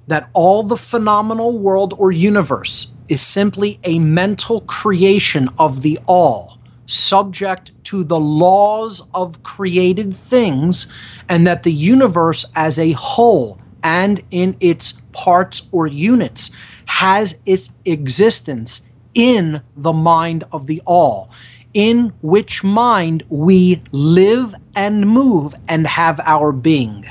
that 0.07 0.29
all 0.33 0.63
the 0.63 0.75
phenomenal 0.75 1.57
world 1.57 1.93
or 1.97 2.11
universe 2.11 2.92
is 3.07 3.21
simply 3.21 3.79
a 3.83 3.99
mental 3.99 4.61
creation 4.61 5.49
of 5.57 5.81
the 5.81 5.99
all, 6.07 6.57
subject 6.85 7.71
to 7.85 8.03
the 8.03 8.19
laws 8.19 9.01
of 9.13 9.43
created 9.43 10.15
things, 10.15 10.87
and 11.27 11.45
that 11.45 11.63
the 11.63 11.73
universe 11.73 12.45
as 12.55 12.79
a 12.79 12.91
whole 12.93 13.59
and 13.83 14.21
in 14.31 14.55
its 14.59 14.93
parts 15.11 15.67
or 15.71 15.87
units 15.87 16.49
has 16.85 17.41
its 17.45 17.71
existence 17.85 18.89
in 19.13 19.61
the 19.75 19.93
mind 19.93 20.43
of 20.51 20.65
the 20.65 20.81
all, 20.85 21.29
in 21.73 22.13
which 22.21 22.63
mind 22.63 23.23
we 23.29 23.81
live 23.91 24.55
and 24.75 25.07
move 25.07 25.53
and 25.67 25.87
have 25.87 26.19
our 26.21 26.51
being. 26.51 27.05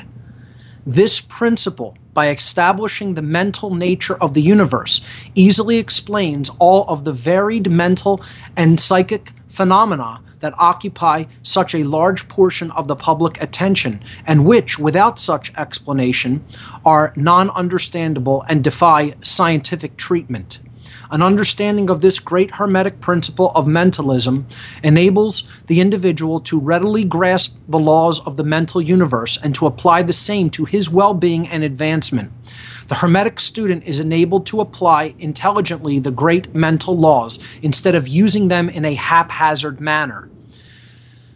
This 0.86 1.20
principle, 1.20 1.97
by 2.14 2.28
establishing 2.28 3.14
the 3.14 3.22
mental 3.22 3.74
nature 3.74 4.16
of 4.22 4.34
the 4.34 4.42
universe, 4.42 5.00
easily 5.34 5.78
explains 5.78 6.50
all 6.58 6.84
of 6.88 7.04
the 7.04 7.12
varied 7.12 7.70
mental 7.70 8.22
and 8.56 8.78
psychic 8.78 9.32
phenomena 9.48 10.20
that 10.40 10.54
occupy 10.58 11.24
such 11.42 11.74
a 11.74 11.84
large 11.84 12.28
portion 12.28 12.70
of 12.72 12.88
the 12.88 12.96
public 12.96 13.40
attention, 13.42 14.02
and 14.26 14.44
which, 14.44 14.78
without 14.78 15.18
such 15.18 15.54
explanation, 15.56 16.44
are 16.84 17.12
non 17.16 17.48
understandable 17.50 18.44
and 18.48 18.64
defy 18.64 19.14
scientific 19.20 19.96
treatment. 19.96 20.58
An 21.12 21.20
understanding 21.20 21.90
of 21.90 22.00
this 22.00 22.18
great 22.18 22.52
hermetic 22.52 23.02
principle 23.02 23.52
of 23.54 23.66
mentalism 23.66 24.46
enables 24.82 25.46
the 25.66 25.78
individual 25.78 26.40
to 26.40 26.58
readily 26.58 27.04
grasp 27.04 27.58
the 27.68 27.78
laws 27.78 28.18
of 28.20 28.38
the 28.38 28.44
mental 28.44 28.80
universe 28.80 29.38
and 29.44 29.54
to 29.56 29.66
apply 29.66 30.04
the 30.04 30.14
same 30.14 30.48
to 30.48 30.64
his 30.64 30.88
well 30.88 31.12
being 31.12 31.46
and 31.46 31.62
advancement. 31.64 32.32
The 32.88 32.94
Hermetic 32.94 33.40
student 33.40 33.84
is 33.84 34.00
enabled 34.00 34.46
to 34.46 34.62
apply 34.62 35.14
intelligently 35.18 35.98
the 35.98 36.10
great 36.10 36.54
mental 36.54 36.96
laws 36.96 37.38
instead 37.60 37.94
of 37.94 38.08
using 38.08 38.48
them 38.48 38.70
in 38.70 38.86
a 38.86 38.94
haphazard 38.94 39.82
manner. 39.82 40.30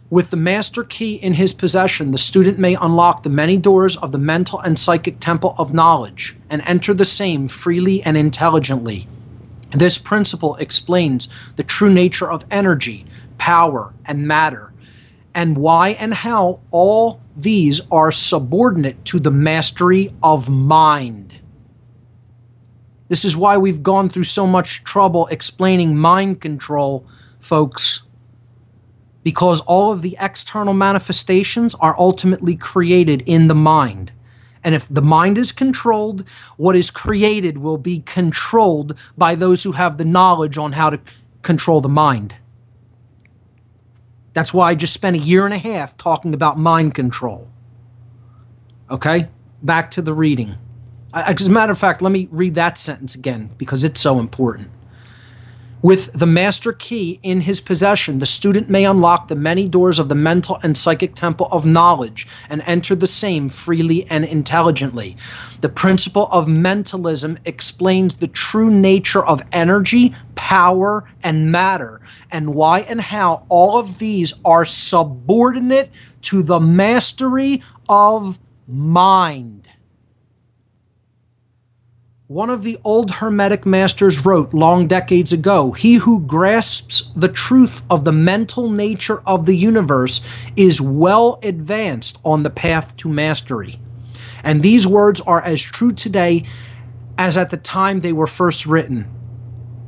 With 0.09 0.31
the 0.31 0.37
master 0.37 0.83
key 0.83 1.13
in 1.15 1.33
his 1.33 1.53
possession, 1.53 2.09
the 2.09 2.17
student 2.17 2.57
may 2.57 2.73
unlock 2.73 3.21
the 3.21 3.29
many 3.29 3.57
doors 3.57 3.95
of 3.97 4.11
the 4.11 4.17
mental 4.17 4.59
and 4.59 4.79
psychic 4.79 5.19
temple 5.19 5.53
of 5.59 5.71
knowledge 5.71 6.35
and 6.49 6.63
enter 6.65 6.95
the 6.95 7.05
same 7.05 7.47
freely 7.47 8.01
and 8.01 8.17
intelligently. 8.17 9.07
This 9.71 9.97
principle 9.97 10.55
explains 10.55 11.27
the 11.55 11.63
true 11.63 11.91
nature 11.91 12.29
of 12.29 12.45
energy, 12.49 13.05
power, 13.37 13.93
and 14.05 14.27
matter, 14.27 14.71
and 15.33 15.57
why 15.57 15.89
and 15.89 16.13
how 16.13 16.61
all 16.71 17.19
these 17.35 17.81
are 17.91 18.11
subordinate 18.11 19.03
to 19.05 19.19
the 19.19 19.31
mastery 19.31 20.13
of 20.23 20.49
mind. 20.49 21.39
This 23.09 23.23
is 23.23 23.37
why 23.37 23.57
we've 23.57 23.83
gone 23.83 24.09
through 24.09 24.23
so 24.23 24.47
much 24.47 24.83
trouble 24.83 25.27
explaining 25.27 25.97
mind 25.97 26.41
control, 26.41 27.05
folks, 27.39 28.03
because 29.23 29.61
all 29.61 29.91
of 29.91 30.01
the 30.01 30.17
external 30.19 30.73
manifestations 30.73 31.75
are 31.75 31.97
ultimately 31.99 32.55
created 32.55 33.21
in 33.25 33.47
the 33.47 33.55
mind. 33.55 34.11
And 34.63 34.75
if 34.75 34.87
the 34.87 35.01
mind 35.01 35.37
is 35.37 35.51
controlled, 35.51 36.27
what 36.57 36.75
is 36.75 36.91
created 36.91 37.57
will 37.57 37.77
be 37.77 37.99
controlled 37.99 38.97
by 39.17 39.35
those 39.35 39.63
who 39.63 39.73
have 39.73 39.97
the 39.97 40.05
knowledge 40.05 40.57
on 40.57 40.73
how 40.73 40.89
to 40.89 40.99
control 41.41 41.81
the 41.81 41.89
mind. 41.89 42.35
That's 44.33 44.53
why 44.53 44.69
I 44.69 44.75
just 44.75 44.93
spent 44.93 45.15
a 45.15 45.19
year 45.19 45.45
and 45.45 45.53
a 45.53 45.57
half 45.57 45.97
talking 45.97 46.33
about 46.33 46.59
mind 46.59 46.93
control. 46.93 47.49
Okay? 48.89 49.29
Back 49.63 49.89
to 49.91 50.01
the 50.01 50.13
reading. 50.13 50.55
As 51.13 51.47
a 51.47 51.51
matter 51.51 51.71
of 51.71 51.79
fact, 51.79 52.01
let 52.01 52.11
me 52.11 52.27
read 52.31 52.55
that 52.55 52.77
sentence 52.77 53.15
again 53.15 53.49
because 53.57 53.83
it's 53.83 53.99
so 53.99 54.19
important. 54.19 54.69
With 55.83 56.11
the 56.13 56.25
master 56.25 56.73
key 56.73 57.19
in 57.21 57.41
his 57.41 57.61
possession, 57.61 58.17
the 58.17 58.25
student 58.25 58.67
may 58.67 58.83
unlock 58.83 59.27
the 59.27 59.35
many 59.35 59.67
doors 59.67 59.99
of 59.99 60.09
the 60.09 60.15
mental 60.15 60.57
and 60.63 60.75
psychic 60.75 61.13
temple 61.13 61.47
of 61.51 61.67
knowledge 61.67 62.27
and 62.49 62.63
enter 62.65 62.95
the 62.95 63.05
same 63.05 63.47
freely 63.47 64.05
and 64.09 64.25
intelligently. 64.25 65.15
The 65.61 65.69
principle 65.69 66.29
of 66.31 66.47
mentalism 66.47 67.37
explains 67.45 68.15
the 68.15 68.27
true 68.27 68.71
nature 68.71 69.23
of 69.23 69.43
energy, 69.51 70.15
power, 70.33 71.03
and 71.21 71.51
matter, 71.51 72.01
and 72.31 72.55
why 72.55 72.79
and 72.79 72.99
how 72.99 73.45
all 73.47 73.77
of 73.77 73.99
these 73.99 74.33
are 74.43 74.65
subordinate 74.65 75.91
to 76.23 76.41
the 76.41 76.59
mastery 76.59 77.61
of 77.87 78.39
mind. 78.67 79.69
One 82.29 82.49
of 82.49 82.63
the 82.63 82.77
old 82.83 83.09
Hermetic 83.09 83.65
masters 83.65 84.25
wrote 84.25 84.53
long 84.53 84.85
decades 84.85 85.31
ago 85.31 85.71
He 85.71 85.93
who 85.93 86.19
grasps 86.19 87.09
the 87.15 87.29
truth 87.29 87.83
of 87.89 88.03
the 88.03 88.11
mental 88.11 88.69
nature 88.69 89.21
of 89.25 89.45
the 89.45 89.55
universe 89.55 90.19
is 90.57 90.81
well 90.81 91.39
advanced 91.41 92.17
on 92.25 92.43
the 92.43 92.49
path 92.49 92.97
to 92.97 93.07
mastery. 93.07 93.79
And 94.43 94.61
these 94.61 94.85
words 94.85 95.21
are 95.21 95.41
as 95.41 95.61
true 95.61 95.93
today 95.93 96.43
as 97.17 97.37
at 97.37 97.49
the 97.49 97.55
time 97.55 98.01
they 98.01 98.11
were 98.11 98.27
first 98.27 98.65
written. 98.65 99.09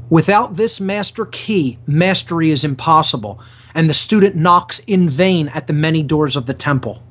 Without 0.10 0.56
this 0.56 0.80
master 0.80 1.26
key, 1.26 1.78
mastery 1.86 2.52
is 2.52 2.64
impossible, 2.64 3.42
and 3.76 3.90
the 3.90 3.94
student 3.94 4.38
knocks 4.38 4.80
in 4.88 5.10
vain 5.10 5.50
at 5.50 5.68
the 5.68 5.74
many 5.74 6.04
doors 6.04 6.38
of 6.38 6.46
the 6.46 6.54
temple. 6.54 7.04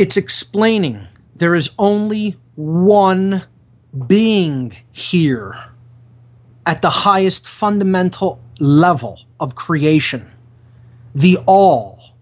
It's 0.00 0.16
explaining 0.16 1.06
there 1.36 1.54
is 1.54 1.72
only 1.78 2.36
one 2.54 3.44
being 4.06 4.74
here 4.90 5.62
at 6.64 6.80
the 6.80 6.88
highest 6.88 7.46
fundamental 7.46 8.40
level 8.58 9.20
of 9.38 9.56
creation. 9.56 10.30
The 11.14 11.36
all. 11.44 12.14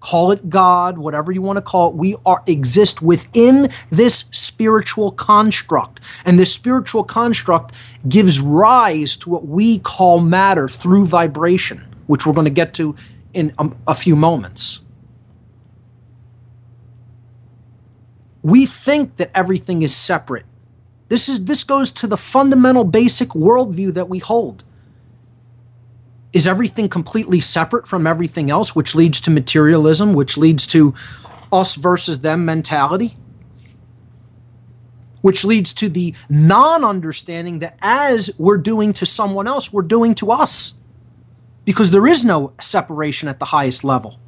Call 0.00 0.32
it 0.32 0.50
God, 0.50 0.98
whatever 0.98 1.30
you 1.30 1.40
want 1.40 1.56
to 1.56 1.62
call 1.62 1.90
it. 1.90 1.94
We 1.94 2.16
are 2.26 2.42
exist 2.48 3.00
within 3.00 3.70
this 3.90 4.24
spiritual 4.32 5.12
construct. 5.12 6.00
And 6.24 6.36
this 6.36 6.52
spiritual 6.52 7.04
construct 7.04 7.76
gives 8.08 8.40
rise 8.40 9.16
to 9.18 9.30
what 9.30 9.46
we 9.46 9.78
call 9.78 10.18
matter 10.18 10.66
through 10.68 11.06
vibration, 11.06 11.94
which 12.08 12.26
we're 12.26 12.32
going 12.32 12.46
to 12.46 12.50
get 12.50 12.74
to 12.74 12.96
in 13.32 13.54
a, 13.60 13.70
a 13.86 13.94
few 13.94 14.16
moments. 14.16 14.80
We 18.44 18.66
think 18.66 19.16
that 19.16 19.30
everything 19.34 19.80
is 19.80 19.96
separate. 19.96 20.44
This 21.08 21.30
is 21.30 21.46
this 21.46 21.64
goes 21.64 21.90
to 21.92 22.06
the 22.06 22.18
fundamental 22.18 22.84
basic 22.84 23.30
worldview 23.30 23.94
that 23.94 24.10
we 24.10 24.18
hold. 24.18 24.64
Is 26.34 26.46
everything 26.46 26.90
completely 26.90 27.40
separate 27.40 27.88
from 27.88 28.06
everything 28.06 28.50
else, 28.50 28.76
which 28.76 28.94
leads 28.94 29.20
to 29.22 29.30
materialism, 29.30 30.12
which 30.12 30.36
leads 30.36 30.66
to 30.68 30.92
us 31.50 31.74
versus 31.74 32.20
them 32.20 32.44
mentality? 32.44 33.16
Which 35.22 35.42
leads 35.42 35.72
to 35.74 35.88
the 35.88 36.14
non 36.28 36.84
understanding 36.84 37.60
that 37.60 37.78
as 37.80 38.30
we're 38.36 38.58
doing 38.58 38.92
to 38.94 39.06
someone 39.06 39.48
else, 39.48 39.72
we're 39.72 39.80
doing 39.82 40.14
to 40.16 40.30
us. 40.30 40.74
Because 41.64 41.92
there 41.92 42.06
is 42.06 42.26
no 42.26 42.52
separation 42.60 43.26
at 43.26 43.38
the 43.38 43.46
highest 43.46 43.84
level. 43.84 44.20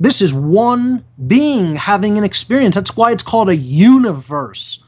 This 0.00 0.22
is 0.22 0.32
one 0.32 1.04
being 1.26 1.76
having 1.76 2.16
an 2.16 2.24
experience. 2.24 2.74
That's 2.74 2.96
why 2.96 3.12
it's 3.12 3.22
called 3.22 3.50
a 3.50 3.56
universe. 3.56 4.82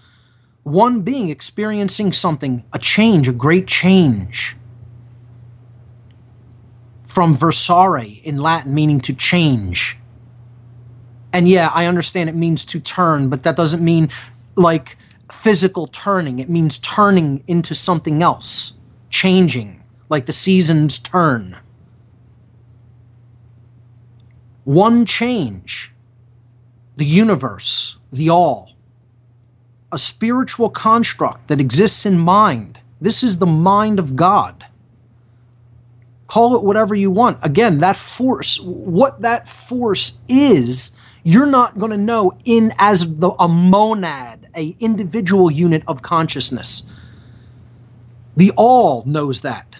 One 0.62 1.02
being 1.02 1.28
experiencing 1.28 2.14
something, 2.14 2.64
a 2.72 2.78
change, 2.78 3.28
a 3.28 3.32
great 3.32 3.66
change. 3.66 4.56
From 7.04 7.34
versare 7.34 8.22
in 8.22 8.38
Latin, 8.38 8.72
meaning 8.74 9.02
to 9.02 9.12
change. 9.12 9.98
And 11.30 11.46
yeah, 11.46 11.70
I 11.74 11.84
understand 11.84 12.30
it 12.30 12.36
means 12.36 12.64
to 12.66 12.80
turn, 12.80 13.28
but 13.28 13.42
that 13.42 13.54
doesn't 13.54 13.84
mean 13.84 14.08
like 14.56 14.96
physical 15.30 15.86
turning. 15.88 16.38
It 16.38 16.48
means 16.48 16.78
turning 16.78 17.44
into 17.46 17.74
something 17.74 18.22
else, 18.22 18.72
changing, 19.10 19.82
like 20.08 20.24
the 20.24 20.32
seasons 20.32 20.98
turn. 20.98 21.58
One 24.64 25.04
change, 25.06 25.92
the 26.96 27.04
universe, 27.04 27.98
the 28.12 28.30
all, 28.30 28.72
a 29.90 29.98
spiritual 29.98 30.70
construct 30.70 31.48
that 31.48 31.60
exists 31.60 32.06
in 32.06 32.18
mind. 32.18 32.80
This 33.00 33.22
is 33.22 33.38
the 33.38 33.46
mind 33.46 33.98
of 33.98 34.14
God. 34.14 34.66
Call 36.28 36.56
it 36.56 36.64
whatever 36.64 36.94
you 36.94 37.10
want. 37.10 37.38
Again, 37.42 37.78
that 37.78 37.96
force, 37.96 38.58
what 38.60 39.20
that 39.20 39.48
force 39.48 40.20
is, 40.28 40.92
you're 41.24 41.46
not 41.46 41.78
going 41.78 41.90
to 41.90 41.98
know 41.98 42.32
in 42.44 42.72
as 42.78 43.18
the 43.18 43.30
a 43.38 43.48
monad, 43.48 44.48
a 44.56 44.76
individual 44.80 45.50
unit 45.50 45.82
of 45.86 46.02
consciousness. 46.02 46.84
The 48.36 48.52
all 48.56 49.02
knows 49.04 49.42
that 49.42 49.76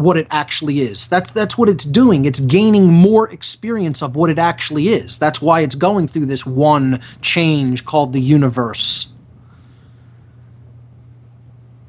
what 0.00 0.16
it 0.16 0.26
actually 0.30 0.80
is. 0.80 1.08
That's 1.08 1.30
that's 1.30 1.58
what 1.58 1.68
it's 1.68 1.84
doing. 1.84 2.24
It's 2.24 2.40
gaining 2.40 2.86
more 2.86 3.30
experience 3.30 4.02
of 4.02 4.16
what 4.16 4.30
it 4.30 4.38
actually 4.38 4.88
is. 4.88 5.18
That's 5.18 5.42
why 5.42 5.60
it's 5.60 5.74
going 5.74 6.08
through 6.08 6.26
this 6.26 6.46
one 6.46 7.00
change 7.20 7.84
called 7.84 8.14
the 8.14 8.20
universe. 8.20 9.08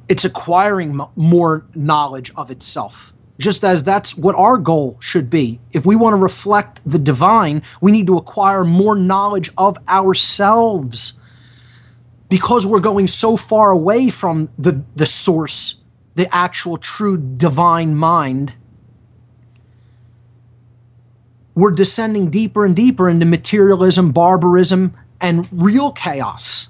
It's 0.09 0.25
acquiring 0.25 0.99
more 1.15 1.65
knowledge 1.73 2.33
of 2.35 2.51
itself. 2.51 3.13
Just 3.39 3.63
as 3.63 3.83
that's 3.83 4.17
what 4.17 4.35
our 4.35 4.57
goal 4.57 4.97
should 4.99 5.29
be. 5.29 5.61
If 5.71 5.85
we 5.85 5.95
want 5.95 6.13
to 6.13 6.17
reflect 6.17 6.81
the 6.85 6.99
divine, 6.99 7.63
we 7.79 7.93
need 7.93 8.07
to 8.07 8.17
acquire 8.17 8.65
more 8.65 8.95
knowledge 8.95 9.49
of 9.57 9.77
ourselves. 9.87 11.13
Because 12.27 12.65
we're 12.65 12.81
going 12.81 13.07
so 13.07 13.37
far 13.37 13.71
away 13.71 14.09
from 14.09 14.49
the, 14.57 14.83
the 14.95 15.05
source 15.05 15.80
the 16.15 16.33
actual 16.33 16.77
true 16.77 17.17
divine 17.17 17.95
mind, 17.95 18.53
we're 21.55 21.71
descending 21.71 22.29
deeper 22.29 22.65
and 22.65 22.75
deeper 22.75 23.09
into 23.09 23.25
materialism, 23.25 24.11
barbarism, 24.11 24.93
and 25.19 25.47
real 25.51 25.91
chaos 25.91 26.67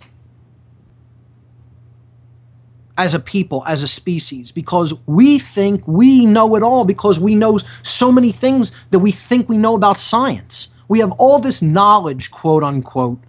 as 2.98 3.14
a 3.14 3.20
people, 3.20 3.64
as 3.66 3.82
a 3.82 3.88
species, 3.88 4.52
because 4.52 4.94
we 5.08 5.40
think 5.40 5.88
we 5.88 6.26
know 6.26 6.56
it 6.56 6.62
all, 6.62 6.84
because 6.84 7.20
we 7.20 7.34
know 7.34 7.58
so 7.82 8.12
many 8.12 8.32
things 8.32 8.72
that 8.92 9.00
we 9.00 9.12
think 9.12 9.50
we 9.50 9.58
know 9.58 9.76
about 9.76 9.98
science. 10.00 10.68
We 10.88 11.00
have 11.00 11.12
all 11.14 11.40
this 11.40 11.62
knowledge, 11.62 12.30
quote 12.30 12.64
unquote, 12.64 13.20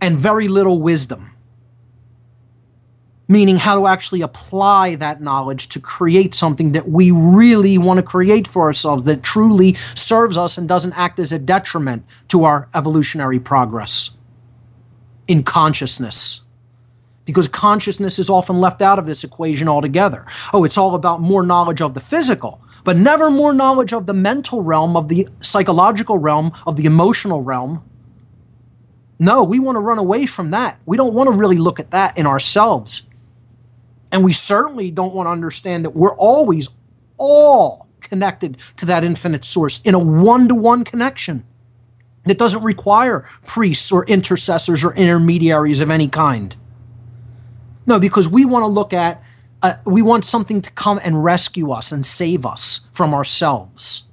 and 0.00 0.18
very 0.18 0.46
little 0.46 0.80
wisdom 0.80 1.32
meaning 3.30 3.56
how 3.58 3.76
to 3.76 3.86
actually 3.86 4.22
apply 4.22 4.96
that 4.96 5.22
knowledge 5.22 5.68
to 5.68 5.78
create 5.78 6.34
something 6.34 6.72
that 6.72 6.88
we 6.88 7.12
really 7.12 7.78
want 7.78 7.96
to 7.96 8.02
create 8.02 8.48
for 8.48 8.62
ourselves 8.62 9.04
that 9.04 9.22
truly 9.22 9.72
serves 9.94 10.36
us 10.36 10.58
and 10.58 10.68
doesn't 10.68 10.92
act 10.94 11.20
as 11.20 11.30
a 11.30 11.38
detriment 11.38 12.04
to 12.26 12.42
our 12.42 12.68
evolutionary 12.74 13.38
progress 13.38 14.10
in 15.28 15.44
consciousness. 15.44 16.40
Because 17.24 17.46
consciousness 17.46 18.18
is 18.18 18.28
often 18.28 18.56
left 18.56 18.82
out 18.82 18.98
of 18.98 19.06
this 19.06 19.22
equation 19.22 19.68
altogether. 19.68 20.26
Oh, 20.52 20.64
it's 20.64 20.76
all 20.76 20.96
about 20.96 21.20
more 21.20 21.44
knowledge 21.44 21.80
of 21.80 21.94
the 21.94 22.00
physical, 22.00 22.60
but 22.82 22.96
never 22.96 23.30
more 23.30 23.52
knowledge 23.52 23.92
of 23.92 24.06
the 24.06 24.14
mental 24.14 24.62
realm, 24.62 24.96
of 24.96 25.06
the 25.06 25.28
psychological 25.38 26.18
realm, 26.18 26.50
of 26.66 26.74
the 26.74 26.86
emotional 26.86 27.42
realm. 27.42 27.84
No, 29.20 29.44
we 29.44 29.60
want 29.60 29.76
to 29.76 29.80
run 29.80 29.98
away 29.98 30.26
from 30.26 30.50
that. 30.50 30.80
We 30.84 30.96
don't 30.96 31.14
want 31.14 31.30
to 31.30 31.36
really 31.36 31.58
look 31.58 31.78
at 31.78 31.92
that 31.92 32.18
in 32.18 32.26
ourselves. 32.26 33.02
And 34.12 34.24
we 34.24 34.32
certainly 34.32 34.90
don't 34.90 35.14
want 35.14 35.26
to 35.26 35.30
understand 35.30 35.84
that 35.84 35.90
we're 35.90 36.16
always 36.16 36.68
all 37.16 37.88
connected 38.00 38.56
to 38.76 38.86
that 38.86 39.04
infinite 39.04 39.44
source 39.44 39.80
in 39.82 39.94
a 39.94 39.98
one 39.98 40.48
to 40.48 40.54
one 40.54 40.84
connection 40.84 41.44
that 42.24 42.38
doesn't 42.38 42.62
require 42.62 43.20
priests 43.46 43.90
or 43.92 44.04
intercessors 44.06 44.84
or 44.84 44.94
intermediaries 44.94 45.80
of 45.80 45.90
any 45.90 46.08
kind. 46.08 46.56
No, 47.86 47.98
because 47.98 48.28
we 48.28 48.44
want 48.44 48.62
to 48.62 48.66
look 48.66 48.92
at, 48.92 49.22
uh, 49.62 49.74
we 49.84 50.02
want 50.02 50.24
something 50.24 50.60
to 50.62 50.70
come 50.72 51.00
and 51.02 51.24
rescue 51.24 51.70
us 51.70 51.92
and 51.92 52.04
save 52.04 52.44
us 52.44 52.88
from 52.92 53.14
ourselves 53.14 54.04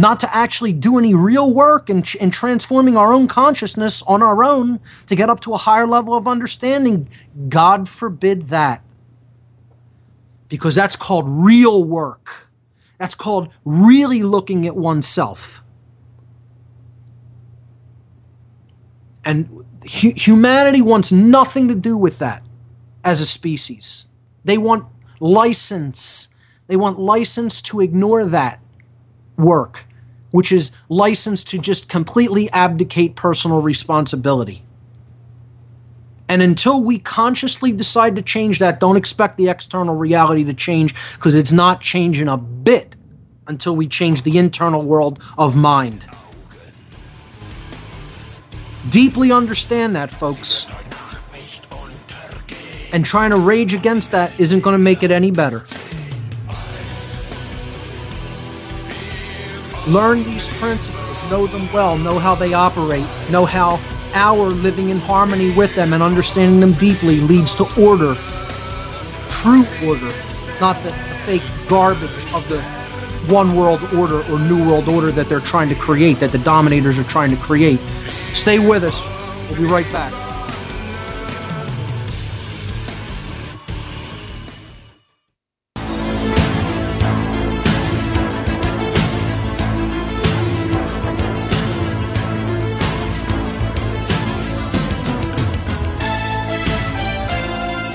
not 0.00 0.20
to 0.20 0.34
actually 0.34 0.72
do 0.72 0.98
any 0.98 1.14
real 1.14 1.52
work 1.52 1.90
in, 1.90 2.04
in 2.20 2.30
transforming 2.30 2.96
our 2.96 3.12
own 3.12 3.28
consciousness 3.28 4.02
on 4.02 4.22
our 4.22 4.42
own 4.42 4.80
to 5.06 5.14
get 5.14 5.28
up 5.28 5.40
to 5.40 5.52
a 5.52 5.56
higher 5.56 5.86
level 5.86 6.14
of 6.14 6.26
understanding. 6.26 7.08
God 7.48 7.88
forbid 7.88 8.48
that. 8.48 8.82
Because 10.48 10.74
that's 10.74 10.96
called 10.96 11.26
real 11.28 11.84
work. 11.84 12.48
That's 12.98 13.14
called 13.14 13.50
really 13.64 14.22
looking 14.22 14.66
at 14.66 14.76
oneself. 14.76 15.62
And 19.24 19.64
hu- 19.82 20.12
humanity 20.16 20.80
wants 20.80 21.12
nothing 21.12 21.68
to 21.68 21.74
do 21.74 21.96
with 21.96 22.18
that 22.18 22.42
as 23.04 23.20
a 23.20 23.26
species. 23.26 24.06
They 24.44 24.58
want 24.58 24.86
license. 25.20 26.28
They 26.66 26.76
want 26.76 26.98
license 26.98 27.62
to 27.62 27.80
ignore 27.80 28.24
that 28.24 28.60
work, 29.36 29.84
which 30.30 30.52
is 30.52 30.70
licensed 30.88 31.48
to 31.48 31.58
just 31.58 31.88
completely 31.88 32.50
abdicate 32.50 33.16
personal 33.16 33.62
responsibility. 33.62 34.64
And 36.28 36.42
until 36.42 36.80
we 36.80 37.00
consciously 37.00 37.72
decide 37.72 38.14
to 38.14 38.22
change 38.22 38.60
that, 38.60 38.78
don't 38.78 38.96
expect 38.96 39.36
the 39.36 39.48
external 39.48 39.96
reality 39.96 40.44
to 40.44 40.54
change 40.54 40.94
because 41.14 41.34
it's 41.34 41.50
not 41.50 41.80
changing 41.80 42.28
a 42.28 42.36
bit 42.36 42.94
until 43.48 43.74
we 43.74 43.88
change 43.88 44.22
the 44.22 44.38
internal 44.38 44.82
world 44.82 45.20
of 45.36 45.56
mind. 45.56 46.06
Deeply 48.88 49.32
understand 49.32 49.96
that, 49.96 50.08
folks. 50.08 50.66
And 52.92 53.04
trying 53.04 53.30
to 53.30 53.36
rage 53.36 53.74
against 53.74 54.12
that 54.12 54.38
isn't 54.38 54.60
going 54.60 54.74
to 54.74 54.78
make 54.78 55.02
it 55.02 55.10
any 55.10 55.32
better. 55.32 55.66
Learn 59.90 60.22
these 60.22 60.48
principles, 60.48 61.22
know 61.24 61.48
them 61.48 61.68
well, 61.72 61.98
know 61.98 62.20
how 62.20 62.36
they 62.36 62.54
operate, 62.54 63.04
know 63.28 63.44
how 63.44 63.80
our 64.14 64.46
living 64.46 64.90
in 64.90 64.98
harmony 64.98 65.50
with 65.50 65.74
them 65.74 65.92
and 65.92 66.00
understanding 66.00 66.60
them 66.60 66.74
deeply 66.74 67.18
leads 67.18 67.56
to 67.56 67.64
order, 67.80 68.14
true 69.28 69.64
order, 69.84 70.12
not 70.60 70.80
the, 70.84 70.94
fake 71.24 71.42
garbage 71.68 72.10
of 72.32 72.48
the 72.48 72.62
one 73.32 73.54
world 73.54 73.82
order 73.94 74.22
or 74.32 74.38
new 74.38 74.66
world 74.68 74.88
order 74.88 75.10
that 75.10 75.28
they're 75.28 75.40
trying 75.40 75.68
to 75.68 75.74
create, 75.74 76.18
that 76.18 76.32
the 76.32 76.38
dominators 76.38 76.98
are 76.98 77.04
trying 77.04 77.30
to 77.30 77.36
create. 77.36 77.80
Stay 78.32 78.58
with 78.58 78.84
us. 78.84 79.06
We'll 79.50 79.58
be 79.58 79.66
right 79.66 79.90
back. 79.92 80.29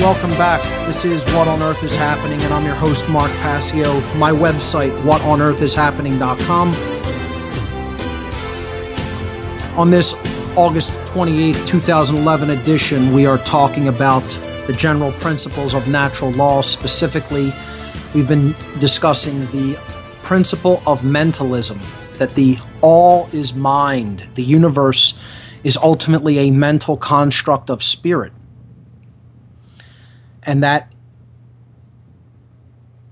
Welcome 0.06 0.38
back. 0.38 0.62
This 0.86 1.04
is 1.04 1.26
What 1.34 1.48
on 1.48 1.64
Earth 1.64 1.84
is 1.84 1.96
Happening, 1.96 2.40
and 2.44 2.54
I'm 2.54 2.64
your 2.64 2.76
host, 2.76 3.10
Mark 3.10 3.32
Passio. 3.42 4.00
My 4.18 4.30
website, 4.30 4.96
whatonearthishappening.com. 5.02 6.68
On 9.80 9.90
this 9.90 10.14
August 10.56 10.92
28th, 11.08 11.68
2011 11.68 12.52
edition, 12.52 13.14
we 13.14 13.26
are 13.26 13.40
talking 13.40 13.88
about 13.88 14.22
the 14.68 14.74
general 14.74 15.12
principles 15.14 15.74
of 15.74 15.88
natural 15.88 16.30
law. 16.34 16.62
Specifically, 16.62 17.52
we've 18.14 18.28
been 18.28 18.56
discussing 18.80 19.40
the 19.48 19.76
principle 20.22 20.84
of 20.86 21.04
mentalism, 21.04 21.80
that 22.20 22.36
the 22.36 22.60
all 22.82 23.28
is 23.32 23.56
mind, 23.56 24.24
the 24.36 24.44
universe 24.44 25.18
is 25.64 25.76
ultimately 25.78 26.38
a 26.38 26.52
mental 26.52 26.96
construct 26.96 27.72
of 27.72 27.82
spirit 27.82 28.32
and 30.46 30.64
that 30.64 30.92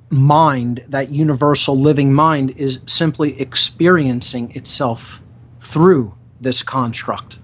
mind, 0.09 0.85
that 0.87 1.09
universal 1.09 1.77
living 1.77 2.13
mind, 2.13 2.51
is 2.51 2.79
simply 2.85 3.39
experiencing 3.41 4.55
itself 4.55 5.21
through 5.59 6.15
this 6.39 6.61
construct. 6.61 7.39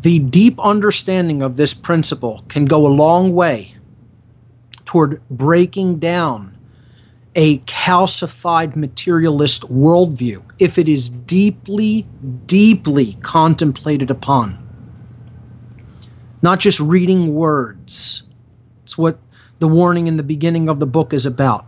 The 0.00 0.18
deep 0.18 0.58
understanding 0.60 1.42
of 1.42 1.56
this 1.56 1.74
principle 1.74 2.44
can 2.48 2.66
go 2.66 2.86
a 2.86 2.88
long 2.88 3.34
way 3.34 3.76
toward 4.84 5.20
breaking 5.28 5.98
down 5.98 6.56
a 7.34 7.58
calcified 7.60 8.76
materialist 8.76 9.62
worldview 9.62 10.44
if 10.58 10.76
it 10.76 10.86
is 10.86 11.08
deeply, 11.08 12.06
deeply 12.46 13.14
contemplated 13.22 14.10
upon 14.10 14.61
not 16.42 16.58
just 16.58 16.80
reading 16.80 17.34
words. 17.34 18.24
It's 18.82 18.98
what 18.98 19.18
the 19.60 19.68
warning 19.68 20.08
in 20.08 20.16
the 20.16 20.22
beginning 20.22 20.68
of 20.68 20.80
the 20.80 20.86
book 20.86 21.14
is 21.14 21.24
about. 21.24 21.66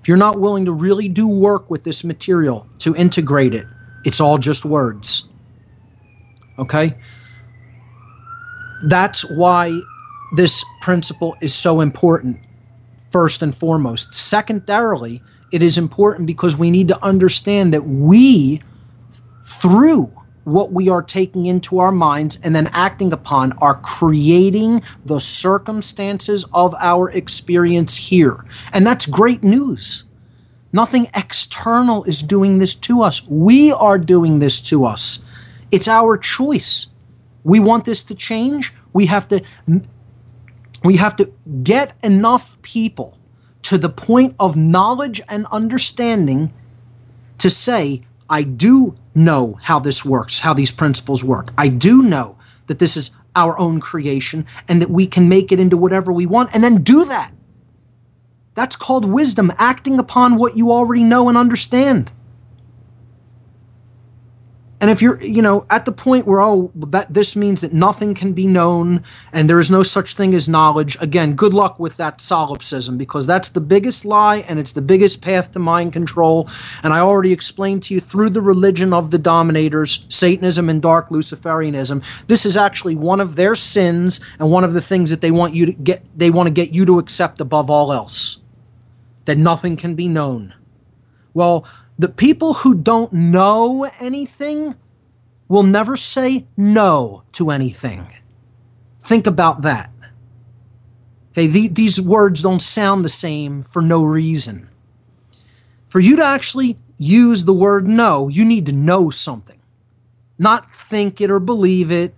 If 0.00 0.08
you're 0.08 0.16
not 0.16 0.38
willing 0.38 0.64
to 0.64 0.72
really 0.72 1.08
do 1.08 1.26
work 1.26 1.70
with 1.70 1.82
this 1.84 2.04
material 2.04 2.66
to 2.78 2.94
integrate 2.94 3.54
it, 3.54 3.66
it's 4.04 4.20
all 4.20 4.38
just 4.38 4.64
words. 4.64 5.28
Okay? 6.58 6.96
That's 8.84 9.28
why 9.30 9.80
this 10.36 10.64
principle 10.80 11.36
is 11.40 11.54
so 11.54 11.80
important, 11.80 12.38
first 13.10 13.42
and 13.42 13.56
foremost. 13.56 14.14
Secondarily, 14.14 15.22
it 15.52 15.62
is 15.62 15.78
important 15.78 16.26
because 16.26 16.56
we 16.56 16.70
need 16.70 16.88
to 16.88 17.04
understand 17.04 17.74
that 17.74 17.86
we 17.86 18.62
through 19.44 20.12
what 20.44 20.72
we 20.72 20.88
are 20.88 21.02
taking 21.02 21.46
into 21.46 21.78
our 21.78 21.92
minds 21.92 22.38
and 22.42 22.54
then 22.54 22.68
acting 22.72 23.12
upon 23.12 23.52
are 23.58 23.80
creating 23.80 24.82
the 25.04 25.20
circumstances 25.20 26.44
of 26.52 26.74
our 26.80 27.10
experience 27.10 27.96
here. 27.96 28.44
And 28.72 28.86
that's 28.86 29.06
great 29.06 29.42
news. 29.42 30.04
Nothing 30.72 31.08
external 31.14 32.04
is 32.04 32.22
doing 32.22 32.58
this 32.58 32.74
to 32.76 33.02
us. 33.02 33.26
We 33.28 33.70
are 33.72 33.98
doing 33.98 34.38
this 34.38 34.60
to 34.62 34.84
us. 34.84 35.20
It's 35.70 35.88
our 35.88 36.16
choice. 36.16 36.88
We 37.44 37.60
want 37.60 37.84
this 37.84 38.02
to 38.04 38.14
change. 38.14 38.72
We 38.92 39.06
have 39.06 39.28
to 39.28 39.42
we 40.84 40.96
have 40.96 41.14
to 41.16 41.32
get 41.62 41.94
enough 42.02 42.60
people 42.62 43.18
to 43.62 43.78
the 43.78 43.88
point 43.88 44.34
of 44.40 44.56
knowledge 44.56 45.20
and 45.28 45.46
understanding 45.52 46.52
to 47.38 47.48
say, 47.48 48.02
I 48.28 48.42
do 48.42 48.96
know 49.14 49.58
how 49.62 49.78
this 49.78 50.04
works, 50.04 50.40
how 50.40 50.54
these 50.54 50.70
principles 50.70 51.22
work. 51.22 51.52
I 51.58 51.68
do 51.68 52.02
know 52.02 52.38
that 52.66 52.78
this 52.78 52.96
is 52.96 53.10
our 53.34 53.58
own 53.58 53.80
creation 53.80 54.46
and 54.68 54.80
that 54.80 54.90
we 54.90 55.06
can 55.06 55.28
make 55.28 55.52
it 55.52 55.60
into 55.60 55.76
whatever 55.76 56.12
we 56.12 56.26
want 56.26 56.50
and 56.52 56.62
then 56.62 56.82
do 56.82 57.04
that. 57.04 57.32
That's 58.54 58.76
called 58.76 59.04
wisdom, 59.04 59.52
acting 59.56 59.98
upon 59.98 60.36
what 60.36 60.56
you 60.56 60.70
already 60.70 61.02
know 61.02 61.28
and 61.28 61.38
understand. 61.38 62.12
And 64.82 64.90
if 64.90 65.00
you're, 65.00 65.22
you 65.22 65.42
know, 65.42 65.64
at 65.70 65.84
the 65.84 65.92
point 65.92 66.26
where, 66.26 66.40
oh, 66.40 66.72
that 66.74 67.14
this 67.14 67.36
means 67.36 67.60
that 67.60 67.72
nothing 67.72 68.14
can 68.14 68.32
be 68.32 68.48
known 68.48 69.04
and 69.32 69.48
there 69.48 69.60
is 69.60 69.70
no 69.70 69.84
such 69.84 70.14
thing 70.14 70.34
as 70.34 70.48
knowledge, 70.48 70.96
again, 71.00 71.34
good 71.34 71.54
luck 71.54 71.78
with 71.78 71.96
that 71.98 72.20
solipsism 72.20 72.98
because 72.98 73.24
that's 73.24 73.48
the 73.48 73.60
biggest 73.60 74.04
lie 74.04 74.38
and 74.38 74.58
it's 74.58 74.72
the 74.72 74.82
biggest 74.82 75.22
path 75.22 75.52
to 75.52 75.60
mind 75.60 75.92
control. 75.92 76.48
And 76.82 76.92
I 76.92 76.98
already 76.98 77.30
explained 77.30 77.84
to 77.84 77.94
you 77.94 78.00
through 78.00 78.30
the 78.30 78.40
religion 78.40 78.92
of 78.92 79.12
the 79.12 79.18
dominators, 79.18 80.04
Satanism 80.08 80.68
and 80.68 80.82
dark 80.82 81.10
Luciferianism, 81.10 82.02
this 82.26 82.44
is 82.44 82.56
actually 82.56 82.96
one 82.96 83.20
of 83.20 83.36
their 83.36 83.54
sins 83.54 84.18
and 84.40 84.50
one 84.50 84.64
of 84.64 84.72
the 84.72 84.82
things 84.82 85.10
that 85.10 85.20
they 85.20 85.30
want 85.30 85.54
you 85.54 85.66
to 85.66 85.72
get, 85.74 86.04
they 86.16 86.28
want 86.28 86.48
to 86.48 86.52
get 86.52 86.72
you 86.72 86.84
to 86.86 86.98
accept 86.98 87.40
above 87.40 87.70
all 87.70 87.92
else. 87.92 88.40
That 89.26 89.38
nothing 89.38 89.76
can 89.76 89.94
be 89.94 90.08
known. 90.08 90.54
Well, 91.34 91.66
the 92.02 92.08
people 92.08 92.52
who 92.54 92.74
don't 92.74 93.12
know 93.12 93.88
anything 94.00 94.74
will 95.46 95.62
never 95.62 95.96
say 95.96 96.48
no 96.56 97.22
to 97.30 97.52
anything. 97.52 98.08
Think 98.98 99.24
about 99.24 99.62
that. 99.62 99.92
Okay, 101.30 101.46
the, 101.46 101.68
these 101.68 102.00
words 102.00 102.42
don't 102.42 102.60
sound 102.60 103.04
the 103.04 103.08
same 103.08 103.62
for 103.62 103.80
no 103.80 104.02
reason. 104.02 104.68
For 105.86 106.00
you 106.00 106.16
to 106.16 106.24
actually 106.24 106.76
use 106.98 107.44
the 107.44 107.54
word 107.54 107.86
no, 107.86 108.26
you 108.26 108.44
need 108.44 108.66
to 108.66 108.72
know 108.72 109.08
something, 109.10 109.60
not 110.40 110.74
think 110.74 111.20
it 111.20 111.30
or 111.30 111.38
believe 111.38 111.92
it 111.92 112.16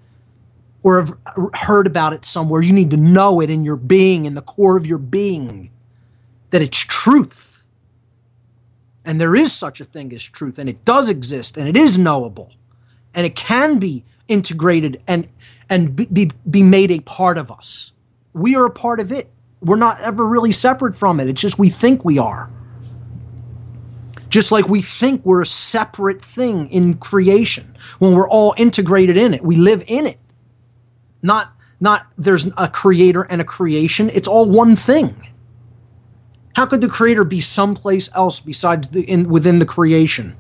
or 0.82 1.05
have 1.05 1.19
heard 1.52 1.86
about 1.86 2.15
it 2.15 2.24
somewhere. 2.24 2.62
You 2.62 2.73
need 2.73 2.90
to 2.90 2.97
know 2.97 3.43
it 3.43 3.51
in 3.51 3.66
your 3.66 3.77
being, 3.77 4.24
in 4.24 4.32
the 4.32 4.40
core 4.40 4.78
of 4.78 4.86
your 4.86 4.97
being, 4.97 5.70
that 6.48 6.62
it's 6.62 6.78
truth 6.78 7.44
and 9.05 9.20
there 9.20 9.36
is 9.36 9.52
such 9.52 9.81
a 9.81 9.85
thing 9.85 10.12
as 10.12 10.22
truth, 10.22 10.59
and 10.59 10.68
it 10.68 10.85
does 10.85 11.09
exist, 11.09 11.56
and 11.56 11.68
it 11.68 11.76
is 11.76 11.98
knowable, 11.98 12.52
and 13.14 13.26
it 13.26 13.36
can 13.36 13.78
be 13.78 14.05
integrated 14.28 15.02
and 15.06 15.28
and 15.70 15.97
be, 15.97 16.31
be 16.48 16.62
made 16.62 16.90
a 16.90 17.01
part 17.01 17.39
of 17.39 17.51
us. 17.51 17.93
We 18.32 18.55
are 18.55 18.66
a 18.66 18.70
part 18.70 19.01
of 19.01 19.10
it. 19.10 19.31
We're 19.60 19.76
not 19.76 20.01
ever 20.01 20.26
really 20.26 20.52
separate 20.52 20.94
from 20.94 21.20
it. 21.20 21.28
It's 21.28 21.40
just 21.40 21.59
we 21.59 21.70
think 21.70 22.05
we 22.05 22.18
are. 22.18 22.51
Just 24.28 24.52
like 24.52 24.68
we 24.68 24.82
think 24.82 25.24
we're 25.24 25.43
a 25.43 25.47
separate 25.47 26.20
thing 26.20 26.68
in 26.68 26.94
creation 26.94 27.76
when 27.98 28.14
we're 28.14 28.28
all 28.28 28.55
integrated 28.59 29.16
in 29.16 29.32
it. 29.32 29.43
We 29.43 29.56
live 29.56 29.85
in 29.86 30.06
it. 30.06 30.18
Not 31.22 31.52
not 31.81 32.06
there's 32.18 32.48
a 32.56 32.68
creator 32.68 33.22
and 33.22 33.40
a 33.40 33.44
creation. 33.44 34.10
It's 34.10 34.28
all 34.28 34.48
one 34.48 34.76
thing. 34.76 35.28
How 36.56 36.66
could 36.66 36.81
the 36.81 36.89
creator 36.89 37.24
be 37.24 37.40
someplace 37.40 38.09
else 38.14 38.40
besides 38.40 38.89
the 38.89 39.02
in 39.02 39.28
within 39.28 39.59
the 39.59 39.66
creation? 39.66 40.36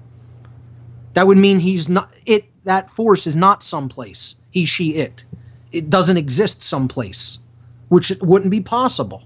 That 1.14 1.26
would 1.26 1.38
mean 1.38 1.60
he's 1.60 1.88
not 1.88 2.12
it 2.24 2.50
that 2.64 2.90
force 2.90 3.26
is 3.26 3.36
not 3.36 3.62
someplace. 3.62 4.36
He, 4.50 4.64
she, 4.64 4.94
it. 4.94 5.24
It 5.70 5.90
doesn't 5.90 6.16
exist 6.16 6.62
someplace, 6.62 7.40
which 7.88 8.12
wouldn't 8.20 8.50
be 8.50 8.60
possible. 8.60 9.24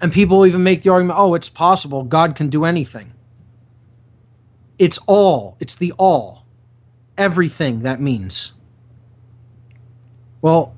And 0.00 0.12
people 0.12 0.46
even 0.46 0.62
make 0.62 0.82
the 0.82 0.90
argument, 0.90 1.18
oh, 1.18 1.34
it's 1.34 1.48
possible. 1.48 2.04
God 2.04 2.36
can 2.36 2.48
do 2.48 2.64
anything. 2.64 3.12
It's 4.78 4.98
all. 5.06 5.56
It's 5.60 5.74
the 5.74 5.92
all. 5.98 6.44
Everything 7.16 7.80
that 7.80 8.00
means. 8.00 8.52
Well, 10.40 10.74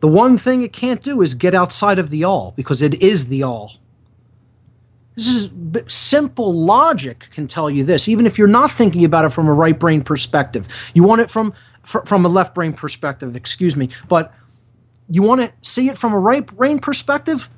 the 0.00 0.08
one 0.08 0.36
thing 0.36 0.62
it 0.62 0.72
can't 0.72 1.02
do 1.02 1.22
is 1.22 1.34
get 1.34 1.54
outside 1.54 1.98
of 1.98 2.10
the 2.10 2.24
all 2.24 2.52
because 2.56 2.82
it 2.82 2.94
is 3.02 3.26
the 3.26 3.42
all. 3.42 3.72
This 5.14 5.28
is 5.28 5.50
simple 5.88 6.52
logic 6.52 7.28
can 7.30 7.46
tell 7.46 7.70
you 7.70 7.84
this, 7.84 8.06
even 8.06 8.26
if 8.26 8.36
you're 8.36 8.48
not 8.48 8.70
thinking 8.70 9.04
about 9.04 9.24
it 9.24 9.30
from 9.30 9.48
a 9.48 9.52
right 9.52 9.78
brain 9.78 10.02
perspective. 10.02 10.68
You 10.92 11.04
want 11.04 11.22
it 11.22 11.30
from 11.30 11.54
from 11.82 12.26
a 12.26 12.28
left 12.28 12.54
brain 12.54 12.72
perspective, 12.72 13.36
excuse 13.36 13.76
me, 13.76 13.88
but 14.08 14.34
you 15.08 15.22
want 15.22 15.40
to 15.40 15.52
see 15.62 15.88
it 15.88 15.96
from 15.96 16.12
a 16.12 16.18
right 16.18 16.44
brain 16.44 16.80
perspective. 16.80 17.48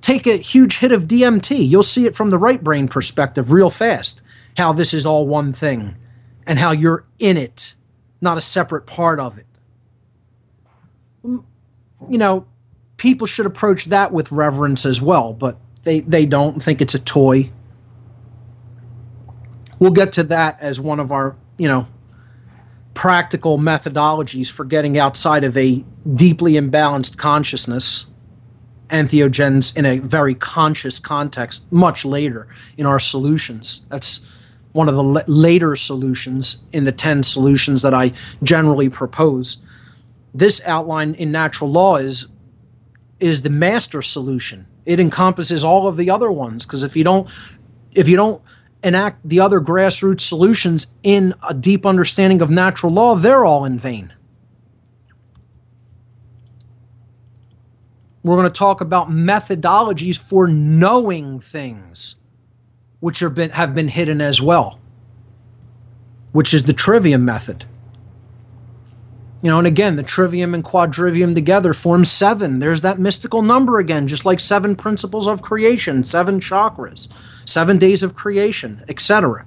Take 0.00 0.26
a 0.26 0.38
huge 0.38 0.78
hit 0.78 0.90
of 0.90 1.06
DMT. 1.06 1.68
You'll 1.68 1.82
see 1.82 2.06
it 2.06 2.16
from 2.16 2.30
the 2.30 2.38
right 2.38 2.64
brain 2.64 2.88
perspective 2.88 3.52
real 3.52 3.68
fast. 3.68 4.22
How 4.56 4.72
this 4.72 4.94
is 4.94 5.04
all 5.04 5.26
one 5.26 5.52
thing, 5.52 5.96
and 6.46 6.58
how 6.58 6.72
you're 6.72 7.04
in 7.18 7.36
it, 7.36 7.74
not 8.20 8.38
a 8.38 8.40
separate 8.40 8.86
part 8.86 9.20
of 9.20 9.38
it 9.38 9.46
you 12.08 12.18
know, 12.18 12.46
people 12.96 13.26
should 13.26 13.46
approach 13.46 13.86
that 13.86 14.12
with 14.12 14.30
reverence 14.30 14.84
as 14.84 15.00
well, 15.00 15.32
but 15.32 15.58
they, 15.82 16.00
they 16.00 16.26
don't 16.26 16.62
think 16.62 16.80
it's 16.80 16.94
a 16.94 16.98
toy. 16.98 17.50
We'll 19.78 19.92
get 19.92 20.12
to 20.14 20.24
that 20.24 20.58
as 20.60 20.80
one 20.80 21.00
of 21.00 21.12
our, 21.12 21.36
you 21.56 21.68
know, 21.68 21.86
practical 22.94 23.58
methodologies 23.58 24.50
for 24.50 24.64
getting 24.64 24.98
outside 24.98 25.44
of 25.44 25.56
a 25.56 25.84
deeply 26.14 26.54
imbalanced 26.54 27.16
consciousness, 27.16 28.06
entheogens 28.88 29.76
in 29.76 29.86
a 29.86 29.98
very 30.00 30.34
conscious 30.34 30.98
context, 30.98 31.64
much 31.70 32.04
later 32.04 32.48
in 32.76 32.86
our 32.86 32.98
solutions. 32.98 33.82
That's 33.88 34.26
one 34.72 34.88
of 34.88 34.96
the 34.96 35.24
later 35.28 35.76
solutions 35.76 36.62
in 36.72 36.84
the 36.84 36.92
10 36.92 37.22
solutions 37.22 37.82
that 37.82 37.94
I 37.94 38.12
generally 38.42 38.88
propose 38.88 39.58
this 40.38 40.60
outline 40.64 41.14
in 41.14 41.32
natural 41.32 41.70
law 41.70 41.96
is 41.96 42.28
is 43.18 43.42
the 43.42 43.50
master 43.50 44.00
solution. 44.00 44.66
It 44.86 45.00
encompasses 45.00 45.64
all 45.64 45.88
of 45.88 45.96
the 45.96 46.08
other 46.10 46.30
ones 46.30 46.64
because 46.64 46.84
if 46.84 46.96
you 46.96 47.02
don't 47.02 47.28
if 47.92 48.08
you 48.08 48.16
don't 48.16 48.40
enact 48.84 49.28
the 49.28 49.40
other 49.40 49.60
grassroots 49.60 50.20
solutions 50.20 50.86
in 51.02 51.34
a 51.48 51.52
deep 51.52 51.84
understanding 51.84 52.40
of 52.40 52.50
natural 52.50 52.92
law, 52.92 53.16
they're 53.16 53.44
all 53.44 53.64
in 53.64 53.80
vain. 53.80 54.12
We're 58.22 58.36
going 58.36 58.52
to 58.52 58.56
talk 58.56 58.80
about 58.80 59.08
methodologies 59.08 60.16
for 60.18 60.46
knowing 60.46 61.40
things, 61.40 62.14
which 63.00 63.18
have 63.20 63.34
been, 63.34 63.50
have 63.50 63.74
been 63.74 63.88
hidden 63.88 64.20
as 64.20 64.40
well, 64.40 64.78
which 66.30 66.54
is 66.54 66.64
the 66.64 66.72
trivium 66.72 67.24
method. 67.24 67.64
You 69.40 69.50
know, 69.50 69.58
and 69.58 69.66
again, 69.66 69.96
the 69.96 70.02
trivium 70.02 70.52
and 70.52 70.64
quadrivium 70.64 71.32
together 71.34 71.72
form 71.72 72.04
seven. 72.04 72.58
There's 72.58 72.80
that 72.80 72.98
mystical 72.98 73.40
number 73.42 73.78
again, 73.78 74.08
just 74.08 74.24
like 74.24 74.40
seven 74.40 74.74
principles 74.74 75.28
of 75.28 75.42
creation, 75.42 76.02
seven 76.02 76.40
chakras, 76.40 77.08
seven 77.44 77.78
days 77.78 78.02
of 78.02 78.16
creation, 78.16 78.82
etc. 78.88 79.46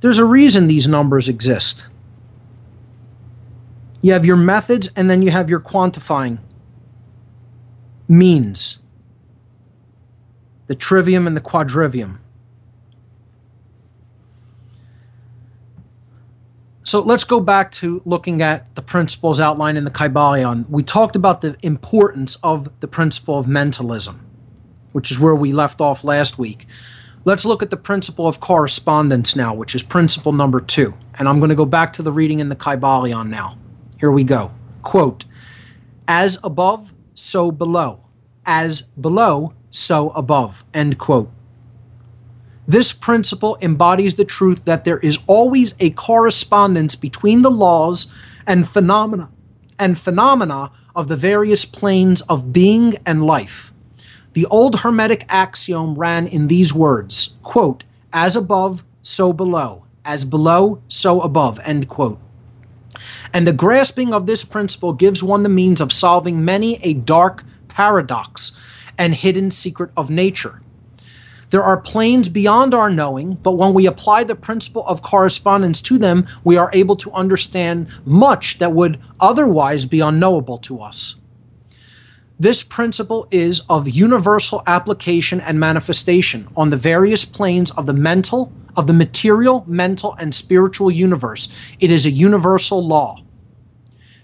There's 0.00 0.18
a 0.18 0.24
reason 0.24 0.66
these 0.66 0.88
numbers 0.88 1.28
exist. 1.28 1.88
You 4.00 4.12
have 4.14 4.24
your 4.24 4.36
methods 4.36 4.88
and 4.96 5.10
then 5.10 5.20
you 5.20 5.30
have 5.30 5.50
your 5.50 5.60
quantifying 5.60 6.38
means 8.08 8.78
the 10.68 10.74
trivium 10.74 11.26
and 11.26 11.36
the 11.36 11.40
quadrivium. 11.40 12.18
So 16.82 17.00
let's 17.00 17.24
go 17.24 17.40
back 17.40 17.70
to 17.72 18.00
looking 18.04 18.40
at 18.40 18.74
the 18.74 18.82
principles 18.82 19.38
outlined 19.38 19.76
in 19.76 19.84
the 19.84 19.90
Kybalion. 19.90 20.68
We 20.68 20.82
talked 20.82 21.14
about 21.14 21.42
the 21.42 21.56
importance 21.62 22.36
of 22.42 22.70
the 22.80 22.88
principle 22.88 23.38
of 23.38 23.46
mentalism, 23.46 24.26
which 24.92 25.10
is 25.10 25.20
where 25.20 25.34
we 25.34 25.52
left 25.52 25.80
off 25.80 26.04
last 26.04 26.38
week. 26.38 26.66
Let's 27.24 27.44
look 27.44 27.62
at 27.62 27.68
the 27.68 27.76
principle 27.76 28.26
of 28.26 28.40
correspondence 28.40 29.36
now, 29.36 29.52
which 29.52 29.74
is 29.74 29.82
principle 29.82 30.32
number 30.32 30.60
two. 30.60 30.94
And 31.18 31.28
I'm 31.28 31.38
going 31.38 31.50
to 31.50 31.54
go 31.54 31.66
back 31.66 31.92
to 31.94 32.02
the 32.02 32.12
reading 32.12 32.40
in 32.40 32.48
the 32.48 32.56
Kybalion 32.56 33.28
now. 33.28 33.58
Here 33.98 34.10
we 34.10 34.24
go. 34.24 34.52
Quote 34.82 35.26
As 36.08 36.38
above, 36.42 36.94
so 37.12 37.52
below. 37.52 38.06
As 38.46 38.82
below, 38.82 39.52
so 39.68 40.10
above. 40.10 40.64
End 40.72 40.96
quote. 40.96 41.30
This 42.70 42.92
principle 42.92 43.58
embodies 43.60 44.14
the 44.14 44.24
truth 44.24 44.64
that 44.64 44.84
there 44.84 45.00
is 45.00 45.18
always 45.26 45.74
a 45.80 45.90
correspondence 45.90 46.94
between 46.94 47.42
the 47.42 47.50
laws 47.50 48.06
and 48.46 48.68
phenomena 48.68 49.28
and 49.76 49.98
phenomena 49.98 50.70
of 50.94 51.08
the 51.08 51.16
various 51.16 51.64
planes 51.64 52.20
of 52.28 52.52
being 52.52 52.94
and 53.04 53.22
life. 53.22 53.72
The 54.34 54.46
old 54.46 54.82
Hermetic 54.82 55.26
axiom 55.28 55.96
ran 55.96 56.28
in 56.28 56.46
these 56.46 56.72
words 56.72 57.36
quote, 57.42 57.82
as 58.12 58.36
above, 58.36 58.84
so 59.02 59.32
below, 59.32 59.84
as 60.04 60.24
below, 60.24 60.80
so 60.86 61.22
above, 61.22 61.58
end 61.64 61.88
quote. 61.88 62.20
And 63.32 63.48
the 63.48 63.52
grasping 63.52 64.14
of 64.14 64.26
this 64.26 64.44
principle 64.44 64.92
gives 64.92 65.24
one 65.24 65.42
the 65.42 65.48
means 65.48 65.80
of 65.80 65.92
solving 65.92 66.44
many 66.44 66.76
a 66.84 66.94
dark 66.94 67.42
paradox 67.66 68.52
and 68.96 69.16
hidden 69.16 69.50
secret 69.50 69.90
of 69.96 70.08
nature. 70.08 70.62
There 71.50 71.62
are 71.64 71.80
planes 71.80 72.28
beyond 72.28 72.74
our 72.74 72.90
knowing, 72.90 73.34
but 73.42 73.52
when 73.52 73.74
we 73.74 73.86
apply 73.86 74.24
the 74.24 74.36
principle 74.36 74.86
of 74.86 75.02
correspondence 75.02 75.82
to 75.82 75.98
them, 75.98 76.26
we 76.44 76.56
are 76.56 76.70
able 76.72 76.96
to 76.96 77.10
understand 77.12 77.88
much 78.04 78.58
that 78.58 78.72
would 78.72 79.00
otherwise 79.18 79.84
be 79.84 80.00
unknowable 80.00 80.58
to 80.58 80.80
us. 80.80 81.16
This 82.38 82.62
principle 82.62 83.28
is 83.30 83.60
of 83.68 83.88
universal 83.88 84.62
application 84.66 85.40
and 85.40 85.60
manifestation 85.60 86.48
on 86.56 86.70
the 86.70 86.76
various 86.76 87.24
planes 87.24 87.70
of 87.72 87.84
the 87.84 87.92
mental, 87.92 88.52
of 88.76 88.86
the 88.86 88.94
material, 88.94 89.64
mental, 89.66 90.14
and 90.18 90.34
spiritual 90.34 90.90
universe. 90.90 91.48
It 91.80 91.90
is 91.90 92.06
a 92.06 92.10
universal 92.10 92.86
law. 92.86 93.16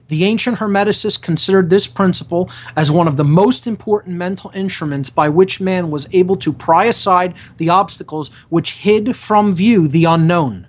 The 0.08 0.24
ancient 0.24 0.58
Hermeticists 0.58 1.20
considered 1.20 1.68
this 1.68 1.86
principle 1.86 2.48
as 2.76 2.90
one 2.90 3.08
of 3.08 3.16
the 3.16 3.24
most 3.24 3.66
important 3.66 4.16
mental 4.16 4.52
instruments 4.54 5.10
by 5.10 5.28
which 5.28 5.60
man 5.60 5.90
was 5.90 6.08
able 6.12 6.36
to 6.36 6.52
pry 6.52 6.84
aside 6.84 7.34
the 7.56 7.70
obstacles 7.70 8.30
which 8.48 8.72
hid 8.72 9.16
from 9.16 9.54
view 9.54 9.88
the 9.88 10.04
unknown. 10.04 10.68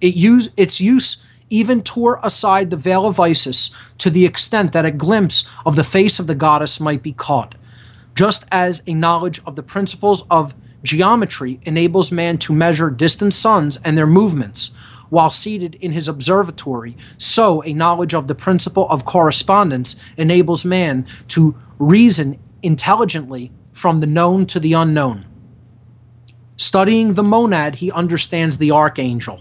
It 0.00 0.16
used, 0.16 0.50
its 0.56 0.80
use 0.80 1.18
even 1.48 1.82
tore 1.82 2.18
aside 2.22 2.70
the 2.70 2.76
veil 2.76 3.06
of 3.06 3.20
Isis 3.20 3.70
to 3.98 4.10
the 4.10 4.24
extent 4.24 4.72
that 4.72 4.84
a 4.84 4.90
glimpse 4.90 5.44
of 5.64 5.76
the 5.76 5.84
face 5.84 6.18
of 6.18 6.26
the 6.26 6.34
goddess 6.34 6.80
might 6.80 7.02
be 7.02 7.12
caught, 7.12 7.54
just 8.16 8.44
as 8.50 8.82
a 8.86 8.94
knowledge 8.94 9.40
of 9.46 9.54
the 9.54 9.62
principles 9.62 10.24
of 10.30 10.54
geometry 10.82 11.60
enables 11.62 12.10
man 12.10 12.38
to 12.38 12.52
measure 12.52 12.90
distant 12.90 13.32
suns 13.32 13.78
and 13.84 13.96
their 13.96 14.06
movements 14.06 14.72
while 15.10 15.30
seated 15.30 15.74
in 15.76 15.92
his 15.92 16.08
observatory, 16.08 16.96
so 17.18 17.62
a 17.64 17.72
knowledge 17.72 18.14
of 18.14 18.26
the 18.26 18.34
principle 18.34 18.88
of 18.88 19.04
correspondence 19.04 19.96
enables 20.16 20.64
man 20.64 21.06
to 21.28 21.54
reason 21.78 22.38
intelligently 22.62 23.52
from 23.72 24.00
the 24.00 24.06
known 24.06 24.46
to 24.46 24.60
the 24.60 24.72
unknown. 24.72 25.26
Studying 26.56 27.14
the 27.14 27.22
monad, 27.22 27.76
he 27.76 27.90
understands 27.90 28.58
the 28.58 28.70
archangel. 28.70 29.40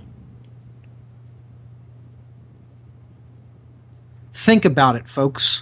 Think 4.34 4.66
about 4.66 4.96
it, 4.96 5.08
folks. 5.08 5.62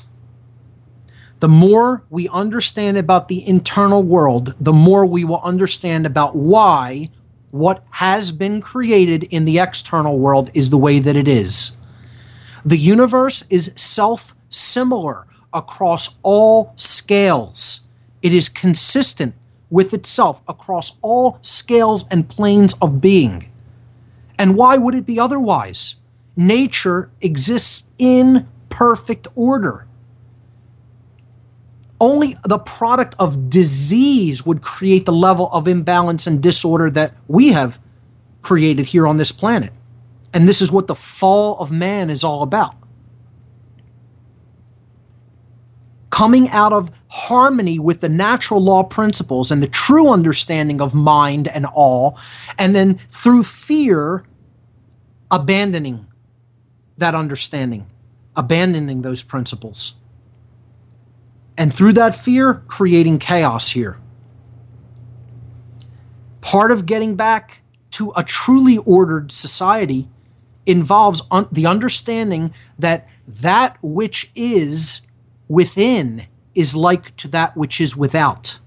The 1.40 1.50
more 1.50 2.04
we 2.10 2.30
understand 2.30 2.98
about 2.98 3.28
the 3.28 3.46
internal 3.48 4.02
world, 4.04 4.56
the 4.60 4.74
more 4.74 5.06
we 5.06 5.24
will 5.24 5.42
understand 5.42 6.06
about 6.06 6.36
why 6.36 7.10
what 7.52 7.84
has 7.92 8.32
been 8.32 8.62
created 8.62 9.24
in 9.26 9.46
the 9.46 9.60
external 9.60 10.18
world 10.18 10.50
is 10.54 10.70
the 10.70 10.78
way 10.78 11.00
that 11.00 11.16
it 11.16 11.28
is. 11.28 11.74
The 12.66 12.78
universe 12.78 13.44
is 13.50 13.74
self 13.76 14.34
similar 14.50 15.28
across 15.54 16.16
all 16.24 16.74
scales, 16.76 17.82
it 18.22 18.34
is 18.34 18.50
consistent 18.50 19.36
with 19.70 19.94
itself 19.94 20.42
across 20.48 20.98
all 21.02 21.38
scales 21.42 22.06
and 22.10 22.28
planes 22.28 22.74
of 22.82 23.00
being. 23.00 23.50
And 24.38 24.56
why 24.56 24.78
would 24.78 24.96
it 24.96 25.06
be 25.06 25.20
otherwise? 25.20 25.96
Nature 26.36 27.10
exists 27.22 27.88
in 27.98 28.48
perfect 28.70 29.28
order 29.36 29.88
only 32.02 32.36
the 32.44 32.58
product 32.58 33.16
of 33.20 33.50
disease 33.50 34.44
would 34.44 34.62
create 34.62 35.06
the 35.06 35.14
level 35.14 35.50
of 35.54 35.68
imbalance 35.68 36.26
and 36.26 36.42
disorder 36.42 36.90
that 36.90 37.14
we 37.28 37.50
have 37.50 37.80
created 38.42 38.88
here 38.88 39.06
on 39.06 39.18
this 39.18 39.32
planet. 39.32 39.72
And 40.34 40.50
this 40.50 40.62
is 40.62 40.72
what 40.72 40.88
the 40.88 40.96
fall 40.96 41.60
of 41.60 41.72
man 41.72 42.10
is 42.10 42.24
all 42.24 42.42
about. 42.42 42.76
Coming 46.10 46.50
out 46.50 46.74
of 46.74 46.92
harmony 47.08 47.78
with 47.78 48.02
the 48.02 48.10
natural 48.10 48.62
law 48.62 48.84
principles 48.84 49.52
and 49.52 49.62
the 49.62 49.68
true 49.68 50.10
understanding 50.10 50.82
of 50.82 50.96
mind 50.96 51.48
and 51.50 51.68
all, 51.68 52.18
and 52.58 52.76
then 52.76 53.00
through 53.10 53.44
fear, 53.44 54.26
abandoning 55.30 56.08
that 56.98 57.14
understanding, 57.14 57.86
abandoning 58.36 59.04
those 59.04 59.22
principles 59.22 59.94
and 61.58 61.74
through 61.74 61.94
that 61.94 62.16
fear, 62.16 62.64
creating 62.68 63.20
chaos 63.20 63.72
here. 63.72 64.00
Part 66.42 66.72
of 66.72 66.86
getting 66.86 67.16
back 67.16 67.62
to 67.92 68.12
a 68.16 68.24
truly 68.24 68.78
ordered 68.80 69.32
society 69.32 70.10
involves 70.66 71.22
un- 71.30 71.48
the 71.52 71.66
understanding 71.66 72.54
that 72.80 73.08
that 73.28 73.78
which 73.82 74.32
is 74.36 75.02
within 75.48 76.26
is 76.56 76.76
like 76.76 77.16
to 77.18 77.28
that 77.28 77.56
which 77.56 77.80
is 77.80 77.96
without. 77.96 78.60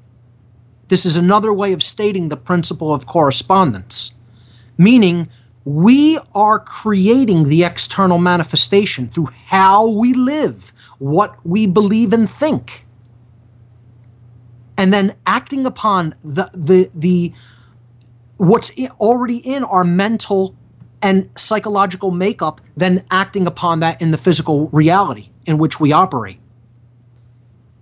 This 0.89 1.07
is 1.07 1.17
another 1.17 1.53
way 1.53 1.73
of 1.73 1.83
stating 1.83 2.29
the 2.29 2.37
principle 2.37 2.93
of 2.93 3.07
correspondence, 3.07 4.13
meaning 4.77 5.29
we 5.65 6.19
are 6.35 6.59
creating 6.59 7.49
the 7.49 7.65
external 7.65 8.19
manifestation 8.19 9.09
through 9.09 9.31
how 9.47 9.87
we 9.87 10.13
live, 10.13 10.74
what 10.99 11.37
we 11.45 11.67
believe 11.67 12.13
and 12.13 12.29
think. 12.29 12.87
And 14.77 14.93
then 14.93 15.15
acting 15.27 15.67
upon 15.67 16.15
the 16.23 16.51
the 16.53 16.91
the 16.95 17.33
what's 18.37 18.73
already 19.01 19.37
in 19.37 19.65
our 19.65 19.85
mental 19.85 20.57
and 21.01 21.29
psychological 21.37 22.11
makeup 22.11 22.61
then 22.77 23.05
acting 23.11 23.47
upon 23.47 23.81
that 23.81 24.01
in 24.01 24.11
the 24.11 24.19
physical 24.19 24.69
reality 24.69 25.29
in 25.47 25.59
which 25.59 25.79
we 25.79 25.93
operate. 25.93 26.41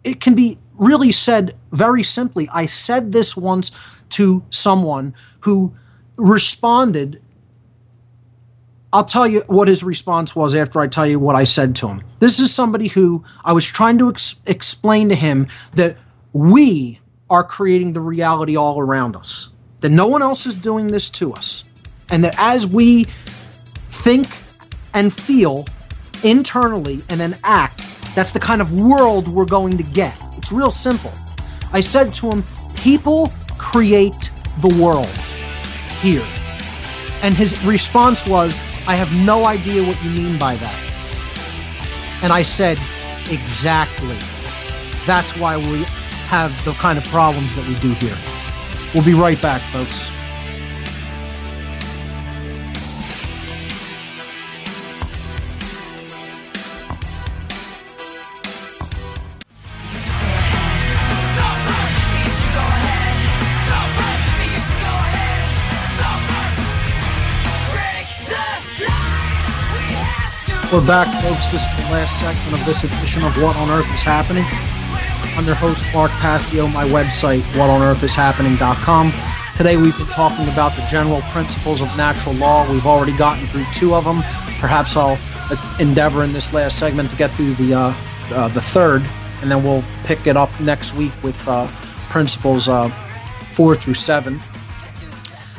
It 0.04 0.20
can 0.20 0.34
be 0.34 0.58
really 0.82 1.12
said 1.12 1.54
very 1.70 2.02
simply 2.02 2.48
i 2.52 2.66
said 2.66 3.12
this 3.12 3.36
once 3.36 3.70
to 4.08 4.42
someone 4.50 5.14
who 5.40 5.72
responded 6.16 7.20
I'll 8.92 9.04
tell 9.04 9.26
you 9.26 9.42
what 9.46 9.68
his 9.68 9.82
response 9.82 10.36
was 10.36 10.54
after 10.54 10.78
I 10.80 10.86
tell 10.86 11.06
you 11.06 11.18
what 11.18 11.34
I 11.34 11.44
said 11.44 11.74
to 11.76 11.88
him. 11.88 12.02
This 12.20 12.38
is 12.38 12.52
somebody 12.52 12.88
who 12.88 13.24
I 13.42 13.52
was 13.52 13.64
trying 13.64 13.96
to 13.98 14.10
ex- 14.10 14.40
explain 14.46 15.08
to 15.08 15.14
him 15.14 15.48
that 15.74 15.96
we 16.34 17.00
are 17.30 17.42
creating 17.42 17.94
the 17.94 18.00
reality 18.00 18.54
all 18.54 18.78
around 18.78 19.16
us. 19.16 19.48
That 19.80 19.90
no 19.90 20.06
one 20.06 20.20
else 20.20 20.44
is 20.44 20.54
doing 20.54 20.88
this 20.88 21.08
to 21.10 21.32
us. 21.32 21.64
And 22.10 22.22
that 22.24 22.34
as 22.36 22.66
we 22.66 23.04
think 23.04 24.28
and 24.92 25.10
feel 25.10 25.64
internally 26.22 27.00
and 27.08 27.18
then 27.18 27.38
act, 27.42 27.82
that's 28.14 28.32
the 28.32 28.40
kind 28.40 28.60
of 28.60 28.78
world 28.78 29.26
we're 29.26 29.46
going 29.46 29.78
to 29.78 29.82
get. 29.82 30.14
It's 30.36 30.52
real 30.52 30.70
simple. 30.70 31.12
I 31.72 31.80
said 31.80 32.12
to 32.14 32.30
him, 32.30 32.44
People 32.76 33.32
create 33.56 34.30
the 34.60 34.68
world 34.82 35.08
here. 36.02 36.26
And 37.22 37.34
his 37.34 37.64
response 37.64 38.26
was, 38.26 38.60
I 38.86 38.96
have 38.96 39.12
no 39.24 39.46
idea 39.46 39.82
what 39.82 40.02
you 40.02 40.10
mean 40.10 40.38
by 40.38 40.56
that. 40.56 42.20
And 42.22 42.32
I 42.32 42.42
said, 42.42 42.78
Exactly. 43.30 44.18
That's 45.06 45.36
why 45.36 45.56
we 45.56 45.84
have 46.28 46.52
the 46.64 46.72
kind 46.72 46.98
of 46.98 47.04
problems 47.04 47.54
that 47.56 47.66
we 47.66 47.74
do 47.76 47.92
here. 47.94 48.16
We'll 48.94 49.04
be 49.04 49.14
right 49.14 49.40
back, 49.40 49.62
folks. 49.62 50.11
We're 70.72 70.86
back, 70.86 71.06
folks. 71.22 71.48
This 71.48 71.60
is 71.60 71.84
the 71.84 71.92
last 71.92 72.18
segment 72.18 72.58
of 72.58 72.64
this 72.64 72.82
edition 72.82 73.22
of 73.24 73.36
What 73.42 73.54
on 73.56 73.68
Earth 73.68 73.92
is 73.92 74.00
Happening. 74.00 74.44
I'm 75.36 75.44
your 75.44 75.54
host, 75.54 75.84
Mark 75.92 76.10
Passio, 76.12 76.66
my 76.66 76.86
website, 76.86 77.40
whatonearthishappening.com. 77.52 79.12
Today 79.58 79.76
we've 79.76 79.94
been 79.98 80.06
talking 80.06 80.48
about 80.48 80.74
the 80.74 80.80
general 80.90 81.20
principles 81.30 81.82
of 81.82 81.94
natural 81.94 82.34
law. 82.36 82.66
We've 82.72 82.86
already 82.86 83.14
gotten 83.18 83.46
through 83.48 83.66
two 83.74 83.94
of 83.94 84.04
them. 84.04 84.22
Perhaps 84.60 84.96
I'll 84.96 85.18
endeavor 85.78 86.24
in 86.24 86.32
this 86.32 86.54
last 86.54 86.78
segment 86.78 87.10
to 87.10 87.16
get 87.16 87.32
through 87.32 87.52
the, 87.56 87.74
uh, 87.74 87.94
uh, 88.30 88.48
the 88.48 88.62
third, 88.62 89.02
and 89.42 89.50
then 89.50 89.62
we'll 89.62 89.84
pick 90.04 90.26
it 90.26 90.38
up 90.38 90.48
next 90.58 90.94
week 90.94 91.12
with 91.22 91.36
uh, 91.46 91.66
principles 92.08 92.66
uh, 92.66 92.88
four 93.52 93.76
through 93.76 93.92
seven. 93.92 94.40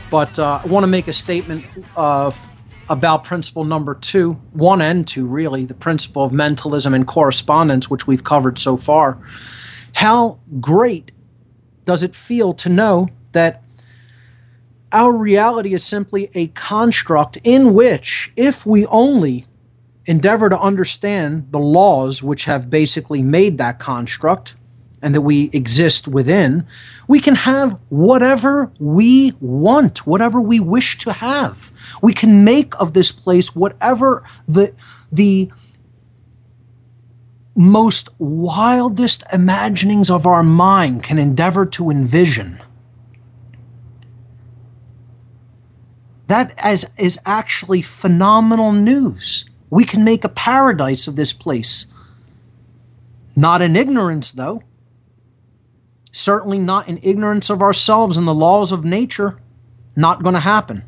But 0.10 0.40
uh, 0.40 0.61
I 0.64 0.68
want 0.68 0.85
to 0.85 0.88
make 0.88 1.07
a 1.07 1.14
statement 1.14 1.65
uh, 1.95 2.31
about 2.90 3.24
principle 3.24 3.64
number 3.64 3.96
two, 3.96 4.34
one 4.52 4.82
and 4.82 5.08
two, 5.08 5.26
really, 5.26 5.66
the 5.66 5.74
principle 5.74 6.24
of 6.24 6.34
mentalism 6.34 6.94
and 6.94 7.08
correspondence, 7.08 7.90
which 7.90 8.08
we've 8.08 8.24
covered 8.24 8.60
so 8.60 8.78
far. 8.78 9.18
How 9.94 10.40
great 10.60 11.12
does 11.86 12.04
it 12.04 12.16
feel 12.16 12.54
to 12.54 12.70
know 12.70 13.10
that 13.32 13.64
our 14.92 15.12
reality 15.12 15.74
is 15.74 15.84
simply 15.84 16.30
a 16.34 16.48
construct 16.48 17.38
in 17.44 17.74
which, 17.74 18.32
if 18.36 18.66
we 18.66 18.86
only 18.88 19.48
endeavor 20.06 20.50
to 20.50 20.60
understand 20.60 21.48
the 21.52 21.60
laws 21.60 22.22
which 22.22 22.46
have 22.46 22.70
basically 22.70 23.24
made 23.24 23.58
that 23.58 23.80
construct 23.80 24.56
and 25.04 25.14
that 25.14 25.22
we 25.22 25.50
exist 25.54 26.08
within, 26.08 26.66
we 27.08 27.20
can 27.20 27.36
have 27.36 27.78
whatever 27.90 28.72
we 28.80 29.34
want, 29.40 30.08
whatever 30.08 30.42
we 30.42 30.60
wish 30.60 30.98
to 31.00 31.12
have. 31.12 31.72
We 32.02 32.14
can 32.14 32.44
make 32.44 32.74
of 32.80 32.94
this 32.94 33.12
place 33.12 33.56
whatever 33.56 34.24
the 34.48 34.74
the 35.12 35.52
most 37.56 38.10
wildest 38.18 39.24
imaginings 39.32 40.10
of 40.10 40.26
our 40.26 40.42
mind 40.42 41.04
can 41.04 41.20
endeavor 41.20 41.68
to 41.68 41.92
envision. 41.92 42.60
That 46.26 46.54
as, 46.58 46.90
is 46.98 47.20
actually 47.28 47.84
phenomenal 47.84 48.72
news. 48.72 49.46
We 49.70 49.86
can 49.86 50.04
make 50.04 50.24
a 50.24 50.30
paradise 50.30 51.08
of 51.08 51.16
this 51.16 51.32
place. 51.32 51.86
Not 53.36 53.62
in 53.62 53.76
ignorance, 53.76 54.32
though. 54.32 54.64
Certainly 56.14 56.60
not 56.60 56.88
in 56.88 56.99
ignorance 57.02 57.49
of 57.49 57.61
ourselves 57.61 58.15
and 58.18 58.27
the 58.27 58.35
laws 58.35 58.72
of 58.72 58.85
nature. 58.85 59.40
Not 59.95 60.22
going 60.22 60.35
to 60.35 60.40
happen. 60.40 60.84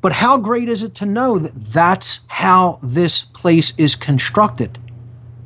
But 0.00 0.12
how 0.12 0.38
great 0.38 0.68
is 0.68 0.84
it 0.84 0.94
to 0.96 1.06
know 1.06 1.36
that 1.36 1.56
that's 1.56 2.20
how 2.28 2.78
this 2.82 3.22
place 3.22 3.74
is 3.76 3.96
constructed? 3.96 4.78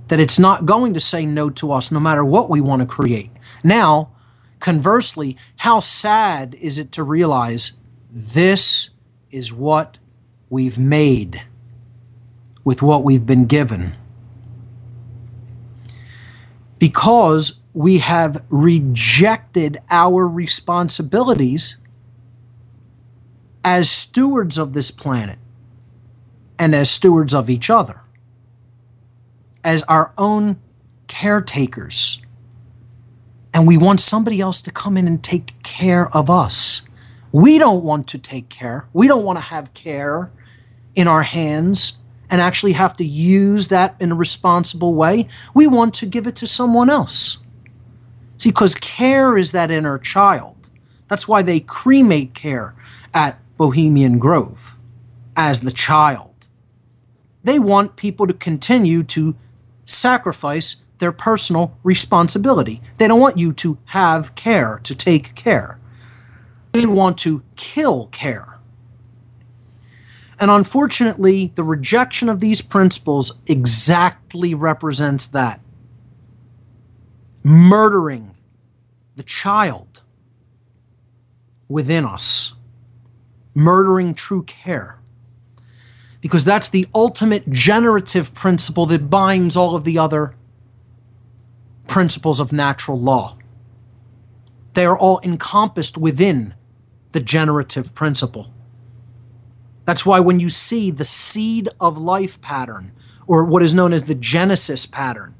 That 0.09 0.21
it's 0.21 0.39
not 0.39 0.67
going 0.67 0.93
to 0.93 1.01
say 1.01 1.25
no 1.25 1.49
to 1.51 1.73
us 1.73 1.91
no 1.91 1.99
matter 1.99 2.23
what 2.23 2.51
we 2.51 2.61
want 2.61 2.83
to 2.83 2.87
create. 2.87 3.31
Now, 3.65 4.11
conversely, 4.59 5.39
how 5.57 5.81
sad 5.81 6.55
is 6.57 6.79
it 6.79 6.93
to 6.93 7.03
realize 7.03 7.73
this 8.11 8.91
is 9.31 9.53
what 9.53 9.97
we've 10.51 10.79
made 10.79 11.43
with 12.63 12.83
what 12.83 13.05
we've 13.05 13.25
been 13.25 13.47
given? 13.47 13.97
Because 16.79 17.60
we 17.73 17.99
have 17.99 18.45
rejected 18.49 19.79
our 19.91 20.27
responsibilities 20.27 21.77
as 23.63 23.91
stewards 23.91 24.59
of 24.59 24.73
this 24.73 24.91
planet 24.91 25.39
and 26.59 26.75
as 26.75 26.91
stewards 26.91 27.35
of 27.35 27.49
each 27.49 27.71
other, 27.71 28.01
as 29.63 29.83
our 29.85 30.13
own 30.19 30.59
caretakers. 31.07 32.21
And 33.53 33.67
we 33.67 33.77
want 33.77 34.01
somebody 34.01 34.41
else 34.41 34.63
to 34.63 34.71
come 34.71 34.97
in 34.97 35.07
and 35.07 35.23
take 35.23 35.61
care 35.63 36.15
of 36.15 36.31
us. 36.31 36.83
We 37.33 37.59
don't 37.59 37.85
want 37.85 38.09
to 38.09 38.19
take 38.19 38.49
care. 38.49 38.89
We 38.93 39.07
don't 39.07 39.25
want 39.25 39.39
to 39.39 39.45
have 39.45 39.75
care 39.75 40.31
in 40.95 41.07
our 41.07 41.23
hands 41.23 41.99
and 42.31 42.41
actually 42.41 42.73
have 42.73 42.97
to 42.97 43.05
use 43.05 43.69
that 43.69 43.97
in 44.01 44.13
a 44.13 44.15
responsible 44.15 44.95
way. 44.95 45.27
We 45.55 45.67
want 45.67 45.95
to 45.95 46.07
give 46.07 46.27
it 46.27 46.37
to 46.37 46.47
someone 46.47 46.91
else. 46.91 47.39
See, 48.41 48.49
because 48.49 48.75
care 48.75 49.37
is 49.37 49.53
that 49.53 49.71
inner 49.71 49.99
child. 49.99 50.71
That's 51.09 51.29
why 51.29 51.43
they 51.43 51.61
cremate 51.61 52.33
care 52.33 52.75
at 53.13 53.39
Bohemian 53.59 54.19
Grove 54.19 54.75
as 55.37 55.61
the 55.61 55.71
child. 55.71 56.47
They 57.45 57.59
want 57.59 57.97
people 57.97 58.27
to 58.27 58.33
continue 58.33 59.03
to 59.03 59.37
sacrifice 59.85 60.77
their 61.01 61.13
personal 61.13 61.77
responsibility. 61.83 62.81
They 62.97 63.09
don't 63.09 63.21
want 63.21 63.37
you 63.37 63.53
to 63.53 63.77
have 63.87 64.35
care, 64.37 64.81
to 64.85 64.95
take 64.95 65.35
care. 65.35 65.79
They 66.73 66.87
want 66.87 67.19
to 67.19 67.43
kill 67.57 68.07
care. 68.07 68.59
And 70.39 70.51
unfortunately, 70.51 71.53
the 71.57 71.63
rejection 71.63 72.31
of 72.31 72.41
these 72.41 72.63
principles 72.63 73.35
exactly 73.47 74.55
represents 74.55 75.27
that. 75.27 75.61
Murdering 77.43 78.30
the 79.21 79.25
child 79.25 80.01
within 81.69 82.07
us 82.07 82.55
murdering 83.55 84.15
true 84.15 84.43
care. 84.45 84.99
Because 86.23 86.43
that's 86.43 86.71
the 86.71 86.87
ultimate 86.95 87.51
generative 87.51 88.33
principle 88.33 88.87
that 88.87 89.11
binds 89.11 89.59
all 89.59 89.77
of 89.77 89.85
the 89.85 89.99
other 89.99 90.35
principles 91.87 92.41
of 92.41 92.51
natural 92.51 92.99
law. 92.99 93.37
They 94.73 94.87
are 94.87 94.99
all 94.99 95.21
encompassed 95.23 95.99
within 95.99 96.55
the 97.13 97.21
generative 97.21 97.95
principle. 97.95 98.51
That's 99.85 100.07
why 100.07 100.21
when 100.21 100.41
you 100.41 100.49
see 100.49 100.91
the 100.91 101.05
seed 101.05 101.69
of 101.79 101.99
life 101.99 102.41
pattern, 102.41 102.93
or 103.27 103.45
what 103.45 103.63
is 103.63 103.75
known 103.75 103.93
as 103.93 104.05
the 104.05 104.15
Genesis 104.15 104.87
pattern, 104.87 105.35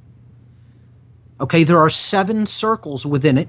okay, 1.41 1.65
there 1.65 1.79
are 1.79 1.89
seven 1.89 2.45
circles 2.45 3.07
within 3.07 3.39
it 3.39 3.49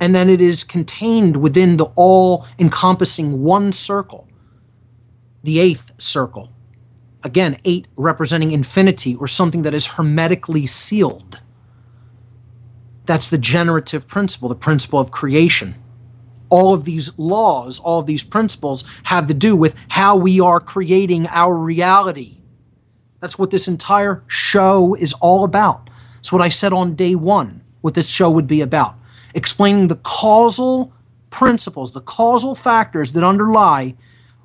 and 0.00 0.14
then 0.14 0.28
it 0.28 0.40
is 0.40 0.64
contained 0.64 1.36
within 1.36 1.76
the 1.76 1.86
all 1.96 2.46
encompassing 2.58 3.42
one 3.42 3.72
circle, 3.72 4.28
the 5.42 5.58
eighth 5.58 5.92
circle. 5.98 6.52
Again, 7.24 7.58
eight 7.64 7.88
representing 7.96 8.52
infinity 8.52 9.16
or 9.16 9.26
something 9.26 9.62
that 9.62 9.74
is 9.74 9.86
hermetically 9.86 10.66
sealed. 10.66 11.40
That's 13.06 13.28
the 13.28 13.38
generative 13.38 14.06
principle, 14.06 14.48
the 14.48 14.54
principle 14.54 15.00
of 15.00 15.10
creation. 15.10 15.74
All 16.48 16.74
of 16.74 16.84
these 16.84 17.18
laws, 17.18 17.78
all 17.80 17.98
of 18.00 18.06
these 18.06 18.22
principles 18.22 18.84
have 19.04 19.26
to 19.28 19.34
do 19.34 19.56
with 19.56 19.74
how 19.88 20.16
we 20.16 20.40
are 20.40 20.60
creating 20.60 21.26
our 21.28 21.54
reality. 21.54 22.38
That's 23.18 23.38
what 23.38 23.50
this 23.50 23.66
entire 23.66 24.22
show 24.28 24.94
is 24.94 25.12
all 25.14 25.42
about. 25.42 25.90
It's 26.20 26.32
what 26.32 26.40
I 26.40 26.48
said 26.48 26.72
on 26.72 26.94
day 26.94 27.16
one, 27.16 27.62
what 27.80 27.94
this 27.94 28.08
show 28.08 28.30
would 28.30 28.46
be 28.46 28.60
about 28.60 28.97
explaining 29.34 29.88
the 29.88 29.96
causal 29.96 30.92
principles, 31.30 31.92
the 31.92 32.00
causal 32.00 32.54
factors 32.54 33.12
that 33.12 33.24
underlie 33.24 33.94